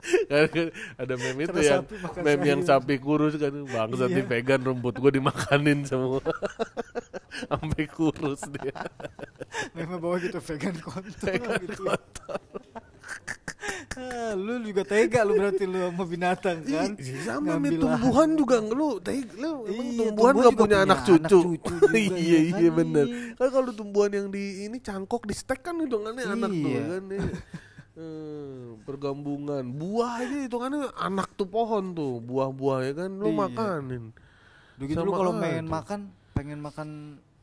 Kan 0.01 0.49
ada 0.97 1.15
meme 1.15 1.45
itu 1.45 1.61
yang 1.61 1.85
makan 1.85 2.21
meme 2.25 2.45
yang 2.49 2.61
sayur. 2.65 2.81
sapi 2.81 2.95
kurus 2.97 3.37
kan 3.37 3.53
bangsa 3.53 4.09
Iya. 4.09 4.25
vegan 4.25 4.61
rumput 4.65 4.97
gua 4.97 5.13
dimakanin 5.13 5.85
semua 5.85 6.25
sampai 7.47 7.85
kurus 7.87 8.41
dia 8.49 8.73
meme 9.77 10.01
bawa 10.01 10.17
gitu 10.19 10.41
vegan 10.41 10.73
kontol 10.81 11.37
gitu. 11.61 11.85
Ah, 13.91 14.39
lu 14.39 14.63
juga 14.63 14.83
tega 14.83 15.27
lu 15.27 15.35
berarti 15.35 15.67
lu 15.67 15.83
sama 15.83 16.05
binatang 16.05 16.63
kan. 16.63 16.95
Ih, 16.95 17.19
sama 17.21 17.59
Ngambil 17.59 17.71
lahan. 17.75 17.83
tumbuhan 17.83 18.29
juga 18.35 18.57
lu 18.63 18.89
teh 18.97 19.19
lu 19.35 19.51
emang 19.67 19.67
Iya, 19.67 19.99
tumbuhan 19.99 20.07
tumbuhan 20.07 20.31
gak 20.33 20.39
juga 20.39 20.51
punya 20.51 20.59
punya 20.61 20.79
anak 20.79 20.99
anak 21.03 21.09
cucu, 21.27 21.39
cucu 21.59 21.75
juga, 21.83 21.97
iya 21.99 22.15
ya 22.31 22.41
iya 22.55 22.71
kan? 22.71 22.79
bener 22.79 23.07
Iya. 23.07 23.21
kan 23.35 23.49
kalau 23.51 23.71
tumbuhan 23.73 24.11
yang 24.11 24.27
di 24.29 24.43
ini 24.63 24.79
cangkok 24.79 25.23
di 25.25 25.35
stek 25.35 25.61
kan 25.61 25.75
hitungannya 25.77 26.23
anak 26.25 26.51
tuh 26.53 26.71
Iya. 26.71 26.83
kan 26.87 27.03
iya. 27.09 27.29
Hmm, 27.93 28.57
pergambungan 28.81 29.65
buah 29.67 30.23
aja 30.23 30.37
hitungannya 30.41 30.81
anak 30.97 31.29
tuh 31.35 31.45
pohon 31.45 31.91
tuh 31.91 32.23
buah-buah 32.23 32.79
ya 32.87 32.93
kan 32.97 33.11
lu 33.13 33.29
Iya. 33.29 33.39
makanin 33.43 34.05
Begitu 34.77 35.03
lu 35.03 35.11
kalau 35.11 35.33
pengen 35.37 35.67
makan 35.67 36.01
pengen 36.31 36.59
makan 36.59 36.89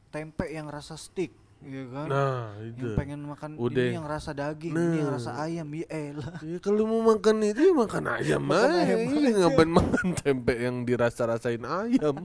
tempe 0.07 0.47
yang 0.47 0.65
rasa 0.65 0.95
stick, 0.95 1.29
ya 1.63 1.83
kan? 1.89 2.05
nah 2.07 2.53
yang 2.61 2.69
itu 2.73 2.85
pengen 2.93 3.19
makan 3.25 3.49
Udah. 3.57 3.81
ini 3.81 3.97
yang 3.97 4.07
rasa 4.07 4.31
daging, 4.31 4.73
ini 4.73 4.97
yang 5.01 5.09
Nah. 5.09 5.15
rasa 5.17 5.31
ayam, 5.41 5.67
ya 5.73 5.85
elah. 5.89 6.33
Ya, 6.45 6.57
kalau 6.61 6.83
mau 6.85 7.01
makan 7.11 7.35
itu 7.43 7.61
ya 7.61 7.73
makan 7.73 8.03
ayam 8.13 8.41
Makan 8.45 8.69
aja. 8.71 8.95
Iya, 8.97 9.29
ngapain 9.41 9.71
makan 9.71 10.07
tempe 10.15 10.53
yang 10.55 10.75
dirasa-rasain 10.83 11.63
ayam. 11.63 12.23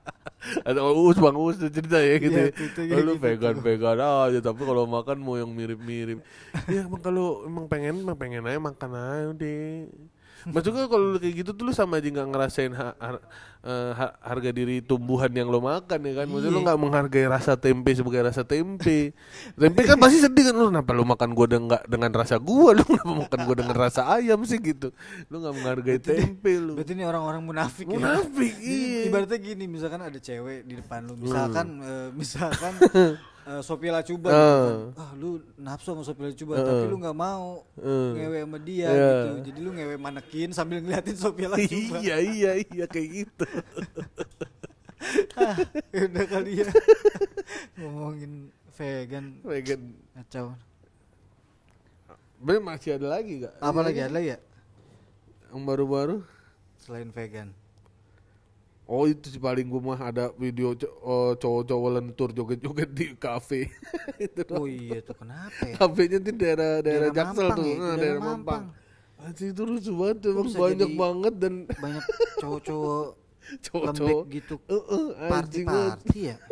Ada 0.68 0.84
Uus 0.84 1.16
Bang 1.16 1.40
Uus 1.40 1.56
tuh 1.56 1.72
cerita 1.72 1.96
ya 1.96 2.20
gitu. 2.20 2.36
Iya, 2.36 2.52
ya. 2.84 2.94
Oh, 2.94 3.00
lu 3.00 3.16
gitu 3.16 3.24
vegan-vegan 3.24 3.96
aja 3.96 4.38
tapi 4.44 4.60
kalau 4.60 4.84
makan 4.84 5.16
mau 5.24 5.40
yang 5.40 5.48
mirip-mirip. 5.48 6.20
ya 6.68 6.84
emang 6.84 7.00
kalau 7.00 7.48
emang 7.48 7.64
pengen 7.64 8.04
emang 8.04 8.18
pengen 8.18 8.44
aja 8.44 8.60
makan 8.60 8.90
aja 8.92 9.32
deh. 9.32 9.88
Maksudnya 10.46 10.84
kalau 10.84 11.06
lu 11.12 11.18
kayak 11.18 11.34
gitu 11.40 11.50
tuh 11.52 11.64
lu 11.64 11.72
sama 11.72 11.96
aja 11.96 12.08
nggak 12.08 12.28
ngerasain 12.28 12.72
ha- 12.72 12.96
har- 12.96 13.24
eh, 13.60 13.92
ha- 13.92 14.16
harga 14.20 14.50
diri 14.50 14.80
tumbuhan 14.80 15.28
yang 15.28 15.48
lo 15.48 15.58
makan 15.58 15.98
ya 16.00 16.12
kan. 16.14 16.26
Maksudnya 16.26 16.50
lu 16.50 16.60
Iya. 16.60 16.66
nggak 16.66 16.80
menghargai 16.80 17.26
rasa 17.26 17.52
tempe 17.54 17.90
sebagai 17.90 18.20
rasa 18.22 18.42
tempe. 18.42 19.16
tempe 19.54 19.80
kan 19.82 19.96
pasti 19.96 20.18
sedih 20.18 20.48
kan 20.48 20.54
lu 20.54 20.68
kenapa 20.68 20.90
lu 20.90 21.04
makan 21.04 21.30
gua 21.32 21.46
dengan 21.46 21.80
dengan 21.84 22.10
rasa 22.10 22.36
gua 22.36 22.72
lu 22.72 22.82
kenapa 22.82 23.12
makan 23.24 23.38
gua 23.42 23.56
dengan 23.56 23.76
rasa 23.78 24.00
ayam 24.10 24.40
sih 24.42 24.58
gitu. 24.58 24.92
Lu 25.26 25.38
nggak 25.38 25.54
menghargai 25.54 25.98
tempe 25.98 26.52
lu. 26.54 26.76
Berarti 26.76 26.92
ini 26.92 27.04
orang-orang 27.04 27.40
munafik 27.40 27.86
ya. 27.86 27.94
Munafik 27.94 28.52
Jadi, 28.54 28.68
iya. 28.68 29.02
Ibaratnya 29.08 29.38
gini, 29.38 29.64
misalkan 29.64 30.00
ada 30.00 30.18
cewek 30.18 30.64
di 30.64 30.74
depan 30.74 31.04
lu, 31.04 31.16
misalkan 31.16 31.66
eh, 31.80 32.08
misalkan 32.12 32.72
eh, 33.44 33.60
Sophia 33.60 33.92
Lacuba 33.92 34.28
Ah. 34.28 34.34
gitu 34.34 34.62
kan. 34.64 34.76
Ah, 34.96 35.10
lu 35.14 35.28
nafsu 35.56 35.86
sama 35.88 36.02
Sophia 36.02 36.26
Lacuba, 36.26 36.54
tapi 36.58 36.84
lu 36.86 36.96
nggak 36.96 37.14
mau 37.14 37.62
Eh. 37.76 38.10
ngewe 38.14 38.38
sama 38.40 38.58
dia 38.58 38.88
Iya. 38.88 39.08
gitu. 39.10 39.28
Jadi 39.46 39.58
lu 39.60 39.70
ngewe 39.72 39.94
manekin 39.96 40.50
sambil 40.50 40.78
ngeliatin 40.78 41.14
Sophia 41.14 41.48
Lacuba. 41.48 41.96
iya 41.98 42.16
iya 42.18 42.50
iya 42.58 42.84
kayak 42.86 43.08
gitu. 43.14 43.46
Ah, 45.34 45.56
udah 45.92 46.24
kali 46.26 46.52
ya. 46.58 46.68
Ngomongin 47.76 48.48
vegan 48.72 49.36
Vegan. 49.42 49.80
kacau. 50.14 50.56
Bener 52.36 52.60
masih 52.60 52.96
ada 52.96 53.08
lagi 53.10 53.40
gak? 53.40 53.54
Apa 53.56 53.80
lagi 53.80 54.00
ada 54.00 54.12
lagi 54.12 54.28
ya 54.30 54.38
Yang 55.48 55.62
baru-baru? 55.64 56.16
selain 56.76 57.08
vegan? 57.08 57.48
Oh 58.84 59.08
itu 59.08 59.32
sih 59.32 59.40
paling 59.40 59.64
gue 59.64 59.80
mah 59.80 59.96
ada 59.96 60.28
video 60.36 60.76
oh, 61.00 61.32
cowok-cowok 61.34 61.90
lentur 61.90 62.28
joget-joget 62.30 62.90
di 62.92 63.06
kafe. 63.16 63.72
itu 64.20 64.44
Oh 64.52 64.68
iya 64.68 65.00
tuh 65.00 65.16
kenapa 65.16 65.56
ya? 65.64 65.74
Kafenya 65.74 66.18
di 66.20 66.32
daerah 66.36 66.84
daerah, 66.84 67.08
Daerah 67.08 67.10
Jaksel 67.10 67.48
Mampang 67.48 67.56
tuh, 67.56 67.64
ya, 67.64 67.76
nah, 67.80 67.96
daerah 67.96 68.20
Mampang. 68.20 68.62
Mampang. 68.68 69.24
Anjir 69.24 69.46
itu 69.50 69.62
lucu 69.64 69.92
banget, 69.96 70.16
emang 70.28 70.48
banyak 70.52 70.90
banget 70.92 71.34
dan 71.40 71.54
Banyak 71.64 72.04
cowok-cowok 72.36 73.06
cowok-cowok. 73.64 74.20
lembek 74.20 74.36
gitu. 74.36 74.54
Eh, 74.68 74.76
eh, 74.76 75.06
anjing 75.32 75.64
banget. 75.64 75.96
Party-party 76.04 76.18
ya. 76.20 76.36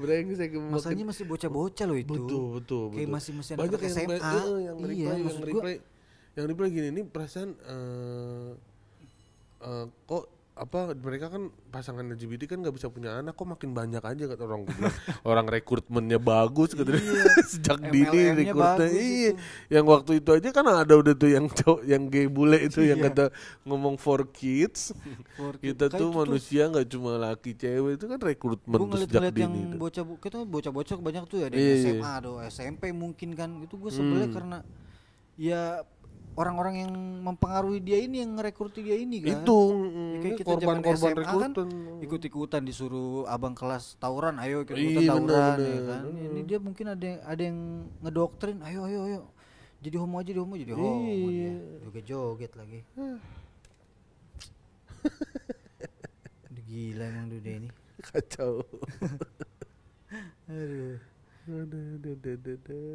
Brengsek 0.00 0.50
Masanya 0.56 1.04
masih 1.04 1.24
bocah-bocah 1.28 1.84
loh 1.84 1.98
itu. 2.00 2.08
betul 2.16 2.44
betul 2.56 2.84
Kayak 2.88 3.04
betul. 3.04 3.12
masih 3.12 3.32
masih 3.36 3.52
banyak 3.54 3.68
anak 3.68 3.82
yang 3.84 3.92
SMA. 3.92 4.16
eh, 4.16 4.58
yang 4.64 4.76
Iya, 4.80 5.12
yang 5.12 5.76
yang 6.36 6.46
reply 6.48 6.68
gini 6.68 6.88
ini 6.92 7.02
perasaan 7.04 7.50
eh 7.56 8.50
eh, 9.66 9.86
kok 10.06 10.24
apa 10.56 10.96
mereka 10.96 11.28
kan 11.28 11.52
pasangan 11.68 12.00
LGBT 12.08 12.48
kan 12.48 12.64
nggak 12.64 12.72
bisa 12.72 12.88
punya 12.88 13.20
anak 13.20 13.36
kok 13.36 13.44
makin 13.44 13.76
banyak 13.76 14.00
aja 14.00 14.24
kata 14.24 14.40
orang 14.40 14.64
orang 15.28 15.44
rekrutmennya 15.44 16.16
bagus 16.16 16.72
gitu 16.72 16.96
sejak 17.52 17.76
dini 17.84 18.32
rekrutnya 18.32 18.88
iya 18.88 19.30
itu. 19.36 19.40
yang 19.68 19.84
waktu 19.84 20.16
itu 20.16 20.32
aja 20.32 20.48
kan 20.48 20.64
ada 20.64 20.96
udah 20.96 21.12
tuh 21.12 21.28
yang 21.28 21.44
cowok 21.60 21.84
yang 21.84 22.08
gay 22.08 22.24
bule 22.24 22.56
itu 22.56 22.80
yang 22.80 22.96
Iya. 22.96 23.12
kata 23.12 23.24
ngomong 23.68 24.00
for 24.00 24.24
kids 24.32 24.96
For 25.36 25.60
kita 25.60 25.92
Kayak 25.92 26.00
tuh 26.00 26.08
itu 26.08 26.16
manusia 26.16 26.62
nggak 26.72 26.86
cuma 26.88 27.10
laki 27.20 27.52
cewek 27.52 27.92
itu 28.00 28.04
kan 28.08 28.16
rekrutmen 28.18 28.72
tuh 28.72 28.86
sejak 28.96 28.96
ngeliat-ngeliat 29.12 29.36
yang 29.36 29.52
dini 29.52 29.68
tuh. 29.68 29.76
bocah 29.76 30.04
kita 30.16 30.36
bocah-bocah 30.40 30.96
banyak 30.96 31.24
tuh 31.28 31.36
ya 31.36 31.46
ada 31.46 31.54
Iya, 31.54 31.60
yang 31.60 31.76
iya. 31.76 31.92
SMA 31.92 32.10
ada 32.16 32.30
SMP 32.48 32.82
mungkin 32.96 33.36
kan 33.36 33.60
itu 33.60 33.76
gue 33.76 33.92
sebelnya 33.92 34.24
Hmm. 34.24 34.36
karena 34.40 34.58
ya 35.36 35.84
orang-orang 36.36 36.74
yang 36.84 36.92
mempengaruhi 37.24 37.80
dia 37.80 37.98
ini 37.98 38.20
yang 38.20 38.36
ngerekruti 38.36 38.80
dia 38.80 38.94
ini 38.94 39.24
kan? 39.24 39.42
Itu 39.42 39.60
Ya, 40.16 40.22
kayak 40.22 40.36
kita 40.38 40.52
zaman 40.56 40.80
korban-korban 40.80 40.96
SMA 40.96 41.12
kan 41.16 41.22
rekrutan 41.52 41.68
ikut-ikutan 42.00 42.62
disuruh 42.62 43.26
abang 43.26 43.52
kelas 43.52 43.96
tawuran 43.96 44.38
ayo 44.38 44.62
ikut 44.62 44.76
Iya, 44.76 45.00
ikutan 45.00 45.18
bener, 45.18 45.32
tawuran 45.32 45.56
ya 45.56 45.56
bener, 45.56 45.84
kan? 45.84 46.02
Bener. 46.08 46.30
ini 46.30 46.40
dia 46.44 46.58
mungkin 46.60 46.86
ada 46.88 47.04
yang, 47.04 47.20
ada 47.24 47.42
yang 47.42 47.58
ngedoktrin 48.00 48.58
ayo 48.62 48.84
ayo 48.84 49.00
ayo 49.04 49.20
jadi 49.76 49.96
homo 49.96 50.18
aja 50.18 50.28
jadi 50.28 50.40
homo 50.40 50.56
jadi 50.56 50.72
homo 50.72 51.04
dia 51.04 51.12
Iya. 51.12 51.52
joget 51.84 52.04
joget 52.04 52.52
lagi. 52.56 52.80
Gila 56.66 57.06
emang 57.06 57.30
dude 57.30 57.46
ini. 57.46 57.68
Kacau. 58.02 58.58
Aduh. 60.50 60.98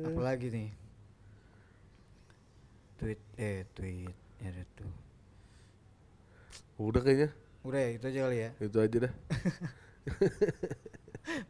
apalagi 0.05 0.47
nih 0.51 0.69
tweet 3.01 3.19
eh 3.35 3.65
tweet 3.73 4.13
ya 4.37 4.49
tuh. 4.77 4.93
Udah 6.77 7.01
kayaknya. 7.01 7.29
Udah 7.61 7.77
ya 7.77 7.89
itu 7.93 8.05
aja 8.05 8.19
kali 8.25 8.37
ya. 8.37 8.49
Itu 8.57 8.77
aja 8.77 8.97
dah. 9.09 9.13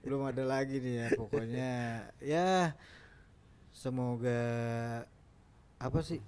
Belum 0.03 0.21
ada 0.23 0.43
lagi 0.43 0.79
nih 0.79 0.93
ya 0.95 1.07
pokoknya. 1.15 1.71
Ya 2.19 2.75
semoga 3.71 4.39
apa 5.75 5.99
sih? 6.03 6.19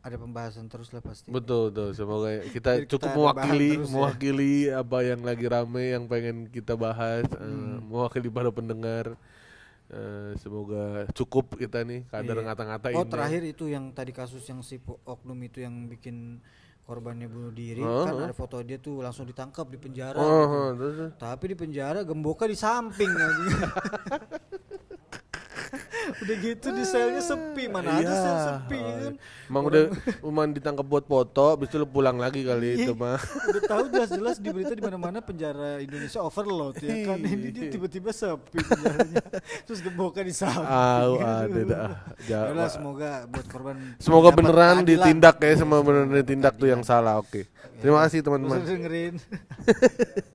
Ada 0.00 0.16
pembahasan 0.16 0.64
terus 0.64 0.88
lah 0.96 1.04
pasti. 1.04 1.28
Betul 1.28 1.68
betul. 1.68 1.92
Semoga 1.92 2.40
kita 2.48 2.80
Biar 2.80 2.88
kita 2.88 2.88
cukup 2.88 3.10
mewakili 3.12 3.70
ya. 3.76 3.84
mewakili 3.84 4.52
apa 4.72 4.98
yang 5.04 5.20
lagi 5.20 5.46
rame 5.46 5.84
yang 5.92 6.04
pengen 6.08 6.48
kita 6.48 6.72
bahas 6.72 7.28
eh, 7.28 7.44
Hmm. 7.44 7.84
mewakili 7.84 8.32
para 8.32 8.48
pendengar 8.48 9.12
Eh, 9.90 10.38
semoga 10.38 11.02
cukup 11.10 11.58
kita 11.58 11.82
nih 11.82 12.06
kadar 12.06 12.38
Iya. 12.38 12.46
ngata-ngata 12.46 12.86
oh 12.94 13.02
ini 13.02 13.10
terakhir 13.10 13.42
itu 13.42 13.66
yang 13.66 13.90
tadi 13.90 14.14
kasus 14.14 14.46
yang 14.46 14.62
si 14.62 14.78
oknum 15.02 15.34
itu 15.42 15.66
yang 15.66 15.90
bikin 15.90 16.38
korbannya 16.86 17.26
bunuh 17.26 17.50
diri 17.50 17.82
Oh, 17.82 18.06
kan 18.06 18.14
oh. 18.14 18.22
ada 18.22 18.30
foto 18.30 18.62
dia 18.62 18.78
tuh 18.78 19.02
langsung 19.02 19.26
ditangkap 19.26 19.66
di 19.66 19.82
penjara 19.82 20.14
oh, 20.14 20.46
gitu. 20.46 20.78
terus. 20.78 21.10
tapi 21.18 21.44
di 21.50 21.56
penjara 21.58 22.06
gemboknya 22.06 22.54
di 22.54 22.58
samping. 22.58 23.10
Udah 26.20 26.36
gitu 26.36 26.66
di 26.76 26.84
selnya 26.84 27.22
sepi, 27.24 27.64
mana 27.72 27.96
ada 27.96 28.12
sel 28.12 28.36
sepi 28.44 28.78
ya 28.78 28.94
kan. 29.00 29.14
Emang 29.48 29.64
udah 29.66 29.82
cuman 30.20 30.48
ditangkap 30.52 30.84
buat 30.84 31.04
foto, 31.08 31.56
habis 31.56 31.72
itu 31.72 31.80
lu 31.80 31.88
pulang 31.88 32.20
lagi 32.20 32.44
kali 32.44 32.84
itu 32.84 32.92
mah. 32.92 33.16
Udah 33.48 33.62
tahu 33.64 33.84
jelas-jelas 33.88 34.36
di 34.36 34.48
berita 34.52 34.76
di 34.76 34.84
mana-mana 34.84 35.24
penjara 35.24 35.80
Indonesia 35.80 36.20
overload 36.20 36.76
ya 36.84 36.92
kan. 37.08 37.18
Ini 37.18 37.48
dia 37.50 37.64
tiba-tiba 37.72 38.12
sepi 38.12 38.60
penjaranya. 38.60 39.24
Terus 39.64 39.80
gemboknya 39.80 40.24
di 40.28 40.34
samping. 40.36 40.68
Ah, 40.68 41.48
ada 41.48 41.60
dah. 41.64 42.68
Semoga 42.68 43.24
buat 43.26 43.46
korban 43.48 43.76
Semoga 43.96 44.28
beneran 44.30 44.84
keadilan. 44.84 45.06
ditindak 45.08 45.36
ya, 45.40 45.52
sama 45.56 45.80
beneran 45.80 46.12
ditindak 46.20 46.54
tuh 46.60 46.68
yang 46.68 46.84
salah. 46.84 47.18
Oke. 47.18 47.48
Terima 47.80 48.04
kasih 48.04 48.20
teman-teman. 48.20 48.60
dengerin. 48.60 49.14